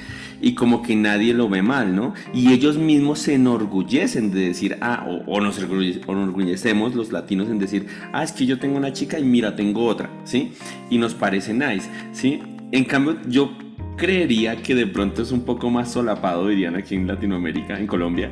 y 0.42 0.54
como 0.54 0.84
que 0.84 0.96
nadie 0.96 1.34
lo 1.34 1.50
ve 1.50 1.64
mal, 1.64 1.96
¿no? 1.96 2.14
Y 2.34 2.54
ellos 2.54 2.78
mismos 2.78 3.20
se 3.20 3.34
enorgullecen 3.34 4.32
de 4.32 4.48
decir, 4.48 4.78
ah, 4.82 5.08
o, 5.26 5.42
nos 5.42 5.58
enorgullecemos 5.58 6.94
los 6.94 7.12
latinos 7.12 7.50
en 7.50 7.58
decir, 7.58 7.88
ah, 8.14 8.24
es 8.24 8.32
que 8.32 8.46
yo 8.46 8.60
tengo 8.60 8.78
una 8.78 8.94
chica 8.94 9.18
y 9.18 9.24
mira, 9.24 9.56
tengo 9.56 9.86
otra, 9.86 10.10
¿sí? 10.24 10.54
Y 10.90 11.00
nos 11.00 11.16
parece 11.16 11.54
nice, 11.54 11.90
¿sí? 12.12 12.42
En 12.72 12.86
cambio, 12.86 13.18
yo 13.28 13.52
creería 13.98 14.62
que 14.62 14.76
de 14.76 14.88
pronto 14.88 15.22
es 15.22 15.32
un 15.32 15.42
poco 15.42 15.70
más 15.70 15.92
solapado, 15.92 16.48
dirían 16.48 16.76
aquí 16.76 16.96
en 16.96 17.08
Latinoamérica, 17.08 17.78
en 17.80 17.88
Colombia, 17.88 18.32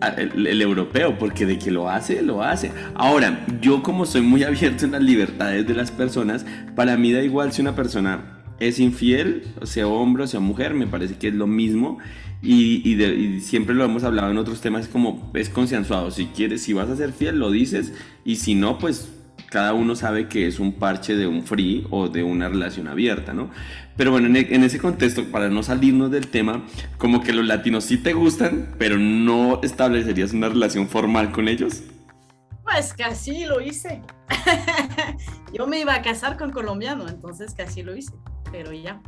el, 0.00 0.62
europeo, 0.62 1.18
porque 1.18 1.46
de 1.46 1.58
que 1.58 1.70
lo 1.70 1.88
hace, 1.88 2.22
lo 2.22 2.42
hace. 2.42 2.70
Ahora, 2.94 3.44
yo 3.60 3.82
como 3.82 4.06
soy 4.06 4.22
muy 4.22 4.42
abierto 4.44 4.84
en 4.84 4.92
las 4.92 5.02
libertades 5.02 5.66
de 5.66 5.74
las 5.74 5.90
personas, 5.90 6.46
para 6.74 6.96
mí 6.96 7.12
da 7.12 7.22
igual 7.22 7.52
si 7.52 7.62
una 7.62 7.74
persona 7.74 8.42
es 8.60 8.80
infiel, 8.80 9.44
sea 9.62 9.86
hombre 9.86 10.24
o 10.24 10.26
sea 10.26 10.40
mujer, 10.40 10.74
me 10.74 10.86
parece 10.86 11.16
que 11.16 11.28
es 11.28 11.34
lo 11.34 11.46
mismo. 11.46 11.98
Y, 12.40 13.40
siempre 13.40 13.74
lo 13.74 13.84
hemos 13.84 14.04
hablado 14.04 14.30
en 14.30 14.38
otros 14.38 14.60
temas, 14.60 14.86
como 14.86 15.30
es 15.34 15.48
consensuado. 15.48 16.10
Si 16.10 16.26
quieres, 16.26 16.62
si 16.62 16.72
vas 16.72 16.88
a 16.88 16.96
ser 16.96 17.12
fiel, 17.12 17.38
lo 17.38 17.50
dices. 17.50 17.92
Y 18.24 18.36
si 18.36 18.54
no, 18.54 18.78
pues 18.78 19.12
cada 19.50 19.72
uno 19.72 19.96
sabe 19.96 20.28
que 20.28 20.46
es 20.46 20.58
un 20.60 20.72
parche 20.72 21.16
de 21.16 21.26
un 21.26 21.44
free 21.44 21.86
o 21.90 22.08
de 22.08 22.22
una 22.22 22.48
relación 22.48 22.88
abierta, 22.88 23.32
¿no? 23.32 23.50
Pero 23.96 24.10
bueno, 24.10 24.28
e, 24.36 24.54
en, 24.54 24.62
ese 24.62 24.78
contexto, 24.78 25.24
para 25.26 25.48
no 25.48 25.62
salirnos 25.62 26.10
del 26.10 26.28
tema, 26.28 26.64
como 26.98 27.22
que 27.22 27.32
los 27.32 27.46
latinos 27.46 27.84
sí 27.84 27.98
te 27.98 28.12
gustan, 28.12 28.74
pero 28.78 28.98
no 28.98 29.60
establecerías 29.62 30.32
una 30.32 30.48
relación 30.48 30.88
formal 30.88 31.32
con 31.32 31.48
ellos. 31.48 31.82
Pues 32.62 32.92
casi 32.92 33.46
lo 33.46 33.60
hice. 33.60 34.02
Yo 35.52 35.66
me 35.66 35.80
iba 35.80 35.94
a 35.94 36.02
casar 36.02 36.36
con 36.36 36.50
colombiano, 36.50 37.08
entonces 37.08 37.54
casi 37.54 37.82
lo 37.82 37.96
hice, 37.96 38.12
pero 38.52 38.72
ya. 38.72 39.00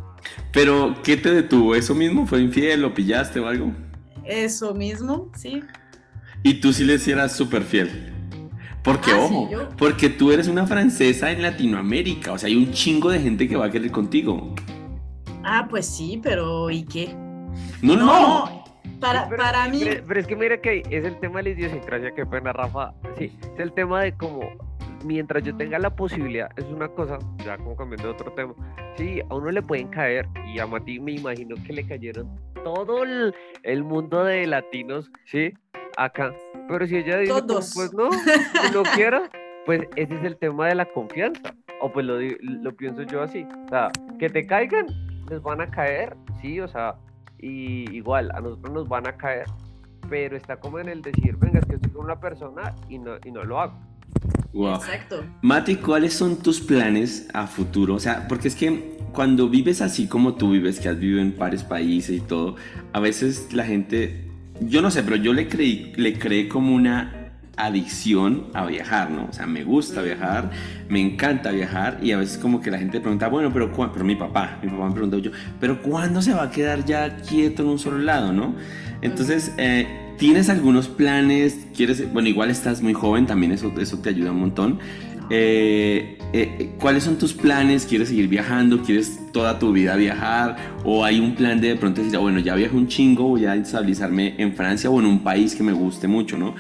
Pero, 0.53 0.95
¿qué 1.03 1.17
te 1.17 1.31
detuvo? 1.31 1.75
¿Eso 1.75 1.95
mismo? 1.95 2.27
¿Fue 2.27 2.41
infiel? 2.41 2.83
¿Lo 2.83 2.95
pillaste 2.95 3.41
o 3.41 3.47
algo? 3.47 3.73
Eso 4.25 4.75
mismo, 4.75 5.31
sí. 5.37 5.63
¿Y 6.43 6.55
tú 6.55 6.73
sí 6.73 6.85
le 6.85 6.95
hicieras 6.95 7.37
súper 7.37 7.63
fiel? 7.63 8.13
Porque, 8.83 9.11
ah, 9.11 9.19
ojo, 9.21 9.49
porque 9.77 10.09
tú 10.09 10.33
eres 10.33 10.49
una 10.49 10.67
francesa 10.67 11.31
en 11.31 11.43
Latinoamérica, 11.43 12.33
o 12.33 12.39
sea, 12.39 12.49
hay 12.49 12.57
un 12.57 12.73
chingo 12.73 13.11
de 13.11 13.21
gente 13.21 13.47
que 13.47 13.57
va 13.57 13.67
a 13.67 13.71
querer 13.71 13.91
contigo. 13.91 14.55
Ah, 15.45 15.67
pues 15.69 15.87
sí, 15.87 16.19
pero 16.23 16.71
¿y 16.71 16.85
qué? 16.85 17.15
No, 17.83 17.97
no. 17.97 18.65
Para, 18.99 19.29
para 19.29 19.69
mí. 19.69 19.83
Pero, 20.07 20.21
es 20.21 20.27
que 20.27 20.37
mira 20.37 20.61
que 20.61 20.83
es 20.91 21.05
el 21.05 21.19
tema 21.21 21.39
de 21.39 21.45
la 21.45 21.49
idiosincrasia 21.51 22.15
que 22.15 22.25
pena 22.27 22.53
Rafa. 22.53 22.93
Sí, 23.19 23.33
es 23.55 23.61
el 23.61 23.73
tema 23.73 24.03
de 24.03 24.13
cómo 24.17 24.51
mientras 25.05 25.43
yo 25.43 25.57
tenga 25.57 25.79
la 25.79 25.91
posibilidad, 25.95 26.51
es 26.57 26.65
una 26.67 26.89
cosa, 26.89 27.19
ya 27.45 27.57
como 27.57 27.77
cambiando 27.77 28.09
de 28.09 28.15
otro 28.15 28.33
tema, 28.33 28.55
sí, 28.97 29.21
a 29.29 29.35
uno 29.35 29.51
le 29.51 29.63
pueden 29.63 29.89
caer, 29.89 30.29
y 30.47 30.59
a 30.59 30.67
Mati 30.67 31.01
me 31.01 31.13
imagino 31.13 31.57
que 31.67 31.73
le 31.73 31.87
cayeron 31.87 32.29
todo 32.65 33.03
el, 33.03 33.35
el 33.63 33.83
mundo 33.83 34.25
de 34.25 34.47
latinos, 34.47 35.11
sí, 35.25 35.53
acá, 35.97 36.35
pero 36.71 36.87
si 36.87 36.97
ella 36.97 37.19
dice, 37.19 37.43
pues 37.75 37.93
no, 37.93 38.11
si 38.13 38.73
no 38.73 38.83
quiera, 38.95 39.31
pues 39.67 39.83
ese 39.97 40.15
es 40.15 40.25
el 40.25 40.37
tema 40.37 40.69
de 40.69 40.77
la 40.77 40.87
confianza, 40.87 41.55
o 41.81 41.93
pues 41.93 42.07
lo, 42.07 42.19
lo 42.21 42.77
pienso 42.77 43.03
yo 43.03 43.23
así, 43.23 43.47
o 43.67 43.69
sea, 43.69 43.91
que 44.19 44.29
te 44.29 44.47
caigan, 44.47 44.87
les 45.29 45.43
van 45.43 45.61
a 45.61 45.71
caer, 45.71 46.17
sí, 46.41 46.61
o 46.61 46.69
sea, 46.69 46.95
y 47.39 47.91
igual, 47.95 48.31
a 48.35 48.41
nosotros 48.41 48.73
nos 48.73 48.89
van 48.89 49.07
a 49.07 49.17
caer, 49.17 49.47
pero 50.09 50.37
está 50.37 50.59
como 50.59 50.79
en 50.79 50.89
el 50.89 51.03
decir, 51.03 51.37
venga, 51.37 51.59
es 51.59 51.67
que 51.67 51.75
estoy 51.75 51.91
con 51.91 52.05
una 52.05 52.21
persona 52.21 52.75
y 52.89 52.99
no, 52.99 53.13
y 53.25 53.31
no 53.31 53.45
lo 53.45 53.61
hago. 53.61 53.91
Exacto. 54.53 55.25
Mati, 55.43 55.77
¿cuáles 55.77 56.13
son 56.15 56.37
tus 56.37 56.61
planes 56.61 57.29
a 57.33 57.47
futuro? 57.47 57.95
O 57.95 58.01
sea, 58.01 58.27
porque 58.29 58.49
es 58.49 58.57
que 58.57 58.99
cuando 59.13 59.49
vives 59.49 59.81
así 59.81 60.09
como 60.09 60.35
tú 60.35 60.51
vives, 60.51 60.81
que 60.81 60.89
has 60.89 60.99
vivido 60.99 61.21
en 61.21 61.37
varios 61.37 61.63
países 61.63 62.17
y 62.17 62.21
todo, 62.21 62.57
a 62.93 63.01
veces 63.01 63.53
la 63.53 63.65
gente, 63.65 64.30
yo 64.61 64.83
no 64.83 64.91
sé, 64.91 65.03
pero 65.03 65.17
yo 65.17 65.33
le 65.33 65.49
creí, 65.49 65.93
le 65.97 66.19
creé 66.19 66.49
como 66.49 66.75
una 66.75 67.21
adicción 67.57 68.47
a 68.55 68.67
viajar, 68.67 69.11
¿no? 69.11 69.27
O 69.29 69.33
sea, 69.33 69.47
me 69.47 69.65
gusta 69.65 70.03
viajar, 70.03 70.51
me 70.89 71.01
encanta 71.01 71.51
viajar 71.51 71.99
y 72.03 72.13
a 72.13 72.17
veces 72.17 72.39
como 72.39 72.61
que 72.61 72.71
la 72.71 72.79
gente 72.79 73.01
pregunta, 73.01 73.29
bueno, 73.29 73.53
pero, 73.53 73.71
pero 73.73 74.05
mi 74.05 74.17
papá, 74.17 74.59
mi 74.63 74.71
papá 74.71 74.89
me 74.89 74.93
preguntó 74.93 75.19
yo, 75.19 75.31
pero 75.59 75.83
¿cuándo 75.83 76.23
se 76.23 76.33
va 76.33 76.45
a 76.45 76.51
quedar 76.51 76.85
ya 76.85 77.17
quieto 77.17 77.63
en 77.63 77.69
un 77.69 77.79
solo 77.79 77.99
lado, 77.99 78.33
¿no? 78.33 78.55
Entonces, 79.03 79.53
eh, 79.59 80.15
¿tienes 80.19 80.49
algunos 80.49 80.89
planes? 80.89 81.67
¿Quieres, 81.75 82.13
bueno, 82.13 82.29
igual 82.29 82.51
estás 82.51 82.83
muy 82.83 82.93
joven, 82.93 83.27
también 83.27 83.53
eso, 83.53 83.73
eso 83.79 83.99
te 83.99 84.11
ayuda 84.11 84.33
un 84.33 84.41
montón. 84.41 84.79
Eh, 85.31 86.19
eh, 86.33 86.71
¿Cuáles 86.81 87.05
son 87.05 87.17
tus 87.17 87.33
planes? 87.33 87.87
¿Quieres 87.87 88.09
seguir 88.09 88.29
viajando? 88.29 88.83
¿Quieres 88.83 89.21
toda 89.33 89.59
tu 89.59 89.73
vida 89.73 89.95
viajar? 89.97 90.57
¿O 90.85 91.05
hay 91.05 91.21
un 91.21 91.37
plan 91.37 91.61
de 91.61 91.69
de 91.69 91.77
pronto 91.77 92.03
decir, 92.03 92.17
ah, 92.17 92.21
bueno, 92.21 92.41
ya 92.41 92.55
viajo 92.57 92.77
un 92.77 92.89
chingo, 92.89 93.29
voy 93.29 93.47
a 93.47 93.55
estabilizarme 93.55 94.35
en 94.39 94.55
Francia 94.55 94.91
o 94.91 94.99
en 94.99 95.07
un 95.07 95.23
país 95.23 95.55
que 95.55 95.63
me 95.63 95.73
guste 95.73 96.09
mucho, 96.09 96.37
¿no? 96.37 96.55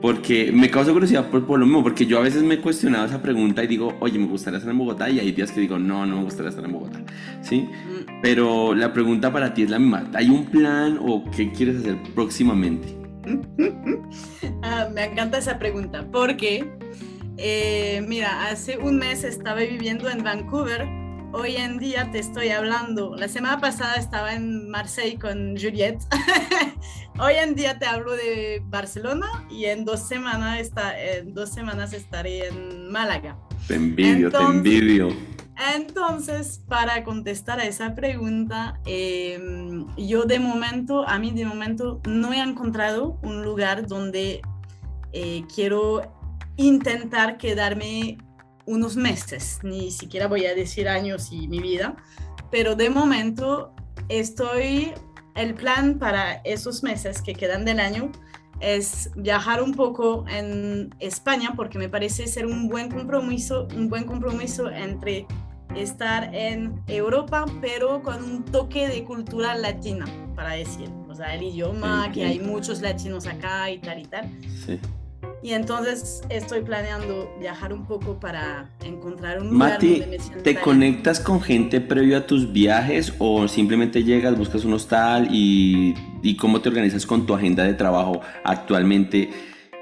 Porque 0.00 0.50
me 0.50 0.70
causa 0.70 0.92
curiosidad 0.92 1.28
por, 1.28 1.46
por, 1.46 1.60
lo 1.60 1.66
mismo, 1.66 1.82
porque 1.82 2.06
yo 2.06 2.18
a 2.18 2.22
veces 2.22 2.42
me 2.42 2.54
he 2.54 2.58
cuestionado 2.60 3.06
esa 3.06 3.20
pregunta 3.20 3.62
y 3.62 3.66
digo, 3.66 3.94
oye, 4.00 4.18
me 4.18 4.26
gustaría 4.26 4.58
estar 4.58 4.72
en 4.72 4.78
Bogotá, 4.78 5.10
y 5.10 5.20
hay 5.20 5.30
días 5.32 5.52
que 5.52 5.60
digo, 5.60 5.78
no, 5.78 6.06
no 6.06 6.16
me 6.16 6.24
gustaría 6.24 6.48
estar 6.48 6.64
en 6.64 6.72
Bogotá, 6.72 7.00
¿sí? 7.42 7.68
Mm. 7.68 8.20
Pero 8.22 8.74
la 8.74 8.92
pregunta 8.94 9.30
para 9.30 9.52
ti 9.52 9.62
es 9.62 9.70
la 9.70 9.78
misma, 9.78 10.08
¿hay 10.14 10.30
un 10.30 10.46
plan 10.46 10.98
o 11.02 11.24
qué 11.30 11.52
quieres 11.52 11.80
hacer 11.80 11.98
próximamente? 12.14 12.96
ah, 14.62 14.88
me 14.94 15.04
encanta 15.04 15.36
esa 15.36 15.58
pregunta, 15.58 16.06
porque, 16.10 16.66
eh, 17.40 18.04
mira, 18.06 18.48
hace 18.48 18.78
un 18.78 18.98
mes 18.98 19.24
estaba 19.24 19.60
viviendo 19.60 20.08
en 20.08 20.22
Vancouver 20.22 20.86
hoy 21.32 21.56
en 21.56 21.78
día 21.78 22.10
te 22.10 22.18
estoy 22.18 22.48
hablando. 22.48 23.14
La 23.16 23.28
semana 23.28 23.60
pasada 23.60 23.96
estaba 23.96 24.34
en 24.34 24.68
Marseille 24.68 25.18
con 25.18 25.56
Juliette. 25.56 26.02
hoy 27.18 27.34
en 27.34 27.54
día 27.54 27.78
te 27.78 27.86
hablo 27.86 28.12
de 28.12 28.62
Barcelona 28.66 29.26
y 29.50 29.66
en 29.66 29.84
dos 29.84 30.00
semanas, 30.00 30.60
está, 30.60 31.00
en 31.00 31.34
dos 31.34 31.50
semanas 31.50 31.92
estaré 31.92 32.48
en 32.48 32.90
Málaga. 32.90 33.36
Te 33.66 33.74
envidio, 33.74 34.30
te 34.30 34.38
envidio. 34.38 35.08
Entonces, 35.74 36.62
para 36.68 37.04
contestar 37.04 37.60
a 37.60 37.64
esa 37.64 37.94
pregunta, 37.94 38.80
em, 38.86 39.86
yo 39.96 40.24
de 40.24 40.38
momento, 40.38 41.06
a 41.06 41.18
mí 41.18 41.32
de 41.32 41.44
momento 41.44 42.00
no 42.08 42.32
he 42.32 42.40
encontrado 42.40 43.18
un 43.22 43.42
lugar 43.42 43.86
donde 43.86 44.40
eh, 45.12 45.44
quiero 45.54 46.19
intentar 46.66 47.38
quedarme 47.38 48.18
unos 48.66 48.96
meses, 48.96 49.58
ni 49.62 49.90
siquiera 49.90 50.28
voy 50.28 50.46
a 50.46 50.54
decir 50.54 50.88
años 50.88 51.32
y 51.32 51.48
mi 51.48 51.60
vida, 51.60 51.96
pero 52.50 52.76
de 52.76 52.90
momento 52.90 53.74
estoy, 54.08 54.92
el 55.34 55.54
plan 55.54 55.98
para 55.98 56.34
esos 56.44 56.82
meses 56.82 57.22
que 57.22 57.32
quedan 57.32 57.64
del 57.64 57.80
año 57.80 58.12
es 58.60 59.10
viajar 59.16 59.62
un 59.62 59.72
poco 59.72 60.26
en 60.28 60.94
España 61.00 61.54
porque 61.56 61.78
me 61.78 61.88
parece 61.88 62.26
ser 62.26 62.46
un 62.46 62.68
buen 62.68 62.90
compromiso, 62.90 63.66
un 63.74 63.88
buen 63.88 64.04
compromiso 64.04 64.70
entre 64.70 65.26
estar 65.74 66.34
en 66.34 66.82
Europa, 66.86 67.46
pero 67.60 68.02
con 68.02 68.22
un 68.22 68.44
toque 68.44 68.88
de 68.88 69.04
cultura 69.04 69.54
latina, 69.54 70.04
para 70.34 70.52
decir, 70.52 70.90
o 71.08 71.14
sea, 71.14 71.34
el 71.34 71.44
idioma, 71.44 72.10
que 72.12 72.24
hay 72.24 72.40
muchos 72.40 72.80
latinos 72.80 73.26
acá 73.26 73.70
y 73.70 73.78
tal 73.78 74.00
y 74.00 74.04
tal. 74.04 74.30
Sí. 74.66 74.78
Y 75.42 75.52
entonces 75.52 76.22
estoy 76.28 76.60
planeando 76.60 77.34
viajar 77.40 77.72
un 77.72 77.86
poco 77.86 78.20
para 78.20 78.70
encontrar 78.84 79.40
un 79.40 79.50
lugar 79.50 79.72
Mati, 79.72 80.00
donde 80.00 80.18
me 80.18 80.42
¿te 80.42 80.60
conectas 80.60 81.18
con 81.18 81.40
gente 81.40 81.80
previo 81.80 82.18
a 82.18 82.26
tus 82.26 82.52
viajes 82.52 83.14
o 83.18 83.48
simplemente 83.48 84.04
llegas, 84.04 84.36
buscas 84.36 84.64
un 84.64 84.74
hostal 84.74 85.28
y, 85.30 85.94
y 86.22 86.36
cómo 86.36 86.60
te 86.60 86.68
organizas 86.68 87.06
con 87.06 87.24
tu 87.26 87.34
agenda 87.34 87.64
de 87.64 87.74
trabajo 87.74 88.20
actualmente? 88.44 89.30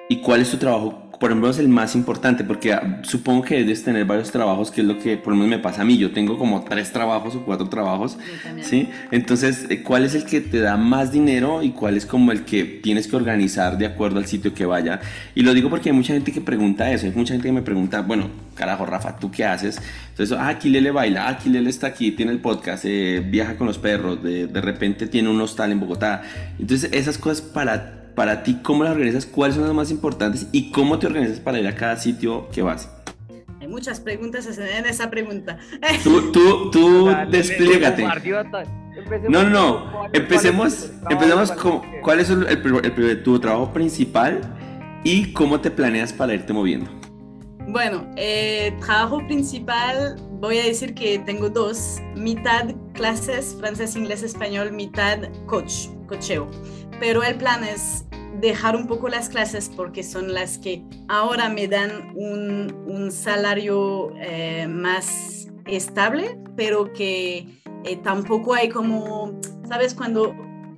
¿Y 0.08 0.18
cuál 0.18 0.42
es 0.42 0.50
tu 0.50 0.58
trabajo 0.58 1.07
por 1.18 1.30
ejemplo, 1.30 1.50
es 1.50 1.58
el 1.58 1.68
más 1.68 1.96
importante, 1.96 2.44
porque 2.44 2.72
ah, 2.72 3.00
supongo 3.02 3.42
que 3.42 3.56
debes 3.56 3.82
tener 3.82 4.04
varios 4.04 4.30
trabajos, 4.30 4.70
que 4.70 4.82
es 4.82 4.86
lo 4.86 4.98
que 4.98 5.16
por 5.16 5.32
lo 5.32 5.36
menos 5.36 5.50
me 5.50 5.58
pasa 5.58 5.82
a 5.82 5.84
mí. 5.84 5.98
Yo 5.98 6.12
tengo 6.12 6.38
como 6.38 6.62
tres 6.62 6.92
trabajos 6.92 7.34
o 7.34 7.44
cuatro 7.44 7.68
trabajos, 7.68 8.18
¿sí? 8.62 8.88
Entonces, 9.10 9.66
eh, 9.68 9.82
¿cuál 9.82 10.04
es 10.04 10.14
el 10.14 10.24
que 10.24 10.40
te 10.40 10.60
da 10.60 10.76
más 10.76 11.10
dinero 11.10 11.62
y 11.62 11.70
cuál 11.70 11.96
es 11.96 12.06
como 12.06 12.30
el 12.30 12.44
que 12.44 12.64
tienes 12.64 13.08
que 13.08 13.16
organizar 13.16 13.78
de 13.78 13.86
acuerdo 13.86 14.18
al 14.18 14.26
sitio 14.26 14.54
que 14.54 14.64
vaya? 14.64 15.00
Y 15.34 15.42
lo 15.42 15.54
digo 15.54 15.70
porque 15.70 15.88
hay 15.90 15.96
mucha 15.96 16.12
gente 16.12 16.30
que 16.30 16.40
pregunta 16.40 16.90
eso, 16.92 17.06
hay 17.06 17.12
mucha 17.12 17.34
gente 17.34 17.48
que 17.48 17.52
me 17.52 17.62
pregunta, 17.62 18.02
bueno, 18.02 18.30
carajo, 18.54 18.86
Rafa, 18.86 19.16
¿tú 19.18 19.30
qué 19.30 19.44
haces? 19.44 19.80
Entonces, 20.10 20.36
ah, 20.38 20.48
aquí 20.48 20.68
Lele 20.70 20.92
baila, 20.92 21.26
ah, 21.26 21.30
aquí 21.30 21.48
Lele 21.48 21.70
está 21.70 21.88
aquí, 21.88 22.12
tiene 22.12 22.30
el 22.30 22.38
podcast, 22.38 22.84
eh, 22.84 23.24
viaja 23.28 23.56
con 23.56 23.66
los 23.66 23.78
perros, 23.78 24.22
de, 24.22 24.46
de 24.46 24.60
repente 24.60 25.08
tiene 25.08 25.28
un 25.28 25.40
hostal 25.40 25.72
en 25.72 25.80
Bogotá. 25.80 26.22
Entonces, 26.60 26.90
esas 26.92 27.18
cosas 27.18 27.40
para 27.40 27.97
para 28.18 28.42
ti, 28.42 28.58
¿cómo 28.64 28.82
las 28.82 28.94
organizas? 28.94 29.26
¿Cuáles 29.26 29.54
son 29.54 29.64
las 29.64 29.72
más 29.72 29.92
importantes? 29.92 30.48
¿Y 30.50 30.72
cómo 30.72 30.98
te 30.98 31.06
organizas 31.06 31.38
para 31.38 31.60
ir 31.60 31.68
a 31.68 31.76
cada 31.76 31.94
sitio 31.94 32.48
que 32.50 32.62
vas? 32.62 32.90
Hay 33.60 33.68
muchas 33.68 34.00
preguntas 34.00 34.44
en 34.58 34.86
esa 34.86 35.08
pregunta. 35.08 35.56
Tú, 36.02 36.32
tú, 36.32 36.70
tú 36.72 37.10
desplégate. 37.30 38.02
No, 39.28 39.44
no, 39.44 39.50
no. 39.50 40.08
Empecemos, 40.12 40.90
empecemos 41.08 41.52
con 41.52 41.80
cuál 42.02 42.18
es 42.18 42.28
el, 42.30 43.22
tu 43.22 43.38
trabajo 43.38 43.72
principal 43.72 44.40
y 45.04 45.32
cómo 45.32 45.60
te 45.60 45.70
planeas 45.70 46.12
para 46.12 46.34
irte 46.34 46.52
moviendo. 46.52 46.90
Bueno, 47.68 48.04
eh, 48.16 48.76
trabajo 48.80 49.24
principal, 49.28 50.16
voy 50.40 50.58
a 50.58 50.64
decir 50.64 50.92
que 50.94 51.20
tengo 51.20 51.50
dos, 51.50 51.98
mitad 52.16 52.74
clases, 52.94 53.54
francés, 53.60 53.94
inglés, 53.94 54.24
español, 54.24 54.72
mitad 54.72 55.18
coach, 55.46 55.86
cocheo. 56.08 56.50
Pero 56.98 57.22
el 57.22 57.36
plan 57.36 57.62
es 57.62 58.07
dejar 58.40 58.76
un 58.76 58.86
poco 58.86 59.08
las 59.08 59.28
clases 59.28 59.70
porque 59.74 60.02
son 60.02 60.32
las 60.32 60.58
que 60.58 60.84
ahora 61.08 61.48
me 61.48 61.68
dan 61.68 62.12
un, 62.16 62.72
un 62.86 63.10
salario 63.10 64.12
eh, 64.16 64.66
más 64.68 65.48
estable, 65.66 66.38
pero 66.56 66.92
que 66.92 67.60
eh, 67.84 67.96
tampoco 68.02 68.54
hay 68.54 68.68
como, 68.68 69.38
¿sabes? 69.68 69.94
Cuando 69.94 70.34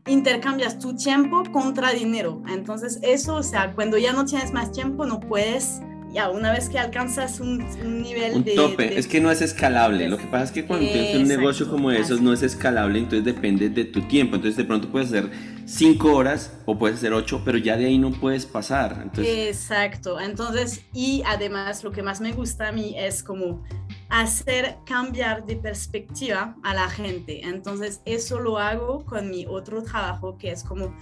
intercambias 0.07 0.79
tu 0.79 0.97
tiempo 0.97 1.43
contra 1.53 1.93
dinero. 1.93 2.43
Entonces 2.49 2.99
eso, 3.03 3.37
o 3.37 3.43
sea, 3.43 3.75
cuando 3.75 3.99
ya 3.99 4.13
no 4.13 4.25
tienes 4.25 4.53
más 4.53 4.73
tiempo, 4.73 5.07
no 5.07 5.21
puedes 5.21 5.81
ya 6.13 6.29
una 6.29 6.53
vez 6.53 6.69
que 6.69 6.79
alcanzas 6.79 7.41
un, 7.41 7.59
nivel 8.03 8.35
un 8.35 8.45
tope, 8.45 8.99
es 8.99 9.07
que 9.07 9.21
no 9.21 9.31
es 9.31 9.43
escalable. 9.43 10.09
Lo 10.09 10.19
que 10.19 10.27
pasa 10.27 10.45
es 10.45 10.51
que 10.51 10.67
cuando 10.67 10.87
tienes 10.87 11.17
un 11.17 11.29
negocio 11.29 11.69
como 11.69 11.91
esos 11.91 12.21
no 12.21 12.33
es 12.33 12.43
escalable, 12.43 12.99
entonces 12.99 13.25
depende 13.25 13.69
de 13.69 13.85
tu 13.85 14.03
tiempo. 14.03 14.37
Entonces 14.37 14.57
de 14.57 14.65
pronto 14.65 14.89
puedes 14.91 15.09
hacer 15.09 15.31
cinco 15.67 16.15
horas 16.15 16.53
o 16.67 16.79
puedes 16.79 16.99
hacer 16.99 17.13
ocho, 17.13 17.43
pero 17.45 17.59
ya 17.59 17.77
de 17.77 17.87
ahí 17.87 17.99
no 17.99 18.11
puedes 18.11 18.45
pasar. 18.45 19.11
Exacto. 19.17 20.19
Entonces, 20.21 20.85
y 20.93 21.23
además 21.27 21.85
lo 21.85 21.93
que 21.93 22.03
más 22.03 22.21
me 22.21 22.33
gusta 22.33 22.69
a 22.69 22.73
mí 22.73 22.95
es 22.97 23.23
como 23.23 23.63
hacer 24.09 24.79
cambiar 24.85 25.47
de 25.47 25.57
perspectiva 25.57 26.57
a 26.63 26.75
la 26.75 26.89
gente. 26.91 27.43
Entonces, 27.45 28.01
eso 28.05 28.41
lo 28.41 28.59
hago 28.59 29.05
con 29.05 29.31
mi 29.31 29.47
otro 29.47 29.83
trabajo 29.83 30.37
que 30.37 30.51
es 30.51 30.65
como 30.65 30.93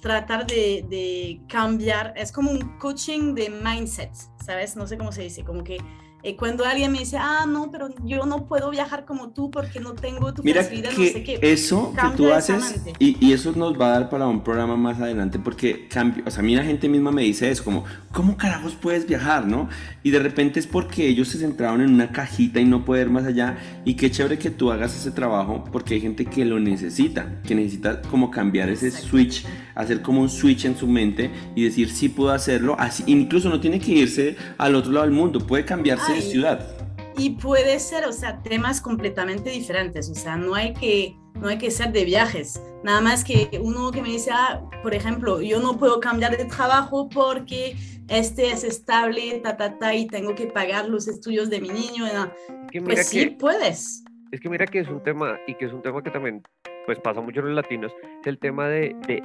tratar 0.00 0.46
de, 0.46 1.40
cambiar, 1.48 2.14
es 2.16 2.32
como 2.32 2.50
un 2.50 2.78
coaching 2.78 3.34
de 3.34 3.50
mindset, 3.50 4.12
¿sabes? 4.44 4.76
No 4.76 4.86
sé 4.86 4.96
cómo 4.96 5.12
se 5.12 5.22
dice, 5.22 5.44
como 5.44 5.64
que 5.64 5.78
eh, 6.24 6.34
cuando 6.36 6.64
alguien 6.64 6.90
me 6.90 6.98
dice, 6.98 7.16
ah, 7.16 7.46
no, 7.48 7.70
pero 7.70 7.90
yo 8.04 8.26
no 8.26 8.46
puedo 8.46 8.70
viajar 8.70 9.04
como 9.04 9.30
tú 9.30 9.52
porque 9.52 9.78
no 9.78 9.94
tengo 9.94 10.34
tu 10.34 10.42
Mira 10.42 10.64
facilidad, 10.64 10.90
no 10.90 11.04
sé 11.04 11.22
qué. 11.22 11.38
Eso 11.40 11.94
que 11.94 12.16
tú 12.16 12.32
haces, 12.32 12.82
y, 12.98 13.24
y, 13.24 13.32
eso 13.32 13.52
nos 13.52 13.80
va 13.80 13.86
a 13.86 14.00
dar 14.00 14.10
para 14.10 14.26
un 14.26 14.42
programa 14.42 14.76
más 14.76 15.00
adelante, 15.00 15.38
porque 15.38 15.86
cambio, 15.86 16.24
o 16.26 16.30
sea, 16.32 16.40
a 16.40 16.42
mí 16.42 16.56
la 16.56 16.64
gente 16.64 16.88
misma 16.88 17.12
me 17.12 17.22
dice 17.22 17.48
eso, 17.48 17.62
como, 17.62 17.84
¿cómo 18.10 18.36
carajos 18.36 18.74
puedes 18.74 19.06
viajar, 19.06 19.46
no? 19.46 19.68
Y 20.02 20.10
de 20.10 20.18
repente 20.18 20.58
es 20.58 20.66
porque 20.66 21.06
ellos 21.06 21.28
se 21.28 21.38
centraron 21.38 21.82
en 21.82 21.94
una 21.94 22.10
cajita 22.10 22.58
y 22.58 22.64
no 22.64 22.84
poder 22.84 23.10
más 23.10 23.24
allá, 23.24 23.56
y 23.84 23.94
qué 23.94 24.10
chévere 24.10 24.38
que 24.38 24.50
tú 24.50 24.72
hagas 24.72 24.96
ese 24.96 25.12
trabajo, 25.12 25.62
porque 25.70 25.94
hay 25.94 26.00
gente 26.00 26.24
que 26.24 26.44
lo 26.44 26.58
necesita, 26.58 27.40
que 27.46 27.54
necesita 27.54 28.02
como 28.02 28.32
cambiar 28.32 28.70
ese 28.70 28.90
switch, 28.90 29.46
hacer 29.78 30.02
como 30.02 30.20
un 30.20 30.28
switch 30.28 30.64
en 30.64 30.76
su 30.76 30.86
mente 30.86 31.30
y 31.54 31.64
decir, 31.64 31.88
sí 31.90 32.08
puedo 32.08 32.30
hacerlo, 32.30 32.74
así, 32.78 33.04
incluso 33.06 33.48
no 33.48 33.60
tiene 33.60 33.78
que 33.78 33.92
irse 33.92 34.36
al 34.58 34.74
otro 34.74 34.90
lado 34.90 35.06
del 35.06 35.14
mundo, 35.14 35.38
puede 35.38 35.64
cambiarse 35.64 36.12
de 36.14 36.20
ciudad. 36.20 36.76
Y 37.16 37.30
puede 37.30 37.78
ser, 37.78 38.04
o 38.04 38.12
sea, 38.12 38.42
temas 38.42 38.80
completamente 38.80 39.50
diferentes, 39.50 40.10
o 40.10 40.14
sea, 40.14 40.36
no 40.36 40.54
hay 40.54 40.74
que, 40.74 41.16
no 41.40 41.48
hay 41.48 41.58
que 41.58 41.70
ser 41.70 41.92
de 41.92 42.04
viajes. 42.04 42.60
Nada 42.82 43.00
más 43.00 43.24
que 43.24 43.48
uno 43.62 43.92
que 43.92 44.02
me 44.02 44.08
dice, 44.08 44.30
ah, 44.32 44.60
por 44.82 44.94
ejemplo, 44.94 45.40
yo 45.40 45.60
no 45.60 45.78
puedo 45.78 46.00
cambiar 46.00 46.36
de 46.36 46.44
trabajo 46.44 47.08
porque 47.08 47.76
este 48.08 48.50
es 48.50 48.64
estable, 48.64 49.40
ta, 49.44 49.56
ta, 49.56 49.78
ta, 49.78 49.94
y 49.94 50.08
tengo 50.08 50.34
que 50.34 50.46
pagar 50.46 50.88
los 50.88 51.06
estudios 51.06 51.50
de 51.50 51.60
mi 51.60 51.68
niño. 51.68 52.04
pues 52.84 53.06
sí, 53.06 53.26
puedes. 53.38 54.02
Es 54.32 54.40
que 54.40 54.48
mira 54.48 54.66
que 54.66 54.80
es 54.80 54.88
un 54.88 55.02
tema, 55.02 55.38
y 55.46 55.54
que 55.54 55.66
es 55.66 55.72
un 55.72 55.82
tema 55.82 56.02
que 56.02 56.10
también 56.10 56.42
pues 56.88 57.00
pasa 57.00 57.20
mucho 57.20 57.40
en 57.40 57.48
los 57.48 57.54
latinos, 57.54 57.92
es 58.22 58.26
el 58.26 58.38
tema 58.38 58.66
de, 58.66 58.96
de, 59.06 59.22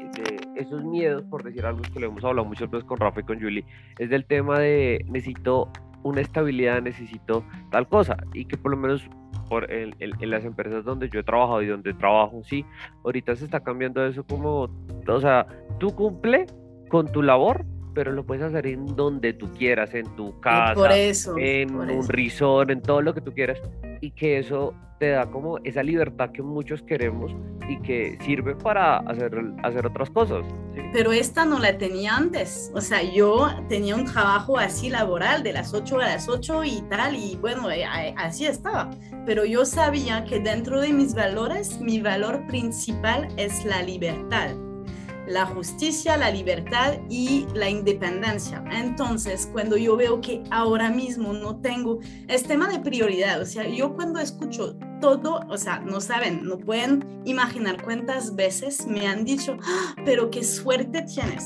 esos 0.57 0.83
miedos, 0.83 1.23
por 1.29 1.43
decir 1.43 1.65
algo 1.65 1.81
que 1.93 1.97
lo 1.97 2.07
hemos 2.07 2.21
hablado 2.25 2.45
muchas 2.45 2.69
veces 2.69 2.83
con 2.83 2.99
Rafa 2.99 3.21
y 3.21 3.23
con 3.23 3.39
Julie, 3.39 3.63
es 3.99 4.09
del 4.09 4.25
tema 4.25 4.59
de 4.59 5.05
necesito 5.07 5.71
una 6.03 6.19
estabilidad, 6.19 6.81
necesito 6.81 7.45
tal 7.71 7.87
cosa. 7.87 8.17
Y 8.33 8.43
que 8.43 8.57
por 8.57 8.71
lo 8.71 8.77
menos 8.77 9.09
por 9.47 9.71
en, 9.71 9.95
las 10.29 10.43
empresas 10.43 10.83
donde 10.83 11.07
yo 11.07 11.21
he 11.21 11.23
trabajado 11.23 11.61
y 11.61 11.67
donde 11.67 11.93
trabajo, 11.93 12.41
sí, 12.43 12.65
ahorita 13.05 13.33
se 13.37 13.45
está 13.45 13.61
cambiando 13.61 14.05
eso 14.05 14.25
como, 14.25 14.69
o 15.07 15.19
sea, 15.21 15.47
tú 15.79 15.95
cumple 15.95 16.47
con 16.89 17.09
tu 17.13 17.21
labor 17.21 17.65
pero 17.93 18.11
lo 18.11 18.25
puedes 18.25 18.43
hacer 18.43 18.67
en 18.67 18.85
donde 18.95 19.33
tú 19.33 19.51
quieras, 19.53 19.93
en 19.93 20.15
tu 20.15 20.39
casa, 20.39 20.73
por 20.73 20.91
eso, 20.91 21.35
en 21.37 21.75
un 21.75 22.07
resort, 22.07 22.69
en 22.69 22.81
todo 22.81 23.01
lo 23.01 23.13
que 23.13 23.21
tú 23.21 23.33
quieras, 23.33 23.59
y 24.01 24.11
que 24.11 24.39
eso 24.39 24.73
te 24.99 25.09
da 25.09 25.29
como 25.29 25.57
esa 25.63 25.83
libertad 25.83 26.31
que 26.31 26.41
muchos 26.41 26.81
queremos 26.83 27.35
y 27.67 27.79
que 27.81 28.17
sirve 28.21 28.55
para 28.55 28.97
hacer, 28.97 29.33
hacer 29.63 29.85
otras 29.85 30.09
cosas. 30.09 30.45
Pero 30.91 31.11
esta 31.11 31.45
no 31.45 31.59
la 31.59 31.77
tenía 31.77 32.15
antes, 32.15 32.71
o 32.73 32.81
sea, 32.81 33.01
yo 33.01 33.49
tenía 33.67 33.95
un 33.95 34.05
trabajo 34.05 34.57
así 34.57 34.89
laboral 34.89 35.43
de 35.43 35.53
las 35.53 35.73
8 35.73 35.99
a 35.99 36.03
las 36.03 36.29
8 36.29 36.63
y 36.63 36.81
tal, 36.89 37.15
y 37.15 37.37
bueno, 37.37 37.69
eh, 37.71 37.85
así 38.17 38.45
estaba, 38.45 38.89
pero 39.25 39.45
yo 39.45 39.65
sabía 39.65 40.23
que 40.25 40.39
dentro 40.39 40.81
de 40.81 40.93
mis 40.93 41.13
valores, 41.13 41.79
mi 41.79 41.99
valor 41.99 42.45
principal 42.47 43.27
es 43.37 43.65
la 43.65 43.81
libertad 43.81 44.55
la 45.27 45.45
justicia, 45.45 46.17
la 46.17 46.31
libertad 46.31 46.99
y 47.09 47.45
la 47.53 47.69
independencia. 47.69 48.63
Entonces, 48.71 49.49
cuando 49.51 49.77
yo 49.77 49.95
veo 49.95 50.21
que 50.21 50.43
ahora 50.51 50.89
mismo 50.89 51.33
no 51.33 51.57
tengo, 51.57 51.99
es 52.27 52.43
tema 52.43 52.67
de 52.69 52.79
prioridad, 52.79 53.41
o 53.41 53.45
sea, 53.45 53.67
yo 53.67 53.93
cuando 53.95 54.19
escucho 54.19 54.75
todo, 55.01 55.41
o 55.49 55.57
sea, 55.57 55.79
no 55.79 55.99
saben, 56.01 56.43
no 56.43 56.57
pueden 56.57 57.21
imaginar 57.25 57.81
cuántas 57.83 58.35
veces 58.35 58.85
me 58.87 59.07
han 59.07 59.25
dicho, 59.25 59.57
ah, 59.63 59.95
pero 60.05 60.29
qué 60.29 60.43
suerte 60.43 61.01
tienes. 61.03 61.45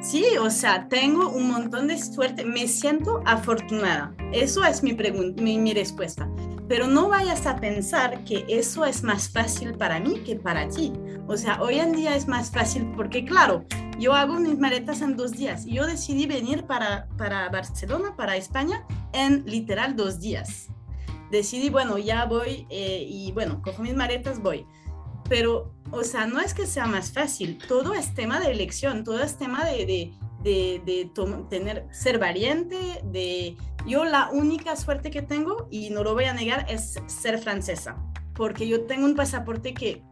Sí, 0.00 0.24
o 0.40 0.48
sea, 0.48 0.88
tengo 0.88 1.28
un 1.28 1.48
montón 1.48 1.88
de 1.88 1.98
suerte, 1.98 2.44
me 2.44 2.68
siento 2.68 3.20
afortunada. 3.26 4.14
Eso 4.32 4.64
es 4.64 4.82
mi, 4.82 4.96
mi, 5.36 5.58
mi 5.58 5.74
respuesta. 5.74 6.28
Pero 6.68 6.86
no 6.86 7.08
vayas 7.08 7.46
a 7.46 7.56
pensar 7.56 8.24
que 8.24 8.44
eso 8.48 8.84
es 8.84 9.02
más 9.02 9.30
fácil 9.30 9.74
para 9.74 10.00
mí 10.00 10.20
que 10.20 10.36
para 10.36 10.68
ti. 10.68 10.92
O 11.26 11.36
sea, 11.36 11.62
hoy 11.62 11.78
en 11.78 11.92
día 11.92 12.14
es 12.14 12.28
más 12.28 12.50
fácil 12.50 12.92
porque, 12.94 13.24
claro, 13.24 13.64
yo 13.98 14.12
hago 14.12 14.34
mis 14.34 14.58
maletas 14.58 15.00
en 15.00 15.16
dos 15.16 15.32
días 15.32 15.64
yo 15.66 15.86
decidí 15.86 16.26
venir 16.26 16.64
para, 16.64 17.08
para 17.16 17.48
Barcelona, 17.48 18.14
para 18.16 18.36
España, 18.36 18.86
en 19.12 19.44
literal 19.46 19.96
dos 19.96 20.20
días. 20.20 20.68
Decidí, 21.30 21.70
bueno, 21.70 21.98
ya 21.98 22.24
voy 22.26 22.66
eh, 22.70 23.04
y 23.08 23.32
bueno, 23.32 23.60
cojo 23.62 23.82
mis 23.82 23.94
maletas, 23.94 24.40
voy. 24.40 24.66
Pero, 25.28 25.74
o 25.90 26.04
sea, 26.04 26.26
no 26.26 26.40
es 26.40 26.54
que 26.54 26.66
sea 26.66 26.86
más 26.86 27.12
fácil, 27.12 27.58
todo 27.66 27.94
es 27.94 28.14
tema 28.14 28.40
de 28.40 28.50
elección, 28.50 29.04
todo 29.04 29.22
es 29.22 29.36
tema 29.36 29.64
de, 29.64 29.84
de 29.84 30.12
de, 30.42 30.80
de 30.84 31.10
tener, 31.48 31.86
ser 31.90 32.18
valiente, 32.18 33.00
de... 33.04 33.56
Yo 33.86 34.04
la 34.04 34.28
única 34.30 34.76
suerte 34.76 35.10
que 35.10 35.22
tengo, 35.22 35.68
y 35.70 35.90
no 35.90 36.02
lo 36.02 36.14
voy 36.14 36.24
a 36.24 36.34
negar, 36.34 36.66
es 36.68 37.00
ser 37.06 37.38
francesa, 37.38 37.96
porque 38.34 38.68
yo 38.68 38.82
tengo 38.82 39.06
un 39.06 39.14
pasaporte 39.14 39.74
que... 39.74 40.02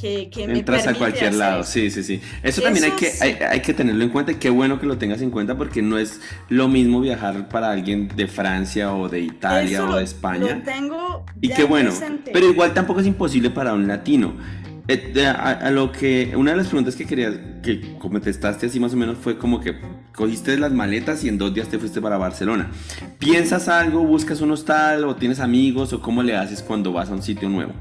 Que, 0.00 0.30
que 0.30 0.44
Entras 0.44 0.86
a 0.86 0.94
cualquier 0.94 1.34
lado, 1.34 1.64
sí, 1.64 1.90
sí, 1.90 2.04
sí. 2.04 2.20
Eso, 2.44 2.62
también 2.62 2.84
hay 2.84 2.92
que, 2.92 3.10
hay, 3.20 3.32
hay, 3.32 3.60
que 3.60 3.74
tenerlo 3.74 4.04
en 4.04 4.10
cuenta 4.10 4.30
y 4.30 4.36
qué 4.36 4.48
bueno 4.48 4.78
que 4.78 4.86
lo 4.86 4.96
tengas 4.96 5.20
en 5.22 5.32
cuenta 5.32 5.58
porque 5.58 5.82
no 5.82 5.98
es 5.98 6.20
lo 6.48 6.68
mismo 6.68 7.00
viajar 7.00 7.48
para 7.48 7.72
alguien 7.72 8.06
de 8.06 8.28
Francia 8.28 8.94
o 8.94 9.08
de 9.08 9.18
Italia 9.18 9.84
o 9.84 9.96
de 9.96 10.04
España. 10.04 10.54
Lo 10.54 10.62
tengo 10.62 11.26
y 11.40 11.48
qué 11.48 11.64
bueno, 11.64 11.90
pero 12.32 12.48
igual 12.48 12.74
tampoco 12.74 13.00
es 13.00 13.08
imposible 13.08 13.50
para 13.50 13.74
un 13.74 13.88
latino. 13.88 14.34
Eh, 14.90 15.26
a, 15.26 15.70
lo 15.70 15.92
que 15.92 16.32
una 16.34 16.52
de 16.52 16.56
las 16.56 16.68
preguntas 16.68 16.96
que 16.96 17.04
quería 17.04 17.60
que 17.60 17.98
contestaste 17.98 18.66
así 18.66 18.80
más 18.80 18.94
o 18.94 18.96
menos 18.96 19.18
fue 19.18 19.36
como 19.36 19.60
que 19.60 19.78
cogiste 20.14 20.56
las 20.56 20.72
maletas 20.72 21.22
y 21.24 21.28
en 21.28 21.36
dos 21.36 21.52
días 21.52 21.68
te 21.68 21.78
fuiste 21.78 22.00
para 22.00 22.16
Barcelona. 22.16 22.70
¿Piensas 23.18 23.68
algo, 23.68 24.02
buscas 24.02 24.40
un 24.40 24.50
hostal 24.50 25.04
o 25.04 25.14
tienes 25.14 25.40
amigos 25.40 25.92
o 25.92 26.00
cómo 26.00 26.22
le 26.22 26.34
haces 26.34 26.62
cuando 26.62 26.90
vas 26.90 27.10
a 27.10 27.12
un 27.12 27.22
sitio 27.22 27.50
nuevo? 27.50 27.74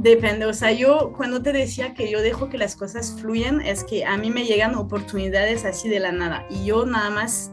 Depende, 0.00 0.44
o 0.44 0.52
sea, 0.52 0.70
yo 0.72 1.14
cuando 1.16 1.40
te 1.40 1.52
decía 1.52 1.94
que 1.94 2.10
yo 2.10 2.20
dejo 2.20 2.50
que 2.50 2.58
las 2.58 2.76
cosas 2.76 3.16
fluyan 3.18 3.62
es 3.62 3.82
que 3.82 4.04
a 4.04 4.18
mí 4.18 4.30
me 4.30 4.44
llegan 4.44 4.74
oportunidades 4.74 5.64
así 5.64 5.88
de 5.88 6.00
la 6.00 6.12
nada 6.12 6.44
y 6.50 6.66
yo 6.66 6.84
nada 6.84 7.08
más 7.08 7.52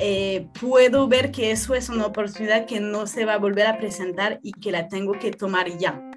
eh, 0.00 0.48
puedo 0.60 1.06
ver 1.08 1.30
que 1.30 1.50
eso 1.50 1.74
es 1.74 1.88
una 1.88 2.06
oportunidad 2.06 2.66
que 2.66 2.80
no 2.80 3.06
se 3.06 3.24
va 3.24 3.34
a 3.34 3.38
volver 3.38 3.66
a 3.66 3.78
presentar 3.78 4.40
y 4.42 4.52
que 4.52 4.72
la 4.72 4.88
tengo 4.88 5.12
que 5.12 5.30
tomar 5.30 5.78
ya. 5.78 6.10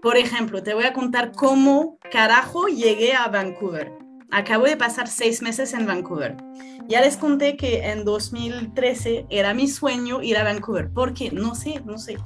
Por 0.00 0.16
ejemplo, 0.16 0.62
te 0.62 0.74
voy 0.74 0.84
a 0.84 0.92
contar 0.92 1.32
cómo 1.32 1.98
carajo 2.10 2.68
llegué 2.68 3.14
a 3.14 3.28
Vancouver. 3.28 3.92
Acabo 4.30 4.64
de 4.64 4.76
pasar 4.76 5.08
seis 5.08 5.42
meses 5.42 5.72
en 5.72 5.86
Vancouver. 5.86 6.36
Ya 6.88 7.00
les 7.00 7.16
conté 7.16 7.56
que 7.56 7.84
en 7.90 8.04
2013 8.04 9.26
era 9.30 9.54
mi 9.54 9.66
sueño 9.66 10.22
ir 10.22 10.36
a 10.36 10.44
Vancouver. 10.44 10.90
¿Por 10.90 11.14
qué? 11.14 11.30
No 11.32 11.54
sé, 11.54 11.80
no 11.84 11.98
sé. 11.98 12.16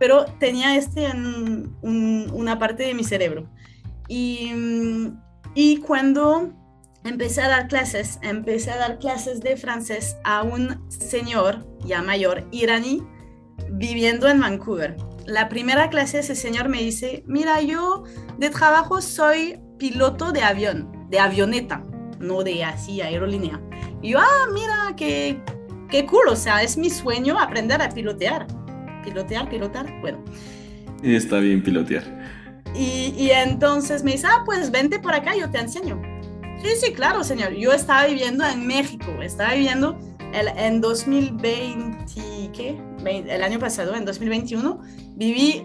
Pero 0.00 0.24
tenía 0.40 0.76
este 0.76 1.06
en 1.06 1.72
una 1.82 2.58
parte 2.58 2.84
de 2.84 2.94
mi 2.94 3.04
cerebro. 3.04 3.48
Y, 4.08 4.52
y 5.54 5.78
cuando 5.78 6.52
empecé 7.08 7.42
a 7.42 7.48
dar 7.48 7.68
clases, 7.68 8.18
empecé 8.22 8.70
a 8.70 8.76
dar 8.76 8.98
clases 8.98 9.40
de 9.40 9.56
francés 9.56 10.16
a 10.24 10.42
un 10.42 10.88
señor 10.88 11.66
ya 11.84 12.02
mayor 12.02 12.46
iraní 12.50 13.02
viviendo 13.70 14.28
en 14.28 14.40
Vancouver 14.40 14.96
la 15.28 15.50
primera 15.50 15.90
clase 15.90 16.20
ese 16.20 16.34
señor 16.34 16.70
me 16.70 16.78
dice, 16.78 17.22
mira, 17.26 17.60
yo 17.60 18.04
de 18.38 18.48
trabajo 18.48 19.02
soy 19.02 19.60
piloto 19.78 20.32
de 20.32 20.42
avión, 20.42 21.06
de 21.10 21.20
avioneta, 21.20 21.84
no 22.18 22.42
de 22.42 22.64
así 22.64 23.02
aerolínea. 23.02 23.60
Y 24.00 24.12
yo, 24.12 24.20
ah, 24.20 24.46
mira, 24.52 24.96
qué, 24.96 25.38
qué 25.90 26.06
cool, 26.06 26.28
o 26.28 26.36
sea, 26.36 26.62
es 26.62 26.78
mi 26.78 26.88
sueño 26.88 27.38
aprender 27.38 27.82
a 27.82 27.90
pilotear. 27.90 28.46
Pilotear, 29.04 29.50
pilotar, 29.50 30.00
bueno. 30.00 30.24
Está 31.02 31.40
bien 31.40 31.62
pilotear. 31.62 32.04
Y, 32.74 33.12
y 33.16 33.30
entonces 33.30 34.02
me 34.02 34.12
dice, 34.12 34.26
ah, 34.28 34.44
pues 34.46 34.70
vente 34.70 34.98
por 34.98 35.12
acá, 35.12 35.36
yo 35.36 35.50
te 35.50 35.58
enseño. 35.58 36.00
Sí, 36.62 36.68
sí, 36.80 36.92
claro, 36.92 37.22
señor. 37.22 37.52
Yo 37.52 37.72
estaba 37.72 38.06
viviendo 38.06 38.44
en 38.44 38.66
México, 38.66 39.06
estaba 39.22 39.54
viviendo 39.54 39.96
el, 40.32 40.48
en 40.48 40.80
2020, 40.80 42.50
¿qué? 42.52 42.80
El 43.04 43.42
año 43.42 43.58
pasado, 43.58 43.94
en 43.94 44.04
2021, 44.04 44.80
viví 45.14 45.64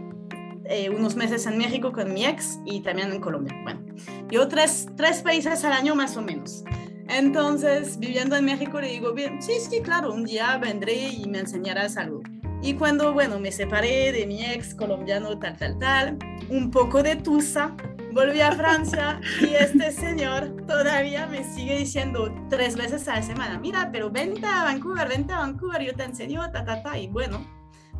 eh, 0.65 0.89
unos 0.89 1.15
meses 1.15 1.45
en 1.47 1.57
México 1.57 1.91
con 1.91 2.13
mi 2.13 2.25
ex 2.25 2.59
y 2.65 2.81
también 2.81 3.11
en 3.11 3.19
Colombia. 3.19 3.55
Bueno, 3.63 3.81
yo 4.29 4.47
tres, 4.47 4.87
tres 4.95 5.21
países 5.21 5.63
al 5.65 5.73
año 5.73 5.95
más 5.95 6.15
o 6.15 6.21
menos. 6.21 6.63
Entonces, 7.09 7.99
viviendo 7.99 8.35
en 8.35 8.45
México, 8.45 8.79
le 8.79 8.87
digo, 8.89 9.13
bien, 9.13 9.41
sí, 9.41 9.53
sí, 9.59 9.81
claro, 9.81 10.13
un 10.13 10.23
día 10.23 10.57
vendré 10.57 11.09
y 11.09 11.27
me 11.27 11.39
enseñarás 11.39 11.97
algo. 11.97 12.21
Y 12.61 12.75
cuando, 12.75 13.11
bueno, 13.13 13.39
me 13.39 13.51
separé 13.51 14.13
de 14.13 14.25
mi 14.25 14.45
ex 14.45 14.73
colombiano, 14.73 15.37
tal, 15.37 15.57
tal, 15.57 15.77
tal, 15.79 16.17
un 16.49 16.71
poco 16.71 17.03
de 17.03 17.17
tusa, 17.17 17.75
volví 18.13 18.41
a 18.41 18.51
Francia 18.51 19.19
y 19.41 19.55
este 19.55 19.91
señor 19.91 20.55
todavía 20.67 21.25
me 21.27 21.43
sigue 21.43 21.77
diciendo 21.79 22.33
tres 22.49 22.75
veces 22.75 23.07
a 23.07 23.15
la 23.15 23.21
semana, 23.23 23.59
mira, 23.59 23.89
pero 23.91 24.11
vente 24.11 24.45
a 24.45 24.63
Vancouver, 24.63 25.07
vente 25.07 25.33
a 25.33 25.39
Vancouver, 25.39 25.81
yo 25.81 25.95
te 25.95 26.03
enseño, 26.03 26.41
ta, 26.51 26.63
ta, 26.63 26.83
ta, 26.83 26.97
y 26.97 27.07
bueno, 27.07 27.45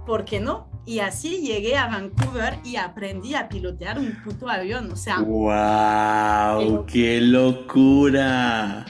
¿por 0.06 0.24
qué 0.24 0.40
no? 0.40 0.68
Y 0.86 1.00
así 1.00 1.40
llegué 1.40 1.78
a 1.78 1.88
Vancouver 1.88 2.60
y 2.64 2.76
aprendí 2.76 3.36
a 3.36 3.50
pilotear 3.50 3.98
un 3.98 4.16
puto 4.24 4.50
avión, 4.50 4.92
o 4.92 4.96
sea... 4.96 5.20
¡Wow! 5.20 6.86
¡Qué 6.86 7.20
locura! 7.22 8.86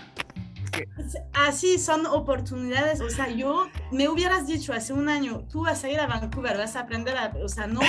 Así 1.34 1.78
son 1.78 2.06
oportunidades, 2.06 3.02
o 3.02 3.10
sea, 3.10 3.30
yo 3.30 3.68
me 3.92 4.08
hubieras 4.10 4.48
dicho 4.48 4.74
hace 4.74 4.94
un 4.94 5.10
año, 5.10 5.46
tú 5.52 5.62
vas 5.62 5.84
a 5.84 5.90
ir 5.90 6.00
a 6.00 6.08
Vancouver, 6.08 6.58
vas 6.58 6.76
a 6.76 6.82
aprender 6.82 7.18
a, 7.18 7.34
o 7.44 7.50
sea, 7.50 7.68
no. 7.68 7.82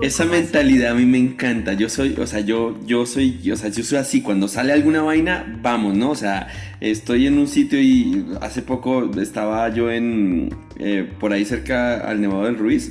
Esa 0.00 0.24
mentalidad 0.24 0.92
a 0.92 0.94
mí 0.94 1.04
me 1.04 1.18
encanta. 1.18 1.74
Yo 1.74 1.88
soy, 1.88 2.16
o 2.18 2.26
sea, 2.26 2.40
yo, 2.40 2.78
yo 2.86 3.06
soy, 3.06 3.50
o 3.50 3.56
sea, 3.56 3.68
yo 3.70 3.82
soy 3.84 3.98
así. 3.98 4.22
Cuando 4.22 4.48
sale 4.48 4.72
alguna 4.72 5.02
vaina, 5.02 5.58
vamos, 5.62 5.96
¿no? 5.96 6.10
O 6.10 6.14
sea, 6.14 6.48
estoy 6.80 7.26
en 7.26 7.38
un 7.38 7.46
sitio 7.46 7.80
y 7.80 8.26
hace 8.40 8.62
poco 8.62 9.10
estaba 9.20 9.68
yo 9.68 9.90
en, 9.90 10.54
eh, 10.78 11.10
por 11.20 11.32
ahí 11.32 11.44
cerca 11.44 12.00
al 12.00 12.20
Nevado 12.20 12.44
del 12.44 12.56
Ruiz 12.56 12.90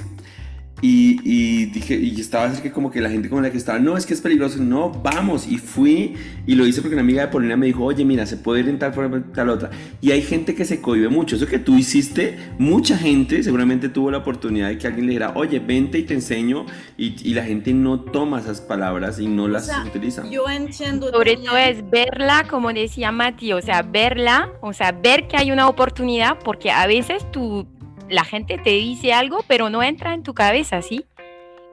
y, 0.82 1.65
dije, 1.65 1.95
y 1.95 2.19
estaba 2.19 2.51
cerca 2.53 2.71
como 2.71 2.91
que 2.91 3.01
la 3.01 3.09
gente 3.09 3.30
con 3.30 3.43
la 3.43 3.51
que 3.51 3.57
estaba, 3.57 3.80
no, 3.80 3.97
es 3.97 4.05
que 4.05 4.13
es 4.13 4.21
peligroso, 4.21 4.59
no, 4.59 4.89
vamos. 4.91 5.47
Y 5.47 5.57
fui 5.57 6.15
y 6.47 6.55
lo 6.55 6.65
hice 6.65 6.82
porque 6.82 6.95
una 6.95 7.01
amiga 7.01 7.23
de 7.23 7.27
Polina 7.30 7.57
me 7.57 7.65
dijo, 7.65 7.84
oye, 7.84 8.05
mira, 8.05 8.25
se 8.25 8.38
puede 8.38 8.61
ir 8.61 8.69
en 8.69 8.80
tal 8.80 8.93
forma, 8.93 9.23
tal 9.34 9.49
otra. 9.49 9.69
Y 10.01 10.11
hay 10.11 10.21
gente 10.21 10.55
que 10.55 10.65
se 10.65 10.82
cohibe 10.82 11.09
mucho. 11.09 11.36
Eso 11.36 11.47
que 11.47 11.59
tú 11.59 11.75
hiciste, 11.77 12.38
mucha 12.57 12.97
gente 12.97 13.43
seguramente 13.43 13.89
tuvo 13.89 14.11
la 14.11 14.19
oportunidad 14.19 14.69
de 14.69 14.77
que 14.77 14.88
alguien 14.88 15.07
le 15.07 15.13
dijera, 15.13 15.34
oye, 15.36 15.59
vente 15.59 15.97
y 15.99 16.03
te 16.03 16.13
enseño. 16.13 16.65
Y, 16.97 17.30
la 17.30 17.43
gente 17.43 17.73
no 17.73 18.01
toma 18.01 18.39
esas 18.39 18.59
palabras 18.59 19.19
y 19.19 19.27
no 19.27 19.47
las 19.47 19.71
utiliza. 19.86 20.27
Yo 20.30 20.49
entiendo. 20.49 21.09
Sobre 21.11 21.38
todo 21.38 21.55
es 21.57 21.88
verla, 21.89 22.45
como 22.49 22.73
decía 22.73 23.11
Mati, 23.11 23.53
o 23.53 23.61
sea, 23.61 23.84
verla, 23.84 24.49
o 24.61 24.73
sea, 24.73 24.91
ver 24.91 25.27
que 25.27 25.38
hay 25.38 25.51
una 25.51 25.67
oportunidad, 25.67 26.39
porque 26.43 26.71
a 26.71 26.88
veces 26.88 27.30
tú 27.32 27.67
la 28.10 28.24
gente 28.24 28.57
te 28.57 28.72
dice 28.72 29.14
algo, 29.14 29.43
pero 29.47 29.70
no 29.70 29.84
entra 29.84 30.14
en 30.14 30.24
tu 30.24 30.34
cabeza, 30.34 30.82
¿sí? 30.82 31.05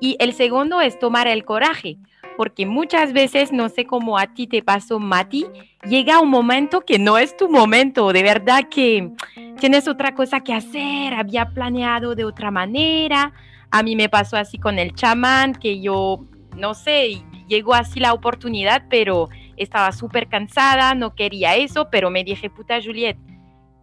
Y 0.00 0.16
el 0.20 0.34
segundo 0.34 0.80
es 0.80 0.98
tomar 0.98 1.26
el 1.26 1.44
coraje, 1.44 1.96
porque 2.36 2.66
muchas 2.66 3.12
veces, 3.12 3.52
no 3.52 3.68
sé 3.68 3.86
cómo 3.86 4.18
a 4.18 4.34
ti 4.34 4.46
te 4.46 4.62
pasó, 4.62 4.98
Mati, 4.98 5.46
llega 5.88 6.20
un 6.20 6.28
momento 6.28 6.82
que 6.82 6.98
no 6.98 7.16
es 7.16 7.36
tu 7.36 7.48
momento, 7.48 8.12
de 8.12 8.22
verdad 8.22 8.68
que 8.68 9.10
tienes 9.58 9.88
otra 9.88 10.14
cosa 10.14 10.40
que 10.40 10.52
hacer, 10.52 11.14
había 11.14 11.48
planeado 11.48 12.14
de 12.14 12.24
otra 12.24 12.50
manera. 12.50 13.32
A 13.70 13.82
mí 13.82 13.96
me 13.96 14.08
pasó 14.08 14.36
así 14.36 14.58
con 14.58 14.78
el 14.78 14.94
chamán, 14.94 15.54
que 15.54 15.80
yo, 15.80 16.24
no 16.56 16.74
sé, 16.74 17.22
llegó 17.48 17.74
así 17.74 18.00
la 18.00 18.12
oportunidad, 18.12 18.84
pero 18.90 19.28
estaba 19.56 19.92
súper 19.92 20.28
cansada, 20.28 20.94
no 20.94 21.14
quería 21.14 21.56
eso, 21.56 21.88
pero 21.90 22.10
me 22.10 22.22
dije, 22.22 22.50
puta 22.50 22.80
Juliet, 22.82 23.16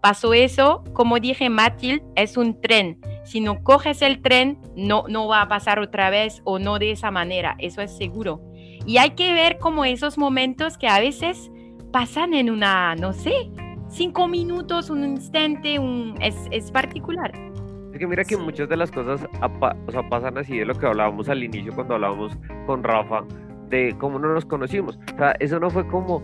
pasó 0.03 0.33
eso, 0.33 0.83
como 0.91 1.17
dije 1.21 1.49
Matilde, 1.49 2.03
es 2.17 2.35
un 2.35 2.59
tren. 2.59 2.99
Si 3.23 3.39
no 3.39 3.63
coges 3.63 4.01
el 4.01 4.21
tren, 4.21 4.59
no, 4.75 5.05
no 5.07 5.29
va 5.29 5.43
a 5.43 5.47
pasar 5.47 5.79
otra 5.79 6.09
vez 6.09 6.41
o 6.43 6.59
no 6.59 6.77
de 6.77 6.91
esa 6.91 7.09
manera, 7.09 7.55
eso 7.57 7.81
es 7.81 7.95
seguro. 7.95 8.41
Y 8.85 8.97
hay 8.97 9.11
que 9.11 9.31
ver 9.31 9.59
como 9.59 9.85
esos 9.85 10.17
momentos 10.17 10.77
que 10.77 10.89
a 10.89 10.99
veces 10.99 11.49
pasan 11.93 12.33
en 12.33 12.49
una, 12.49 12.95
no 12.95 13.13
sé, 13.13 13.31
cinco 13.87 14.27
minutos, 14.27 14.89
un 14.89 15.05
instante, 15.05 15.79
un, 15.79 16.17
es, 16.19 16.35
es 16.51 16.69
particular. 16.69 17.31
Es 17.93 17.97
que 17.97 18.05
mira 18.05 18.25
que 18.25 18.35
muchas 18.35 18.67
de 18.67 18.75
las 18.75 18.91
cosas 18.91 19.25
o 19.41 19.91
sea, 19.91 20.09
pasan 20.09 20.37
así 20.37 20.57
de 20.57 20.65
lo 20.65 20.73
que 20.73 20.85
hablábamos 20.85 21.29
al 21.29 21.45
inicio 21.45 21.73
cuando 21.73 21.93
hablábamos 21.93 22.37
con 22.65 22.83
Rafa, 22.83 23.23
de 23.69 23.95
cómo 23.99 24.19
no 24.19 24.33
nos 24.33 24.43
conocimos. 24.43 24.99
O 25.13 25.17
sea, 25.17 25.31
eso 25.39 25.61
no 25.61 25.69
fue 25.69 25.87
como, 25.87 26.21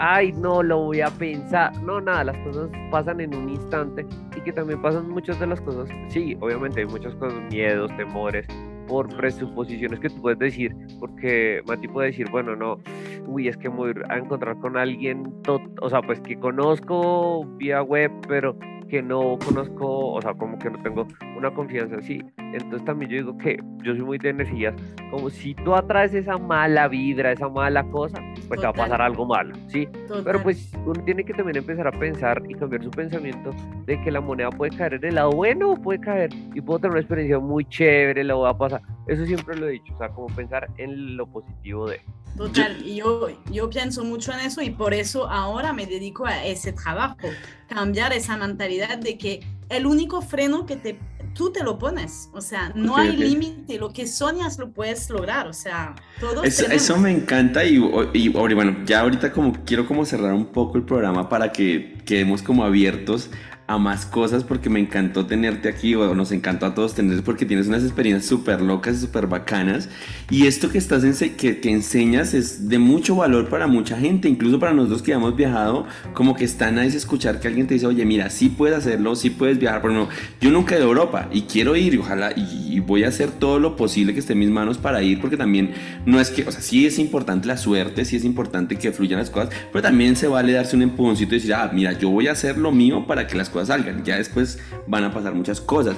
ay, 0.00 0.32
no, 0.32 0.62
lo 0.62 0.78
voy 0.84 1.00
a 1.00 1.10
pensar. 1.10 1.76
No, 1.82 2.00
nada, 2.00 2.24
las 2.24 2.38
cosas 2.38 2.70
pasan 2.90 3.20
en 3.20 3.34
un 3.34 3.50
instante 3.50 4.06
y 4.36 4.40
que 4.40 4.52
también 4.52 4.80
pasan 4.80 5.08
muchas 5.08 5.38
de 5.38 5.46
las 5.46 5.60
cosas. 5.60 5.88
Sí, 6.08 6.36
obviamente 6.40 6.80
hay 6.80 6.86
muchas 6.86 7.14
cosas, 7.16 7.38
miedos, 7.50 7.94
temores, 7.96 8.46
por 8.88 9.14
presuposiciones 9.16 10.00
que 10.00 10.08
tú 10.08 10.20
puedes 10.22 10.38
decir, 10.38 10.74
porque 10.98 11.62
Mati 11.66 11.86
puede 11.86 12.08
decir, 12.08 12.28
bueno, 12.30 12.56
no, 12.56 12.78
uy, 13.26 13.48
es 13.48 13.56
que 13.56 13.68
voy 13.68 13.94
a 14.08 14.16
encontrar 14.16 14.58
con 14.58 14.76
alguien, 14.76 15.32
o 15.80 15.88
sea, 15.88 16.02
pues 16.02 16.20
que 16.20 16.38
conozco 16.38 17.44
vía 17.56 17.82
web, 17.82 18.10
pero 18.26 18.56
que 18.90 19.02
no 19.02 19.38
conozco, 19.46 20.14
o 20.14 20.20
sea, 20.20 20.34
como 20.34 20.58
que 20.58 20.68
no 20.68 20.82
tengo 20.82 21.06
una 21.36 21.50
confianza 21.52 21.96
así. 21.96 22.20
Entonces 22.52 22.84
también 22.84 23.10
yo 23.10 23.16
digo 23.18 23.38
que 23.38 23.56
yo 23.82 23.94
soy 23.94 24.02
muy 24.02 24.18
de 24.18 24.30
energías, 24.30 24.74
como 25.10 25.30
si 25.30 25.54
tú 25.54 25.74
atraes 25.74 26.12
esa 26.12 26.36
mala 26.36 26.88
vibra, 26.88 27.32
esa 27.32 27.48
mala 27.48 27.84
cosa, 27.84 28.20
pues 28.48 28.60
te 28.60 28.66
va 28.66 28.70
a 28.70 28.74
pasar 28.74 29.00
algo 29.00 29.24
malo, 29.24 29.54
¿sí? 29.68 29.88
Pero 30.24 30.42
pues 30.42 30.72
uno 30.84 31.02
tiene 31.04 31.24
que 31.24 31.32
también 31.32 31.56
empezar 31.56 31.86
a 31.86 31.92
pensar 31.92 32.42
y 32.48 32.54
cambiar 32.54 32.82
su 32.82 32.90
pensamiento 32.90 33.52
de 33.86 34.00
que 34.02 34.10
la 34.10 34.20
moneda 34.20 34.50
puede 34.50 34.76
caer 34.76 34.94
en 34.94 35.04
el 35.04 35.14
lado 35.14 35.30
bueno 35.30 35.72
o 35.72 35.76
puede 35.76 36.00
caer 36.00 36.30
y 36.54 36.60
puedo 36.60 36.80
tener 36.80 36.92
una 36.92 37.00
experiencia 37.00 37.38
muy 37.38 37.64
chévere, 37.66 38.24
la 38.24 38.34
voy 38.34 38.50
a 38.50 38.54
pasar. 38.54 38.82
Eso 39.06 39.24
siempre 39.24 39.56
lo 39.56 39.68
he 39.68 39.72
dicho, 39.72 39.94
o 39.94 39.98
sea, 39.98 40.08
como 40.08 40.26
pensar 40.28 40.68
en 40.76 41.16
lo 41.16 41.26
positivo 41.26 41.88
de... 41.88 42.00
Total, 42.36 42.84
y 42.84 42.96
yo, 42.96 43.28
yo 43.50 43.68
pienso 43.68 44.04
mucho 44.04 44.32
en 44.32 44.40
eso 44.40 44.62
y 44.62 44.70
por 44.70 44.94
eso 44.94 45.28
ahora 45.28 45.72
me 45.72 45.86
dedico 45.86 46.26
a 46.26 46.44
ese 46.44 46.72
trabajo, 46.72 47.28
cambiar 47.68 48.12
esa 48.12 48.36
mentalidad 48.36 48.98
de 48.98 49.18
que 49.18 49.40
el 49.68 49.86
único 49.86 50.22
freno 50.22 50.66
que 50.66 50.76
te, 50.76 50.98
tú 51.34 51.52
te 51.52 51.62
lo 51.62 51.78
pones, 51.78 52.28
o 52.32 52.40
sea, 52.40 52.72
no 52.74 52.96
hay 52.96 53.16
límite, 53.16 53.78
lo 53.78 53.92
que 53.92 54.06
soñas 54.06 54.58
lo 54.58 54.70
puedes 54.72 55.08
lograr, 55.10 55.46
o 55.46 55.52
sea, 55.52 55.94
todo 56.18 56.42
Eso 56.42 56.96
me 56.98 57.10
encanta 57.10 57.64
y, 57.64 57.82
y, 58.12 58.28
bueno, 58.28 58.76
ya 58.84 59.00
ahorita 59.00 59.32
como 59.32 59.52
quiero 59.64 59.86
como 59.86 60.04
cerrar 60.04 60.32
un 60.32 60.46
poco 60.46 60.76
el 60.76 60.84
programa 60.84 61.28
para 61.28 61.52
que 61.52 61.98
quedemos 62.04 62.42
como 62.42 62.64
abiertos 62.64 63.30
a 63.70 63.78
más 63.78 64.04
cosas 64.04 64.42
porque 64.42 64.68
me 64.68 64.80
encantó 64.80 65.26
tenerte 65.26 65.68
aquí 65.68 65.94
o 65.94 66.12
nos 66.12 66.32
encantó 66.32 66.66
a 66.66 66.74
todos 66.74 66.92
tenerte 66.92 67.22
porque 67.22 67.46
tienes 67.46 67.68
unas 67.68 67.84
experiencias 67.84 68.28
súper 68.28 68.60
locas 68.60 68.96
y 68.96 69.00
súper 69.02 69.28
bacanas. 69.28 69.88
Y 70.28 70.48
esto 70.48 70.70
que 70.70 70.78
estás 70.78 71.04
en, 71.04 71.36
que, 71.36 71.60
que, 71.60 71.70
enseñas 71.70 72.34
es 72.34 72.68
de 72.68 72.80
mucho 72.80 73.14
valor 73.14 73.48
para 73.48 73.68
mucha 73.68 73.96
gente, 73.96 74.28
incluso 74.28 74.58
para 74.58 74.72
nosotros 74.72 75.02
que 75.02 75.12
hemos 75.12 75.36
viajado, 75.36 75.86
como 76.14 76.34
que 76.34 76.44
está 76.44 76.72
nice 76.72 76.96
escuchar 76.96 77.38
que 77.38 77.46
alguien 77.46 77.68
te 77.68 77.74
dice, 77.74 77.86
oye, 77.86 78.04
mira, 78.04 78.28
sí 78.30 78.48
puedes 78.48 78.76
hacerlo, 78.76 79.14
sí 79.14 79.30
puedes 79.30 79.56
viajar, 79.60 79.82
pero 79.82 79.94
no, 79.94 80.08
yo 80.40 80.50
nunca 80.50 80.74
he 80.74 80.78
ido 80.78 80.86
a 80.86 80.88
Europa 80.88 81.28
y 81.30 81.42
quiero 81.42 81.76
ir 81.76 81.94
y 81.94 81.98
ojalá 81.98 82.32
y, 82.34 82.80
voy 82.80 83.04
a 83.04 83.08
hacer 83.08 83.30
todo 83.30 83.60
lo 83.60 83.76
posible 83.76 84.14
que 84.14 84.20
esté 84.20 84.32
en 84.32 84.40
mis 84.40 84.50
manos 84.50 84.78
para 84.78 85.00
ir 85.02 85.20
porque 85.20 85.36
también 85.36 85.74
no 86.06 86.18
es 86.18 86.30
que, 86.30 86.42
o 86.42 86.50
sea, 86.50 86.60
sí 86.60 86.86
es 86.86 86.98
importante 86.98 87.46
la 87.46 87.56
suerte, 87.56 88.04
sí 88.04 88.16
es 88.16 88.24
importante 88.24 88.76
que 88.76 88.90
fluyan 88.90 89.20
las 89.20 89.30
cosas, 89.30 89.50
pero 89.70 89.82
también 89.82 90.16
se 90.16 90.26
vale 90.26 90.54
darse 90.54 90.74
un 90.74 90.82
empujoncito 90.82 91.34
y 91.34 91.38
decir, 91.38 91.54
ah, 91.54 91.70
mira, 91.72 91.92
yo 91.92 92.10
voy 92.10 92.26
a 92.26 92.32
hacer 92.32 92.58
lo 92.58 92.72
mío 92.72 93.06
para 93.06 93.28
que 93.28 93.36
las 93.36 93.48
cosas 93.48 93.59
salgan. 93.64 94.04
Ya 94.04 94.16
después 94.16 94.58
van 94.86 95.04
a 95.04 95.12
pasar 95.12 95.34
muchas 95.34 95.60
cosas. 95.60 95.96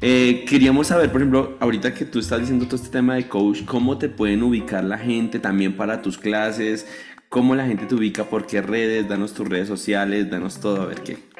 Eh, 0.00 0.44
queríamos 0.48 0.88
saber, 0.88 1.12
por 1.12 1.20
ejemplo, 1.20 1.56
ahorita 1.60 1.94
que 1.94 2.04
tú 2.04 2.18
estás 2.18 2.40
diciendo 2.40 2.66
todo 2.66 2.76
este 2.76 2.88
tema 2.88 3.14
de 3.14 3.28
coach, 3.28 3.64
¿cómo 3.64 3.98
te 3.98 4.08
pueden 4.08 4.42
ubicar 4.42 4.82
la 4.82 4.98
gente 4.98 5.38
también 5.38 5.76
para 5.76 6.02
tus 6.02 6.18
clases? 6.18 6.86
¿Cómo 7.28 7.54
la 7.54 7.66
gente 7.66 7.86
te 7.86 7.94
ubica? 7.94 8.24
¿Por 8.24 8.46
qué 8.46 8.60
redes? 8.60 9.08
Danos 9.08 9.32
tus 9.32 9.48
redes 9.48 9.68
sociales, 9.68 10.28
danos 10.28 10.60
todo, 10.60 10.82
a 10.82 10.86
ver 10.86 11.02
qué. 11.02 11.32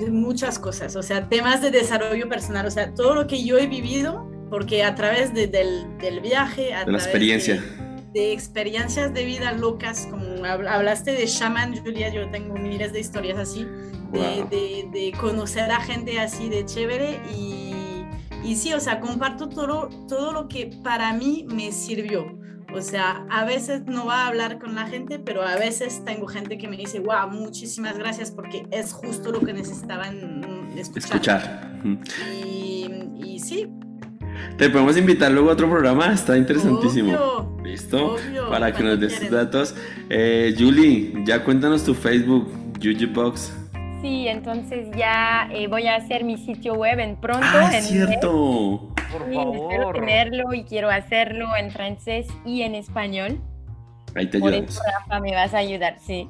De 0.00 0.10
muchas 0.10 0.58
cosas, 0.58 0.96
o 0.96 1.02
sea, 1.02 1.28
temas 1.28 1.60
de 1.60 1.70
desarrollo 1.70 2.28
personal, 2.28 2.66
o 2.66 2.70
sea, 2.70 2.94
todo 2.94 3.14
lo 3.14 3.26
que 3.26 3.44
yo 3.44 3.58
he 3.58 3.66
vivido, 3.66 4.28
porque 4.50 4.82
a 4.82 4.94
través 4.94 5.34
del, 5.34 5.50
del, 5.50 6.20
viaje, 6.20 6.74
a 6.74 6.84
de 6.84 6.90
la 6.90 6.98
experiencia 6.98 7.62
de 7.62 7.93
experiencias 8.14 9.12
de 9.12 9.24
vida 9.24 9.52
locas, 9.52 10.06
como 10.10 10.44
hablaste 10.44 11.12
de 11.12 11.26
shaman, 11.26 11.76
Julia, 11.82 12.12
yo 12.12 12.30
tengo 12.30 12.56
miles 12.56 12.92
de 12.92 13.00
historias 13.00 13.38
así, 13.38 13.66
de, 14.12 14.88
de, 14.92 15.12
conocer 15.20 15.70
a 15.72 15.80
gente 15.80 16.20
así 16.20 16.48
de 16.48 16.64
chévere 16.64 17.20
y, 17.34 18.04
y, 18.44 18.54
sí, 18.54 18.72
o 18.72 18.78
sea, 18.78 19.00
comparto 19.00 19.48
todo, 19.48 19.88
todo 20.08 20.32
lo 20.32 20.46
que 20.48 20.70
para 20.84 21.12
mí 21.12 21.44
me 21.48 21.72
sirvió. 21.72 22.38
O 22.72 22.80
sea, 22.80 23.26
a 23.30 23.44
veces 23.44 23.84
no 23.86 24.06
va 24.06 24.24
a 24.24 24.26
hablar 24.28 24.58
con 24.58 24.74
la 24.74 24.86
gente, 24.86 25.18
pero 25.18 25.42
a 25.42 25.56
veces 25.56 26.04
tengo 26.04 26.26
gente 26.26 26.58
que 26.58 26.68
me 26.68 26.76
dice, 26.76 27.00
wow, 27.00 27.28
muchísimas 27.30 27.96
gracias 27.98 28.30
porque 28.30 28.66
es 28.70 28.92
justo 28.92 29.30
lo 29.30 29.40
que 29.40 29.52
necesitaban 29.52 30.68
escuchar. 30.76 31.16
escuchar. 31.16 31.80
Y, 32.32 32.88
y 33.16 33.38
sí, 33.38 33.68
te 34.56 34.70
podemos 34.70 34.96
invitar 34.96 35.32
luego 35.32 35.50
a 35.50 35.52
otro 35.54 35.68
programa, 35.68 36.12
está 36.12 36.36
interesantísimo. 36.36 37.58
¿Listo? 37.62 38.16
Para 38.50 38.72
que 38.72 38.82
nos 38.82 39.00
des 39.00 39.18
tus 39.18 39.30
datos. 39.30 39.74
Eh, 40.10 40.54
Julie, 40.56 41.12
ya 41.24 41.42
cuéntanos 41.42 41.84
tu 41.84 41.94
Facebook, 41.94 42.52
Box. 43.14 43.52
Sí, 44.02 44.28
entonces 44.28 44.88
ya 44.96 45.48
eh, 45.50 45.66
voy 45.66 45.86
a 45.86 45.96
hacer 45.96 46.24
mi 46.24 46.36
sitio 46.36 46.74
web 46.74 46.98
en 47.00 47.16
pronto. 47.16 47.46
Ah, 47.50 47.70
es 47.74 47.86
cierto. 47.86 48.92
Por 49.10 49.32
favor. 49.32 49.72
Espero 49.72 49.92
tenerlo 49.92 50.52
y 50.52 50.64
quiero 50.64 50.90
hacerlo 50.90 51.56
en 51.56 51.70
francés 51.70 52.26
y 52.44 52.62
en 52.62 52.74
español. 52.74 53.40
Ahí 54.14 54.26
te 54.26 54.38
Por 54.38 54.52
eso, 54.52 54.80
Rafa, 55.00 55.20
me 55.20 55.32
vas 55.32 55.54
a 55.54 55.58
ayudar, 55.58 55.96
sí. 55.98 56.28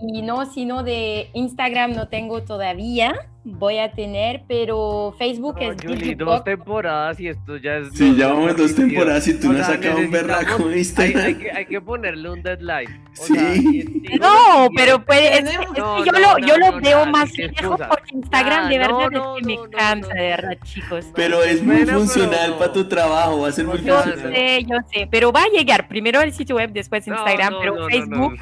Y 0.00 0.22
no, 0.22 0.44
sino 0.46 0.82
de 0.82 1.30
Instagram 1.34 1.92
no 1.92 2.08
tengo 2.08 2.42
todavía 2.42 3.14
voy 3.44 3.78
a 3.78 3.92
tener, 3.92 4.42
pero 4.48 5.14
Facebook 5.18 5.56
es 5.60 5.76
Julie, 5.82 6.14
dos 6.14 6.42
temporadas 6.44 7.20
y 7.20 7.28
esto 7.28 7.58
ya 7.58 7.76
es. 7.76 7.88
Sí, 7.92 8.16
ya 8.16 8.28
vamos 8.28 8.56
dos 8.56 8.74
temporadas 8.74 9.28
y 9.28 9.38
tú 9.38 9.52
no 9.52 9.60
has 9.60 9.66
sacado 9.66 9.98
un 9.98 10.10
berraco 10.10 10.72
Instagram. 10.72 11.04
Hay, 11.24 11.24
hay, 11.24 11.34
que, 11.34 11.50
hay 11.52 11.66
que 11.66 11.80
ponerle 11.80 12.30
un 12.30 12.42
deadline. 12.42 13.04
sí. 13.12 14.02
no, 14.18 14.68
pero 14.74 15.04
puede. 15.04 15.38
Es, 15.38 15.52
yo 15.74 16.12
lo, 16.12 16.38
yo 16.38 16.56
lo 16.56 16.80
veo 16.80 17.06
más 17.06 17.36
lejos 17.36 17.80
porque 17.88 18.14
Instagram 18.14 18.68
de 18.70 18.78
verdad 18.78 19.12
es 19.12 19.20
que 19.20 19.46
me 19.46 19.70
cansa, 19.70 20.14
de 20.14 20.22
verdad, 20.22 20.58
chicos. 20.64 21.06
Pero 21.14 21.42
es 21.42 21.62
muy 21.62 21.84
funcional 21.84 22.56
para 22.56 22.72
tu 22.72 22.88
trabajo, 22.88 23.42
va 23.42 23.48
a 23.48 23.52
ser 23.52 23.66
muy 23.66 23.82
Yo 23.82 24.02
sé, 24.02 24.64
yo 24.64 24.76
sé, 24.92 25.06
pero 25.10 25.30
va 25.30 25.42
a 25.42 25.48
llegar 25.48 25.86
primero 25.88 26.22
el 26.22 26.32
sitio 26.32 26.56
web, 26.56 26.72
después 26.72 27.06
Instagram, 27.06 27.54
pero 27.60 27.86
Facebook, 27.88 28.38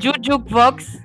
Jujukbox, 0.00 0.98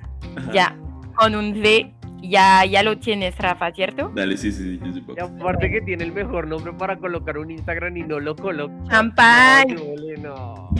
ya, 0.52 0.76
con 1.16 1.34
un 1.34 1.52
V 1.52 1.92
ya, 2.22 2.64
ya 2.64 2.82
lo 2.82 2.98
tienes, 2.98 3.36
Rafa, 3.38 3.72
¿cierto? 3.72 4.12
Dale, 4.14 4.36
sí, 4.36 4.52
sí, 4.52 4.78
sí. 4.82 5.04
Y 5.16 5.20
aparte 5.20 5.70
que 5.70 5.80
tiene 5.80 6.04
el 6.04 6.12
mejor 6.12 6.46
nombre 6.46 6.72
para 6.72 6.96
colocar 6.96 7.38
un 7.38 7.50
Instagram 7.50 7.96
y 7.96 8.02
no 8.02 8.20
lo 8.20 8.36
coloca. 8.36 8.72
Champán. 8.88 9.74
No, 10.20 10.70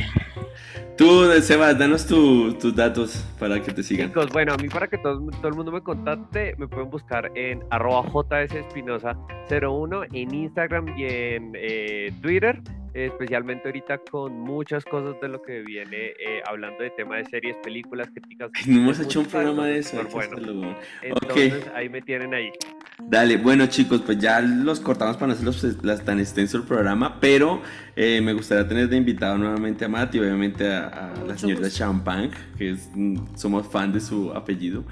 Tú, 0.97 1.31
Sebas, 1.41 1.79
danos 1.79 2.07
tus 2.07 2.77
datos 2.77 3.25
para 3.39 3.61
que 3.61 3.73
te 3.73 3.83
sigan. 3.83 4.09
Chicos, 4.09 4.31
bueno, 4.33 4.53
a 4.53 4.57
mí 4.57 4.69
para 4.69 4.87
que 4.87 4.99
todo, 4.99 5.21
todo 5.31 5.49
el 5.49 5.55
mundo 5.55 5.73
me 5.73 5.83
contacte, 5.83 6.55
me 6.59 6.69
pueden 6.69 6.91
buscar 6.91 7.33
en 7.35 7.65
arroba 7.71 8.05
jsespinosa01 8.05 10.07
en 10.13 10.35
Instagram 10.35 10.97
y 10.97 11.05
en 11.05 11.53
eh, 11.57 12.13
Twitter 12.21 12.61
especialmente 12.95 13.69
ahorita 13.69 13.99
con 13.99 14.41
muchas 14.41 14.85
cosas 14.85 15.21
de 15.21 15.29
lo 15.29 15.43
que 15.43 15.63
viene 15.63 16.13
eh, 16.19 16.43
hablando 16.47 16.83
de 16.83 16.91
tema 16.91 17.17
de 17.17 17.25
series, 17.27 17.57
películas, 17.63 18.09
críticas. 18.13 18.51
No 18.67 18.81
hemos 18.81 19.01
hecho 19.01 19.21
un 19.21 19.27
programa 19.27 19.67
de 19.67 19.79
eso. 19.79 20.03
Bueno. 20.11 20.77
Entonces 21.03 21.71
ahí 21.75 21.89
me 21.89 22.03
tienen 22.03 22.35
ahí. 22.35 22.51
Dale, 22.99 23.37
bueno 23.37 23.67
chicos, 23.67 24.03
pues 24.03 24.19
ya 24.19 24.41
los 24.41 24.81
cortamos 24.81 25.17
para 25.17 25.29
no 25.29 25.33
hacerlos 25.33 25.77
pues, 25.81 26.05
tan 26.05 26.21
extenso 26.21 26.59
el 26.59 26.65
programa, 26.65 27.19
pero 27.21 27.63
eh, 27.97 28.21
me 28.21 28.33
gustaría 28.33 28.67
tener 28.67 28.89
de 28.89 28.97
invitado 28.97 29.37
nuevamente 29.39 29.85
a 29.85 29.89
Mati, 29.89 30.19
obviamente 30.19 30.67
a, 30.67 31.15
la 31.27 31.37
señora 31.37 31.69
Champagne, 31.69 32.31
que 32.57 32.71
es, 32.71 32.91
mm, 32.95 33.37
somos 33.37 33.67
fan 33.67 33.93
de 33.93 34.01
su 34.01 34.33
apellido. 34.33 34.85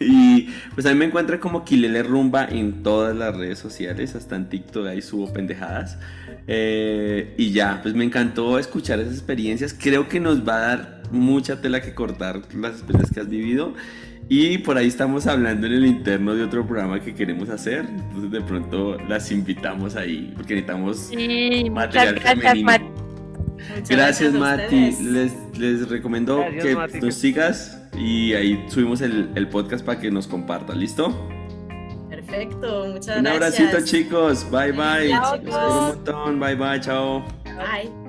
y 0.04 0.48
pues 0.74 0.86
a 0.86 0.90
mí 0.90 0.96
me 0.96 1.04
encuentra 1.04 1.38
como 1.38 1.62
Kilele 1.62 2.02
Rumba 2.02 2.46
en 2.46 2.82
todas 2.82 3.14
las 3.14 3.36
redes 3.36 3.58
sociales, 3.58 4.14
hasta 4.14 4.34
en 4.34 4.48
TikTok 4.48 4.86
ahí 4.86 5.02
subo 5.02 5.30
pendejadas. 5.32 5.98
Eh, 6.46 7.34
y 7.36 7.52
ya, 7.52 7.80
pues 7.82 7.94
me 7.94 8.04
encantó 8.04 8.58
escuchar 8.58 8.98
esas 8.98 9.12
experiencias, 9.12 9.76
creo 9.78 10.08
que 10.08 10.18
nos 10.18 10.46
va 10.46 10.56
a 10.56 10.60
dar 10.60 11.02
mucha 11.10 11.60
tela 11.60 11.82
que 11.82 11.94
cortar 11.94 12.40
las 12.54 12.72
experiencias 12.72 13.12
que 13.12 13.20
has 13.20 13.28
vivido. 13.28 13.74
Y 14.28 14.58
por 14.58 14.78
ahí 14.78 14.86
estamos 14.86 15.26
hablando 15.26 15.66
en 15.66 15.72
el 15.72 15.84
interno 15.84 16.34
de 16.34 16.44
otro 16.44 16.64
programa 16.64 17.00
que 17.00 17.14
queremos 17.14 17.50
hacer. 17.50 17.80
Entonces 17.80 18.30
de 18.30 18.40
pronto 18.40 18.96
las 19.08 19.30
invitamos 19.32 19.96
ahí 19.96 20.32
porque 20.36 20.54
necesitamos 20.54 20.98
sí, 21.10 21.68
material 21.68 22.14
gracias, 22.14 22.38
femenino. 22.38 22.94
gracias, 23.88 24.32
Mati. 24.32 24.92
Les, 25.02 25.32
les 25.58 25.88
recomiendo 25.88 26.44
que 26.62 27.00
nos 27.02 27.14
sigas 27.16 27.79
y 27.96 28.34
ahí 28.34 28.64
subimos 28.68 29.00
el, 29.00 29.30
el 29.34 29.48
podcast 29.48 29.84
para 29.84 30.00
que 30.00 30.10
nos 30.10 30.26
compartan. 30.26 30.78
¿Listo? 30.78 31.14
Perfecto, 32.08 32.86
muchas 32.86 33.06
gracias. 33.06 33.20
Un 33.20 33.26
abracito 33.26 33.84
chicos. 33.84 34.50
Bye 34.50 34.72
bye. 34.72 35.10
Chao, 35.10 35.36
un 35.36 35.86
montón. 35.86 36.40
Bye 36.40 36.56
bye. 36.56 36.80
Chao. 36.80 37.24
Bye. 37.44 37.99